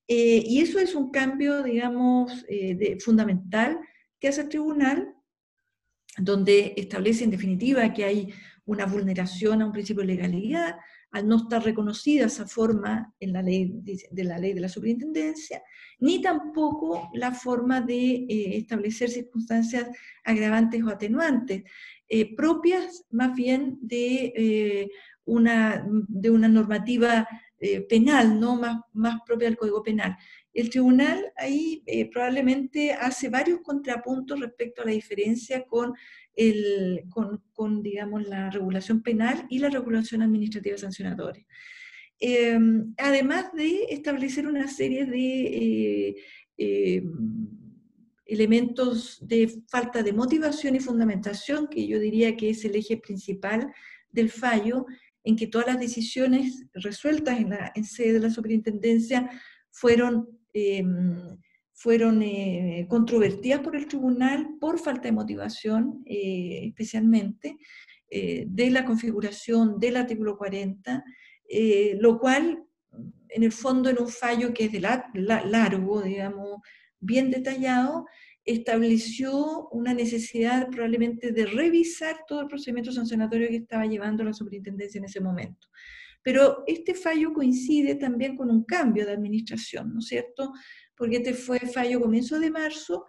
y 0.08 0.60
eso 0.62 0.80
es 0.80 0.96
un 0.96 1.12
cambio, 1.12 1.62
digamos, 1.62 2.46
de, 2.48 2.98
fundamental 3.00 3.78
que 4.20 4.28
hace 4.28 4.42
el 4.42 4.50
tribunal, 4.50 5.14
donde 6.18 6.74
establece 6.78 7.24
en 7.24 7.32
definitiva 7.32 7.94
que 7.94 8.06
hay 8.06 8.34
una 8.66 8.86
vulneración 8.86 9.62
a 9.62 9.66
un 9.66 9.72
principio 9.72 10.02
de 10.02 10.14
legalidad, 10.16 10.76
al 11.12 11.28
no 11.28 11.38
estar 11.38 11.64
reconocida 11.64 12.26
esa 12.26 12.46
forma 12.48 13.14
en 13.20 13.32
la 13.32 13.42
ley 13.42 13.72
de, 14.12 14.24
la 14.24 14.38
ley 14.38 14.54
de 14.54 14.60
la 14.60 14.70
superintendencia, 14.70 15.64
ni 16.00 16.22
tampoco 16.22 17.10
la 17.14 17.32
forma 17.32 17.82
de 17.82 18.26
eh, 18.28 18.58
establecer 18.58 19.10
circunstancias 19.10 19.88
agravantes 20.24 20.84
o 20.84 20.90
atenuantes, 20.90 21.64
eh, 22.10 22.36
propias 22.36 23.06
más 23.10 23.34
bien 23.36 23.78
de, 23.82 24.34
eh, 24.36 24.92
una, 25.24 25.86
de 26.08 26.30
una 26.30 26.48
normativa 26.48 27.28
penal, 27.90 28.40
no 28.40 28.56
más, 28.56 28.82
más 28.94 29.20
propia 29.26 29.48
del 29.48 29.58
Código 29.58 29.82
Penal. 29.82 30.16
El 30.58 30.72
tribunal 30.72 31.32
ahí 31.36 31.84
eh, 31.86 32.10
probablemente 32.10 32.92
hace 32.92 33.30
varios 33.30 33.62
contrapuntos 33.62 34.40
respecto 34.40 34.82
a 34.82 34.86
la 34.86 34.92
diferencia 34.92 35.64
con, 35.66 35.94
el, 36.36 37.04
con, 37.54 37.84
digamos, 37.84 38.28
la 38.28 38.50
regulación 38.50 39.04
penal 39.04 39.46
y 39.52 39.60
la 39.60 39.70
regulación 39.70 40.24
administrativa 40.24 40.76
sancionatoria. 40.76 41.46
Em, 42.20 42.92
además 42.98 43.54
de 43.54 43.84
establecer 43.92 44.48
una 44.48 44.68
serie 44.68 45.06
de 45.06 46.16
eh, 46.58 47.04
elementos 48.26 49.20
de 49.22 49.62
falta 49.70 50.02
de 50.02 50.12
motivación 50.12 50.76
y 50.76 50.80
fundamentación, 50.80 51.68
que 51.68 51.86
yo 51.88 52.00
diría 52.00 52.36
que 52.36 52.50
es 52.50 52.66
el 52.66 52.76
eje 52.76 52.98
principal 52.98 53.72
del 54.10 54.32
fallo, 54.32 54.88
en 55.24 55.36
que 55.36 55.46
todas 55.46 55.68
las 55.68 55.80
decisiones 55.80 56.66
resueltas 56.74 57.40
en, 57.40 57.52
la, 57.52 57.72
en 57.76 57.84
sede 57.84 58.14
de 58.14 58.22
la 58.22 58.32
superintendencia 58.32 59.30
fueron, 59.70 60.28
em, 60.58 61.38
fueron 61.78 62.24
eh, 62.24 62.88
controvertidas 62.90 63.60
por 63.60 63.76
el 63.76 63.88
tribunal 63.88 64.48
por 64.60 64.80
falta 64.80 65.04
de 65.04 65.12
motivación, 65.12 66.02
eh, 66.08 66.62
especialmente, 66.64 67.58
eh, 68.10 68.46
de 68.48 68.72
la 68.72 68.84
configuración 68.84 69.80
del 69.80 69.98
artículo 69.98 70.38
40, 70.38 71.04
lo 72.00 72.20
cual, 72.20 72.64
en 73.30 73.44
el 73.44 73.52
fondo, 73.52 73.90
en 73.90 74.02
un 74.02 74.10
fallo 74.10 74.54
que 74.54 74.66
es 74.66 74.72
de 74.72 74.80
largo, 74.82 76.02
digamos, 76.02 76.62
bien 77.00 77.30
detallado, 77.30 78.06
estableció 78.44 79.70
una 79.70 79.94
necesidad 79.94 80.70
probablemente 80.70 81.32
de 81.32 81.46
revisar 81.46 82.22
todo 82.28 82.42
el 82.42 82.48
procedimiento 82.48 82.92
sancionatorio 82.92 83.50
que 83.50 83.58
estaba 83.58 83.86
llevando 83.86 84.24
la 84.24 84.34
superintendencia 84.34 84.98
en 84.98 85.06
ese 85.06 85.22
momento. 85.22 85.68
Pero 86.28 86.66
este 86.68 86.94
fallo 86.94 87.32
coincide 87.32 87.96
también 87.96 88.36
con 88.36 88.52
un 88.52 88.66
cambio 88.66 89.06
de 89.06 89.14
administración, 89.14 89.94
¿no 89.94 90.00
es 90.00 90.08
cierto? 90.08 90.52
Porque 90.94 91.16
este 91.16 91.34
fue 91.34 91.58
fallo 91.60 92.02
comienzo 92.02 92.38
de 92.38 92.52
marzo 92.52 93.06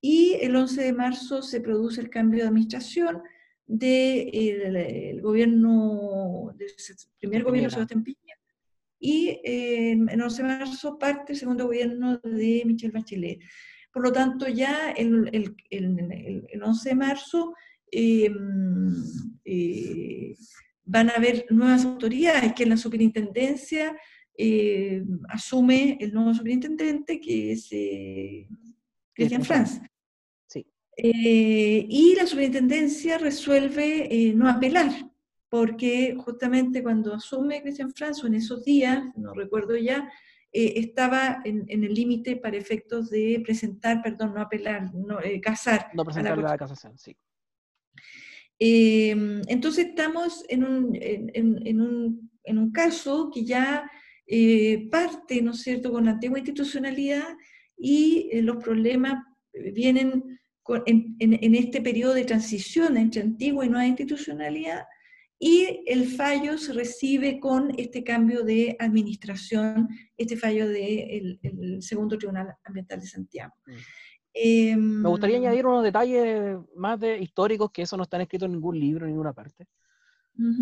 y 0.00 0.32
el 0.40 0.56
11 0.56 0.82
de 0.82 0.92
marzo 0.92 1.40
se 1.40 1.60
produce 1.60 2.00
el 2.00 2.10
cambio 2.10 2.42
de 2.42 2.48
administración 2.48 3.22
del 3.64 5.20
gobierno, 5.22 6.52
del 6.56 6.72
primer 7.20 7.44
gobierno 7.44 7.68
de 7.68 7.74
Sebastián 7.74 8.02
Piñera, 8.02 8.40
y 8.98 9.40
eh, 9.44 9.92
el 9.92 10.20
11 10.20 10.42
de 10.42 10.48
marzo 10.48 10.98
parte 10.98 11.34
el 11.34 11.38
segundo 11.38 11.66
gobierno 11.66 12.18
de 12.24 12.64
Michelle 12.66 12.92
Bachelet. 12.92 13.38
Por 13.92 14.02
lo 14.02 14.10
tanto, 14.10 14.48
ya 14.48 14.90
el, 14.90 15.30
el, 15.32 15.54
el, 15.70 16.60
11 16.60 16.88
de 16.88 16.94
marzo 16.96 17.54
em, 17.92 18.96
eh, 19.44 20.34
van 20.88 21.10
a 21.10 21.14
haber 21.14 21.46
nuevas 21.50 21.84
autoridades 21.84 22.52
que 22.54 22.64
en 22.64 22.70
la 22.70 22.76
superintendencia 22.76 23.96
eh, 24.36 25.04
asume 25.28 25.98
el 26.00 26.12
nuevo 26.12 26.34
superintendente, 26.34 27.20
que 27.20 27.52
es 27.52 27.68
eh, 27.70 28.48
Cristian 29.12 29.44
Franz. 29.44 29.80
Sí. 30.46 30.64
y 30.96 32.14
la 32.16 32.26
superintendencia 32.26 33.18
resuelve 33.18 34.32
no 34.34 34.48
apelar, 34.48 34.90
porque 35.48 36.16
justamente 36.18 36.82
cuando 36.82 37.14
asume 37.14 37.62
Cristian 37.62 37.92
Franz, 37.92 38.22
o 38.24 38.26
en 38.26 38.34
esos 38.34 38.64
días, 38.64 39.04
no 39.16 39.34
recuerdo 39.34 39.76
ya, 39.76 40.10
eh, 40.50 40.74
estaba 40.76 41.42
en, 41.44 41.66
el 41.68 41.92
límite 41.92 42.36
para 42.36 42.56
efectos 42.56 43.10
de 43.10 43.40
presentar, 43.44 44.00
perdón, 44.02 44.32
no 44.34 44.40
apelar, 44.40 44.94
no, 44.94 45.20
eh, 45.20 45.40
casar. 45.40 45.90
No 45.92 46.04
presentar 46.04 46.38
la, 46.38 46.56
casación, 46.56 46.96
sí. 46.98 47.14
Em, 48.58 49.42
entonces 49.46 49.86
estamos 49.86 50.44
en 50.48 50.64
un, 50.64 50.98
en, 51.00 51.80
un, 51.80 52.30
en 52.44 52.58
un, 52.58 52.72
caso 52.72 53.30
que 53.32 53.44
ya 53.44 53.88
eh, 54.26 54.88
parte, 54.90 55.40
¿no 55.42 55.52
es 55.52 55.62
cierto?, 55.62 55.92
con 55.92 56.06
la 56.06 56.12
antigua 56.12 56.38
institucionalidad 56.38 57.28
y 57.76 58.40
los 58.42 58.56
problemas 58.62 59.22
vienen 59.74 60.38
en, 60.86 61.54
este 61.54 61.80
periodo 61.80 62.14
de 62.14 62.24
transición 62.24 62.96
entre 62.96 63.22
antigua 63.22 63.64
y 63.64 63.68
nueva 63.68 63.86
institucionalidad 63.86 64.84
y 65.38 65.84
el 65.86 66.08
fallo 66.08 66.58
se 66.58 66.72
recibe 66.72 67.38
con 67.38 67.72
este 67.78 68.02
cambio 68.02 68.42
de 68.42 68.76
administración, 68.80 69.88
este 70.16 70.36
fallo 70.36 70.68
del 70.68 71.38
segundo 71.80 72.18
Tribunal 72.18 72.56
Ambiental 72.64 73.00
de 73.00 73.06
Santiago. 73.06 73.54
Mm. 73.66 73.72
Em, 74.34 75.02
Me 75.02 75.08
gustaría 75.08 75.36
añadir 75.38 75.66
unos 75.66 75.82
detalles 75.82 76.58
más 76.76 77.00
de 77.00 77.18
históricos 77.18 77.70
que 77.70 77.82
eso 77.82 77.96
no 77.96 78.04
está 78.04 78.20
escrito 78.20 78.44
en 78.44 78.52
ningún 78.52 78.78
libro, 78.78 79.04
en 79.04 79.12
ninguna 79.12 79.32
parte. 79.32 79.66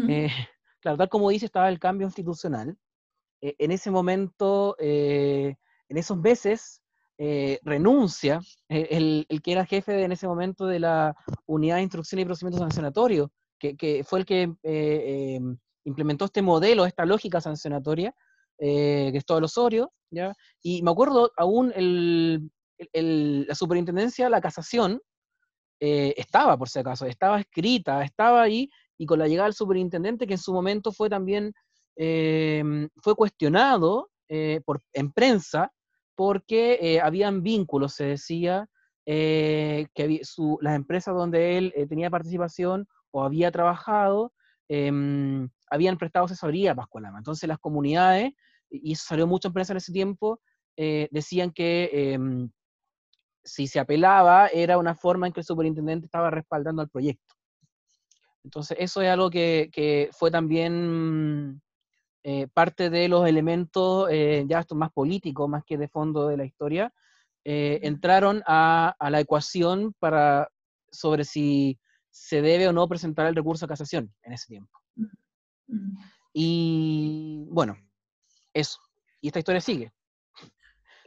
Eh, 0.08 0.28
claro, 0.80 0.96
tal 0.96 1.08
como 1.08 1.30
dice, 1.30 1.46
estaba 1.46 1.68
el 1.68 1.78
cambio 1.78 2.06
institucional. 2.06 2.76
Eh, 3.40 3.54
en 3.58 3.70
ese 3.70 3.90
momento, 3.90 4.76
eh, 4.78 5.56
en 5.88 5.96
esos 5.96 6.18
meses, 6.18 6.82
renuncia 7.62 8.40
el, 8.68 9.24
el, 9.30 9.40
que 9.40 9.52
era 9.52 9.64
jefe 9.64 10.04
en 10.04 10.12
ese 10.12 10.28
momento 10.28 10.66
de 10.66 10.80
la 10.80 11.16
Unidad 11.46 11.76
de 11.76 11.82
Instrucción 11.82 12.20
y 12.20 12.26
Procedimientos 12.26 12.60
Sancionatorios, 12.60 13.30
que, 13.58 14.04
fue 14.04 14.20
el 14.20 14.26
que 14.26 14.54
eh, 14.62 15.36
em, 15.36 15.56
implementó 15.84 16.26
este 16.26 16.42
modelo, 16.42 16.86
esta 16.86 17.04
lógica 17.04 17.40
sancionatoria, 17.40 18.14
eh, 18.58 19.10
que 19.12 19.18
es 19.18 19.24
todo 19.24 19.38
el 19.38 19.44
Osorio, 19.44 19.92
¿ya? 20.10 20.34
Y 20.62 20.82
me 20.82 20.90
acuerdo 20.90 21.32
aún 21.36 21.72
el, 21.74 22.50
la 22.92 23.54
superintendencia, 23.54 24.28
la 24.28 24.40
casación, 24.40 25.00
eh, 25.80 26.14
estaba, 26.16 26.56
por 26.56 26.68
si 26.68 26.78
acaso, 26.78 27.06
estaba 27.06 27.40
escrita, 27.40 28.02
estaba 28.02 28.42
ahí, 28.42 28.70
y 28.98 29.06
con 29.06 29.18
la 29.18 29.28
llegada 29.28 29.46
del 29.46 29.54
superintendente, 29.54 30.26
que 30.26 30.34
en 30.34 30.38
su 30.38 30.52
momento 30.52 30.92
fue 30.92 31.10
también, 31.10 31.52
em, 31.96 32.88
fue 33.02 33.14
cuestionado 33.14 34.10
por, 34.64 34.82
en 34.92 35.12
prensa, 35.12 35.70
porque 36.16 37.00
habían 37.02 37.42
vínculos, 37.42 37.94
se 37.94 38.06
decía, 38.06 38.68
que 39.04 40.20
las 40.60 40.74
empresas 40.74 41.14
donde 41.14 41.58
él 41.58 41.72
tenía 41.88 42.10
participación 42.10 42.88
o 43.12 43.22
había 43.22 43.50
trabajado, 43.50 44.32
em, 44.68 45.48
habían 45.70 45.96
prestado 45.96 46.26
asesoría 46.26 46.72
a 46.72 46.74
Pascualama. 46.74 47.18
Entonces 47.18 47.48
las 47.48 47.58
comunidades, 47.58 48.32
y 48.70 48.92
eso 48.92 49.04
salió 49.08 49.26
mucho 49.26 49.48
en 49.48 49.54
prensa 49.54 49.72
en 49.72 49.78
ese 49.78 49.92
tiempo, 49.92 50.40
eh, 50.76 51.08
decían 51.10 51.50
que 51.50 51.90
em, 51.92 52.50
si 53.46 53.66
se 53.66 53.80
apelaba 53.80 54.48
era 54.48 54.76
una 54.76 54.94
forma 54.94 55.26
en 55.26 55.32
que 55.32 55.40
el 55.40 55.46
superintendente 55.46 56.06
estaba 56.06 56.30
respaldando 56.30 56.82
al 56.82 56.90
proyecto. 56.90 57.34
Entonces 58.44 58.76
eso 58.78 59.00
es 59.00 59.08
algo 59.08 59.30
que, 59.30 60.10
fue 60.12 60.30
también 60.30 61.62
eh, 62.22 62.46
parte 62.52 62.90
de 62.90 63.08
los 63.08 63.26
elementos, 63.26 64.08
eh, 64.10 64.44
ya 64.46 64.60
esto 64.60 64.74
más 64.74 64.92
político, 64.92 65.48
más 65.48 65.64
que 65.64 65.78
de 65.78 65.88
fondo 65.88 66.28
de 66.28 66.36
la 66.36 66.44
historia, 66.44 66.92
entraron 67.48 68.42
a, 68.44 68.96
a, 68.98 69.08
la 69.08 69.20
ecuación 69.20 69.94
para 70.00 70.50
sobre 70.90 71.24
si 71.24 71.78
se 72.10 72.42
debe 72.42 72.66
o 72.66 72.72
no 72.72 72.88
presentar 72.88 73.26
el 73.26 73.36
recurso 73.36 73.66
a 73.66 73.68
casación 73.68 74.12
en 74.22 74.32
ese 74.32 74.46
tiempo. 74.48 74.80
Y 76.32 77.46
bueno, 77.50 77.76
eso. 78.52 78.78
Y 79.20 79.28
esta 79.28 79.38
historia 79.38 79.60
sigue. 79.60 79.92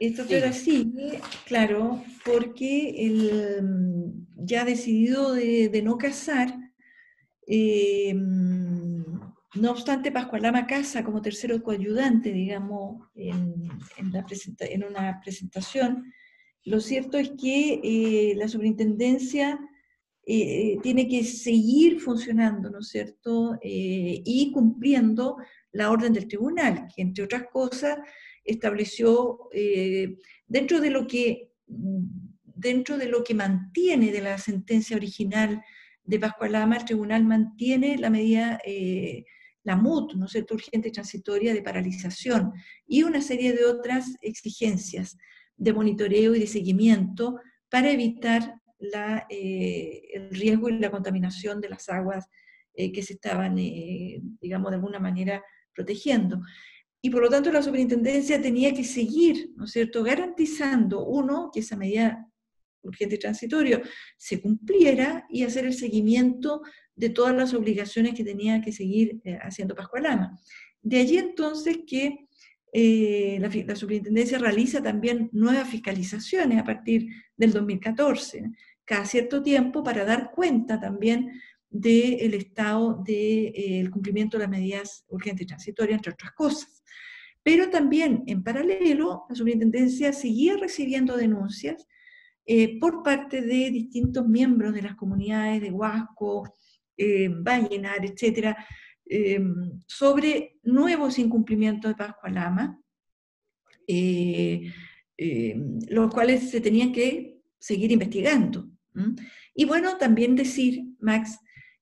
Esta 0.00 0.22
historia 0.22 0.52
sigue, 0.54 1.20
claro, 1.44 2.02
porque 2.24 3.06
él 3.06 4.14
ya 4.34 4.62
ha 4.62 4.64
decidido 4.64 5.34
de, 5.34 5.82
no 5.84 5.98
casar. 5.98 6.58
Eh, 7.46 8.14
mm, 8.14 9.02
no 9.56 9.70
obstante, 9.70 10.10
Pascualama 10.10 10.66
casa 10.66 11.04
como 11.04 11.20
tercero 11.20 11.62
coayudante, 11.62 12.32
digamos, 12.32 13.08
en, 13.14 13.68
la 14.10 14.24
en 14.60 14.84
una 14.84 15.20
presentación. 15.20 16.10
Lo 16.64 16.80
cierto 16.80 17.18
es 17.18 17.32
que 17.38 17.80
eh, 17.84 18.34
la 18.36 18.48
superintendencia 18.48 19.60
eh, 20.24 20.78
tiene 20.82 21.08
que 21.08 21.24
seguir 21.24 22.00
funcionando, 22.00 22.70
¿no 22.70 22.78
es 22.78 22.88
cierto? 22.88 23.58
Eh, 23.62 24.22
y 24.24 24.52
cumpliendo 24.52 25.36
la 25.72 25.90
orden 25.90 26.12
del 26.12 26.28
tribunal, 26.28 26.86
que 26.94 27.02
entre 27.02 27.24
otras 27.24 27.44
cosas 27.52 27.98
estableció 28.50 29.48
eh, 29.52 30.16
dentro 30.46 30.80
de 30.80 30.90
lo 30.90 31.06
que 31.06 31.50
dentro 31.66 32.98
de 32.98 33.08
lo 33.08 33.24
que 33.24 33.34
mantiene 33.34 34.12
de 34.12 34.20
la 34.20 34.36
sentencia 34.36 34.96
original 34.96 35.62
de 36.02 36.18
Pascualama, 36.18 36.76
el 36.76 36.84
tribunal 36.84 37.24
mantiene 37.24 37.96
la 37.96 38.10
medida, 38.10 38.60
la 39.62 39.76
MUT, 39.76 40.14
¿no 40.14 40.26
es 40.26 40.32
cierto?, 40.32 40.54
urgente 40.54 40.90
transitoria 40.90 41.54
de 41.54 41.62
paralización 41.62 42.52
y 42.86 43.02
una 43.02 43.22
serie 43.22 43.52
de 43.52 43.64
otras 43.64 44.16
exigencias 44.20 45.16
de 45.56 45.72
monitoreo 45.72 46.34
y 46.34 46.40
de 46.40 46.46
seguimiento 46.46 47.38
para 47.70 47.90
evitar 47.90 48.60
eh, 49.28 50.02
el 50.14 50.30
riesgo 50.30 50.68
y 50.68 50.78
la 50.78 50.90
contaminación 50.90 51.60
de 51.60 51.68
las 51.68 51.88
aguas 51.88 52.26
eh, 52.74 52.92
que 52.92 53.02
se 53.02 53.14
estaban, 53.14 53.58
eh, 53.58 54.20
digamos, 54.40 54.70
de 54.70 54.76
alguna 54.76 54.98
manera 54.98 55.44
protegiendo. 55.74 56.40
Y 57.02 57.10
por 57.10 57.22
lo 57.22 57.28
tanto 57.28 57.50
la 57.50 57.62
superintendencia 57.62 58.40
tenía 58.40 58.74
que 58.74 58.84
seguir, 58.84 59.52
¿no 59.56 59.64
es 59.64 59.72
cierto?, 59.72 60.02
garantizando, 60.02 61.04
uno, 61.04 61.50
que 61.52 61.60
esa 61.60 61.76
medida 61.76 62.26
urgente 62.82 63.16
y 63.16 63.18
transitorio 63.18 63.80
se 64.16 64.40
cumpliera 64.40 65.26
y 65.30 65.44
hacer 65.44 65.66
el 65.66 65.74
seguimiento 65.74 66.62
de 66.94 67.10
todas 67.10 67.34
las 67.34 67.54
obligaciones 67.54 68.14
que 68.14 68.24
tenía 68.24 68.60
que 68.60 68.72
seguir 68.72 69.20
haciendo 69.40 69.74
Pascualama. 69.74 70.38
De 70.82 70.98
allí 70.98 71.18
entonces 71.18 71.80
que 71.86 72.26
eh, 72.72 73.38
la, 73.40 73.74
superintendencia 73.74 74.38
realiza 74.38 74.82
también 74.82 75.28
nuevas 75.32 75.68
fiscalizaciones 75.68 76.58
a 76.58 76.64
partir 76.64 77.08
del 77.36 77.52
2014, 77.52 78.50
cada 78.84 79.04
cierto 79.06 79.42
tiempo, 79.42 79.82
para 79.82 80.04
dar 80.04 80.30
cuenta 80.30 80.80
también 80.80 81.40
del 81.70 82.34
estado 82.34 83.02
del 83.04 83.52
eh, 83.54 83.88
cumplimiento 83.90 84.36
de 84.36 84.44
las 84.44 84.50
medidas 84.50 85.04
urgentes 85.08 85.44
y 85.44 85.46
transitorias, 85.46 85.98
entre 85.98 86.12
otras 86.12 86.32
cosas. 86.32 86.82
Pero 87.42 87.70
también, 87.70 88.22
en 88.26 88.42
paralelo, 88.42 89.24
la 89.28 89.34
superintendencia 89.34 90.12
seguía 90.12 90.56
recibiendo 90.56 91.16
denuncias 91.16 91.86
eh, 92.46 92.78
por 92.78 93.02
parte 93.02 93.42
de 93.42 93.70
distintos 93.70 94.26
miembros 94.26 94.74
de 94.74 94.82
las 94.82 94.96
comunidades 94.96 95.60
de 95.60 95.70
Huasco, 95.70 96.54
eh, 96.96 97.28
Vallenar, 97.28 98.04
etcétera, 98.04 98.56
em, 99.06 99.80
sobre 99.86 100.58
nuevos 100.62 101.18
incumplimientos 101.18 101.90
de 101.90 101.96
Pascua 101.96 102.28
Lama, 102.28 102.80
eh, 103.86 104.70
em, 105.16 105.78
los 105.88 106.12
cuales 106.12 106.50
se 106.50 106.60
tenían 106.60 106.92
que 106.92 107.40
seguir 107.58 107.92
investigando. 107.92 108.68
Y 109.54 109.64
bueno, 109.64 109.96
también 109.96 110.34
decir, 110.34 110.82
Max, 110.98 111.38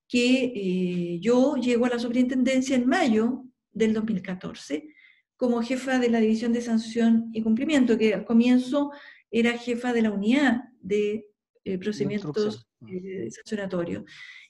que 0.08 0.52
eh, 0.54 1.20
yo 1.20 1.56
llego 1.56 1.84
a 1.84 1.90
la 1.90 1.98
superintendencia 1.98 2.74
en 2.74 2.88
mayo 2.88 3.44
del 3.70 3.92
2014 3.92 4.88
como 5.36 5.62
jefa 5.62 5.98
de 6.00 6.08
la 6.08 6.18
División 6.18 6.52
de 6.52 6.62
Sanción 6.62 7.30
y 7.32 7.42
Cumplimiento, 7.42 7.96
que 7.96 8.14
al 8.14 8.24
comienzo 8.24 8.90
era 9.30 9.56
jefa 9.56 9.92
de 9.92 10.02
la 10.02 10.10
unidad 10.10 10.62
de 10.80 11.26
eh, 11.64 11.78
procedimientos 11.78 12.66
eh, 12.88 13.30
sancionatorios, 13.30 14.02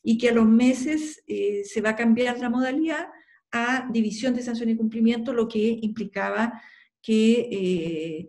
y 0.03 0.17
que 0.17 0.31
a 0.31 0.33
los 0.33 0.47
meses 0.47 1.23
se 1.27 1.81
va 1.83 1.91
a 1.91 1.97
cambiar 1.97 2.39
la 2.39 2.49
modalidad 2.49 3.09
a 3.51 3.87
División 3.93 4.35
de 4.35 4.43
Sanción 4.43 4.71
y 4.71 4.77
Cumplimiento, 4.77 5.35
lo 5.35 5.47
que 5.47 5.79
implicaba 5.83 6.63
que 7.03 8.29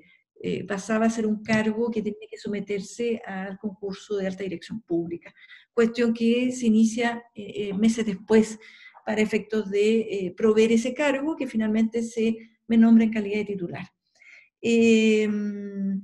pasaba 0.68 1.06
a 1.06 1.10
ser 1.10 1.28
un 1.28 1.44
cargo 1.44 1.92
que 1.92 2.02
tenía 2.02 2.28
que 2.30 2.38
someterse 2.38 3.22
al 3.26 3.58
concurso 3.58 4.18
de 4.18 4.28
alta 4.28 4.44
dirección 4.44 4.82
pública 4.82 5.34
cuestión 5.80 6.14
que 6.14 6.52
se 6.52 6.66
inicia 6.66 7.24
eh, 7.34 7.70
eh, 7.70 7.74
meses 7.74 8.06
después 8.06 8.60
para 9.06 9.22
efectos 9.22 9.72
de 9.72 10.00
eh, 10.02 10.34
proveer 10.36 10.74
ese 10.74 10.94
cargo 10.94 11.38
que 11.38 11.48
finalmente 11.48 12.04
se 12.04 12.36
me 12.68 12.76
nombra 12.76 13.06
en 13.06 13.14
calidad 13.14 13.38
de 13.38 13.46
titular. 13.46 13.88
Em, 14.62 16.04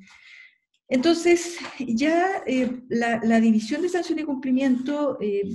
entonces, 0.88 1.58
ya 1.78 2.42
la, 2.88 3.42
división 3.42 3.82
de 3.82 3.90
sanción 3.90 4.20
y 4.20 4.24
cumplimiento, 4.24 5.18
em, 5.20 5.50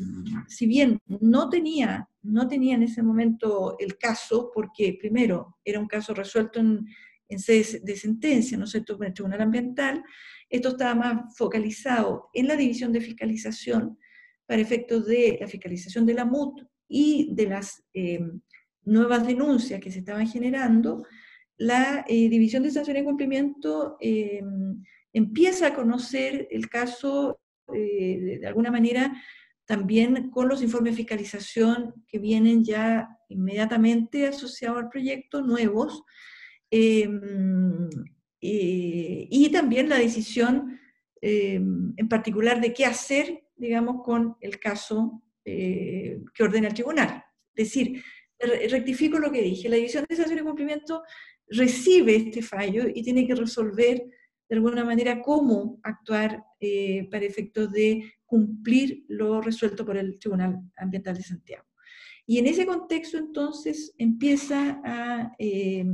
si 0.49 0.67
bien 0.67 0.99
no 1.07 1.49
tenía, 1.49 2.07
no 2.23 2.47
tenía 2.47 2.75
en 2.75 2.83
ese 2.83 3.03
momento 3.03 3.77
el 3.79 3.97
caso, 3.97 4.51
porque 4.55 4.99
primero 5.01 5.57
era 5.65 5.81
un 5.81 5.87
caso 5.87 6.13
resuelto 6.13 6.61
en, 6.61 6.85
en 7.31 7.39
sede 7.39 7.81
de 7.83 7.97
sentencia, 7.97 8.59
¿no 8.59 8.65
es 8.65 8.71
cierto?, 8.73 8.99
con 8.99 9.07
el 9.07 9.15
Tribunal 9.15 9.41
Ambiental, 9.41 10.05
esto 10.51 10.71
estaba 10.71 10.95
más 10.95 11.37
focalizado 11.39 12.29
en 12.35 12.49
la 12.49 12.57
división 12.57 12.93
de 12.93 13.01
fiscalización, 13.01 13.97
para 14.51 14.63
efectos 14.63 15.07
de 15.07 15.39
la 15.41 15.47
fiscalización 15.47 16.05
de 16.05 16.15
la 16.15 16.25
MUT 16.25 16.63
y 16.89 17.33
de 17.37 17.47
las 17.47 17.85
eh, 17.95 18.19
nuevas 18.83 19.25
denuncias 19.25 19.81
que 19.81 19.93
se 19.93 20.01
estaban 20.01 20.27
generando, 20.27 21.07
la 21.57 22.05
eh, 22.09 22.29
División 22.29 22.65
de 22.65 22.73
Sanción 22.73 22.97
y 22.97 23.05
Cumplimiento 23.05 23.97
eh, 24.01 24.43
empieza 25.13 25.69
a 25.69 25.75
conocer 25.75 26.49
el 26.51 26.69
caso 26.69 27.39
de, 27.69 28.41
alguna 28.45 28.73
manera 28.73 29.23
también 29.67 30.33
con 30.33 30.49
los 30.49 30.63
informes 30.63 30.95
de 30.95 31.03
fiscalización 31.03 31.95
que 32.09 32.19
vienen 32.19 32.65
ya 32.65 33.09
inmediatamente 33.29 34.27
asociados 34.27 34.79
al 34.79 34.89
proyecto, 34.89 35.43
nuevos, 35.43 36.03
y 36.73 37.07
también 39.53 39.89
la 39.89 39.99
decisión 39.99 40.77
en 41.23 42.09
particular 42.09 42.61
de 42.61 42.73
qué 42.73 42.85
hacer 42.85 43.45
digamos, 43.61 44.03
con 44.03 44.37
el 44.41 44.59
caso 44.59 45.23
eh, 45.45 46.23
que 46.35 46.43
ordena 46.43 46.69
el 46.69 46.75
tribunal. 46.75 47.23
Es 47.55 47.67
decir, 47.67 48.03
rectifico 48.71 49.19
lo 49.19 49.31
que 49.31 49.43
dije, 49.43 49.69
la 49.69 49.77
División 49.77 50.07
de 50.09 50.17
Sanción 50.17 50.39
y 50.39 50.43
Cumplimiento 50.43 51.03
recibe 51.49 52.17
este 52.17 52.43
fallo 52.43 52.85
y 52.93 53.03
tiene 53.03 53.27
que 53.27 53.35
resolver 53.35 54.03
de 54.49 54.57
alguna 54.57 54.85
manera 54.85 55.21
cómo 55.21 55.79
actuar 55.83 56.43
eh, 56.59 57.07
para 57.11 57.25
efectos 57.25 57.71
de 57.71 58.13
cumplir 58.25 59.05
lo 59.09 59.41
resuelto 59.41 59.85
por 59.85 59.97
el 59.97 60.19
Tribunal 60.19 60.59
Ambiental 60.77 61.17
de 61.17 61.23
Santiago. 61.23 61.67
Y 62.27 62.39
en 62.39 62.47
ese 62.47 62.65
contexto 62.65 63.19
entonces 63.19 63.95
empieza 63.99 64.81
a, 64.85 65.33
eh, 65.39 65.85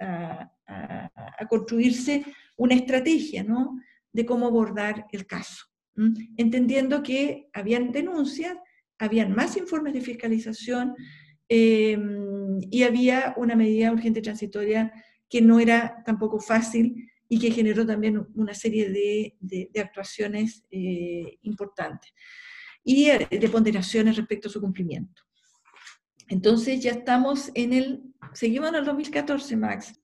a, 0.00 0.50
a 0.66 1.48
construirse 1.48 2.24
una 2.56 2.74
estrategia 2.74 3.42
¿no? 3.42 3.78
de 4.12 4.24
cómo 4.24 4.46
abordar 4.46 5.06
el 5.12 5.26
caso 5.26 5.69
entendiendo 6.36 7.02
que 7.02 7.48
habían 7.52 7.92
denuncias, 7.92 8.56
habían 8.98 9.34
más 9.34 9.56
informes 9.56 9.94
de 9.94 10.00
fiscalización 10.00 10.94
em, 11.48 12.58
y 12.70 12.82
había 12.82 13.34
una 13.36 13.56
medida 13.56 13.92
urgente 13.92 14.22
transitoria 14.22 14.92
que 15.28 15.40
no 15.40 15.60
era 15.60 16.02
tampoco 16.04 16.40
fácil 16.40 17.10
y 17.28 17.38
que 17.38 17.50
generó 17.50 17.86
también 17.86 18.26
una 18.34 18.54
serie 18.54 18.90
de, 18.90 19.70
actuaciones 19.80 20.64
eh, 20.70 21.38
importantes 21.42 22.12
y 22.82 23.08
eh, 23.08 23.28
de 23.30 23.48
ponderaciones 23.48 24.16
respecto 24.16 24.48
a 24.48 24.50
su 24.50 24.60
cumplimiento. 24.60 25.22
Entonces 26.28 26.80
ya 26.82 26.92
estamos 26.92 27.50
en 27.54 27.72
el, 27.72 28.02
seguimos 28.32 28.70
en 28.70 28.76
el 28.76 28.84
2014, 28.84 29.56
Max. 29.56 29.99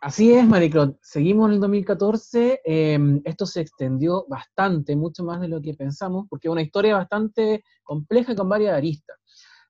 Así 0.00 0.32
es, 0.32 0.46
Mariclot. 0.46 0.96
Seguimos 1.02 1.48
en 1.48 1.54
el 1.54 1.60
2014. 1.60 2.60
Em, 2.64 3.20
esto 3.24 3.46
se 3.46 3.62
extendió 3.62 4.26
bastante, 4.28 4.94
mucho 4.94 5.24
más 5.24 5.40
de 5.40 5.48
lo 5.48 5.60
que 5.60 5.74
pensamos, 5.74 6.26
porque 6.30 6.46
es 6.46 6.52
una 6.52 6.62
historia 6.62 6.94
bastante 6.94 7.64
compleja 7.82 8.36
con 8.36 8.48
varias 8.48 8.76
aristas. 8.76 9.16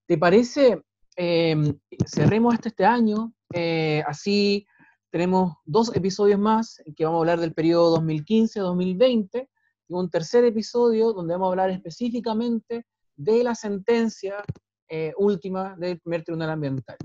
¿Te 0.06 0.18
parece? 0.18 0.82
Em, 1.16 1.78
cerremos 2.06 2.54
este, 2.54 2.68
este 2.68 2.84
año. 2.84 3.32
Eh, 3.54 4.02
así 4.06 4.66
tenemos 5.10 5.54
dos 5.64 5.96
episodios 5.96 6.38
más 6.38 6.82
en 6.84 6.94
que 6.94 7.06
vamos 7.06 7.18
a 7.18 7.20
hablar 7.20 7.40
del 7.40 7.54
periodo 7.54 7.98
2015-2020 7.98 9.48
y 9.88 9.94
un 9.94 10.10
tercer 10.10 10.44
episodio 10.44 11.14
donde 11.14 11.32
vamos 11.34 11.48
a 11.48 11.50
hablar 11.52 11.70
específicamente 11.70 12.84
de 13.16 13.44
la 13.44 13.54
sentencia 13.54 14.44
eh, 14.90 15.14
última 15.16 15.74
del 15.76 15.98
primer 16.00 16.22
tribunal 16.22 16.50
ambiental. 16.50 16.98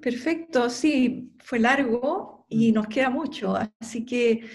Perfecto, 0.00 0.70
sí, 0.70 1.32
fue 1.38 1.58
largo 1.58 2.46
y 2.48 2.70
mm. 2.70 2.74
nos 2.74 2.86
queda 2.86 3.10
mucho, 3.10 3.56
así 3.80 4.04
que 4.04 4.48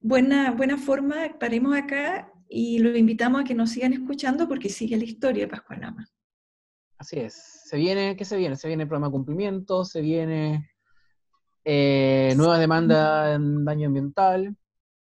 buena, 0.00 0.52
buena 0.52 0.76
forma, 0.76 1.16
paremos 1.38 1.76
acá 1.76 2.30
y 2.48 2.78
lo 2.78 2.96
invitamos 2.96 3.40
a 3.40 3.44
que 3.44 3.54
nos 3.54 3.70
sigan 3.70 3.92
escuchando 3.92 4.46
porque 4.48 4.68
sigue 4.68 4.96
la 4.96 5.04
historia 5.04 5.44
de 5.44 5.50
Pascualama. 5.50 6.08
Así 6.98 7.18
es, 7.18 7.34
se 7.64 7.76
viene, 7.76 8.16
¿qué 8.16 8.24
se 8.24 8.36
viene? 8.36 8.56
Se 8.56 8.68
viene 8.68 8.84
el 8.84 8.88
programa 8.88 9.08
de 9.08 9.12
cumplimiento, 9.12 9.84
se 9.84 10.00
viene 10.00 10.70
eh, 11.64 12.34
nueva 12.36 12.58
demanda 12.58 13.34
en 13.34 13.64
daño 13.64 13.88
ambiental. 13.88 14.56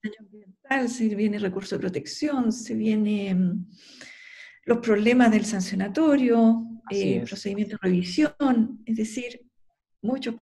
Daño 0.03 0.15
ambiental, 0.19 0.89
se 0.89 1.15
viene 1.15 1.39
recurso 1.39 1.75
de 1.75 1.81
protección, 1.81 2.51
se 2.51 2.73
vienen 2.73 3.51
mm, 3.51 3.71
los 4.65 4.79
problemas 4.79 5.31
del 5.31 5.45
sancionatorio, 5.45 6.68
eh, 6.91 7.23
procedimiento 7.27 7.75
de 7.75 7.79
revisión, 7.81 8.81
es 8.85 8.97
decir, 8.97 9.41
muchos 10.01 10.35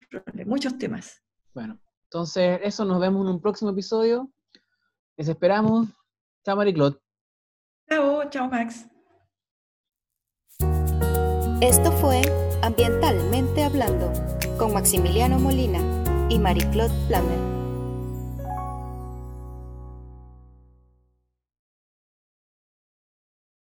muchos 0.46 0.78
temas. 0.78 1.24
Bueno, 1.54 1.80
entonces 2.04 2.60
eso 2.64 2.86
nos 2.86 3.00
vemos 3.00 3.26
en 3.26 3.34
un 3.34 3.42
próximo 3.42 3.72
episodio. 3.72 4.32
Les 5.18 5.28
esperamos. 5.28 5.88
Chao, 6.46 6.56
Mariclot. 6.56 7.02
Chao, 7.90 8.30
chao, 8.30 8.50
Max. 8.50 8.88
Esto 11.62 11.92
fue 11.94 12.22
Ambientalmente 12.62 13.64
Hablando 13.64 14.14
con 14.58 14.74
Maximiliano 14.74 15.40
Molina 15.40 15.80
y 16.30 16.38
Mariclot 16.38 16.92
Plamer. 17.08 17.57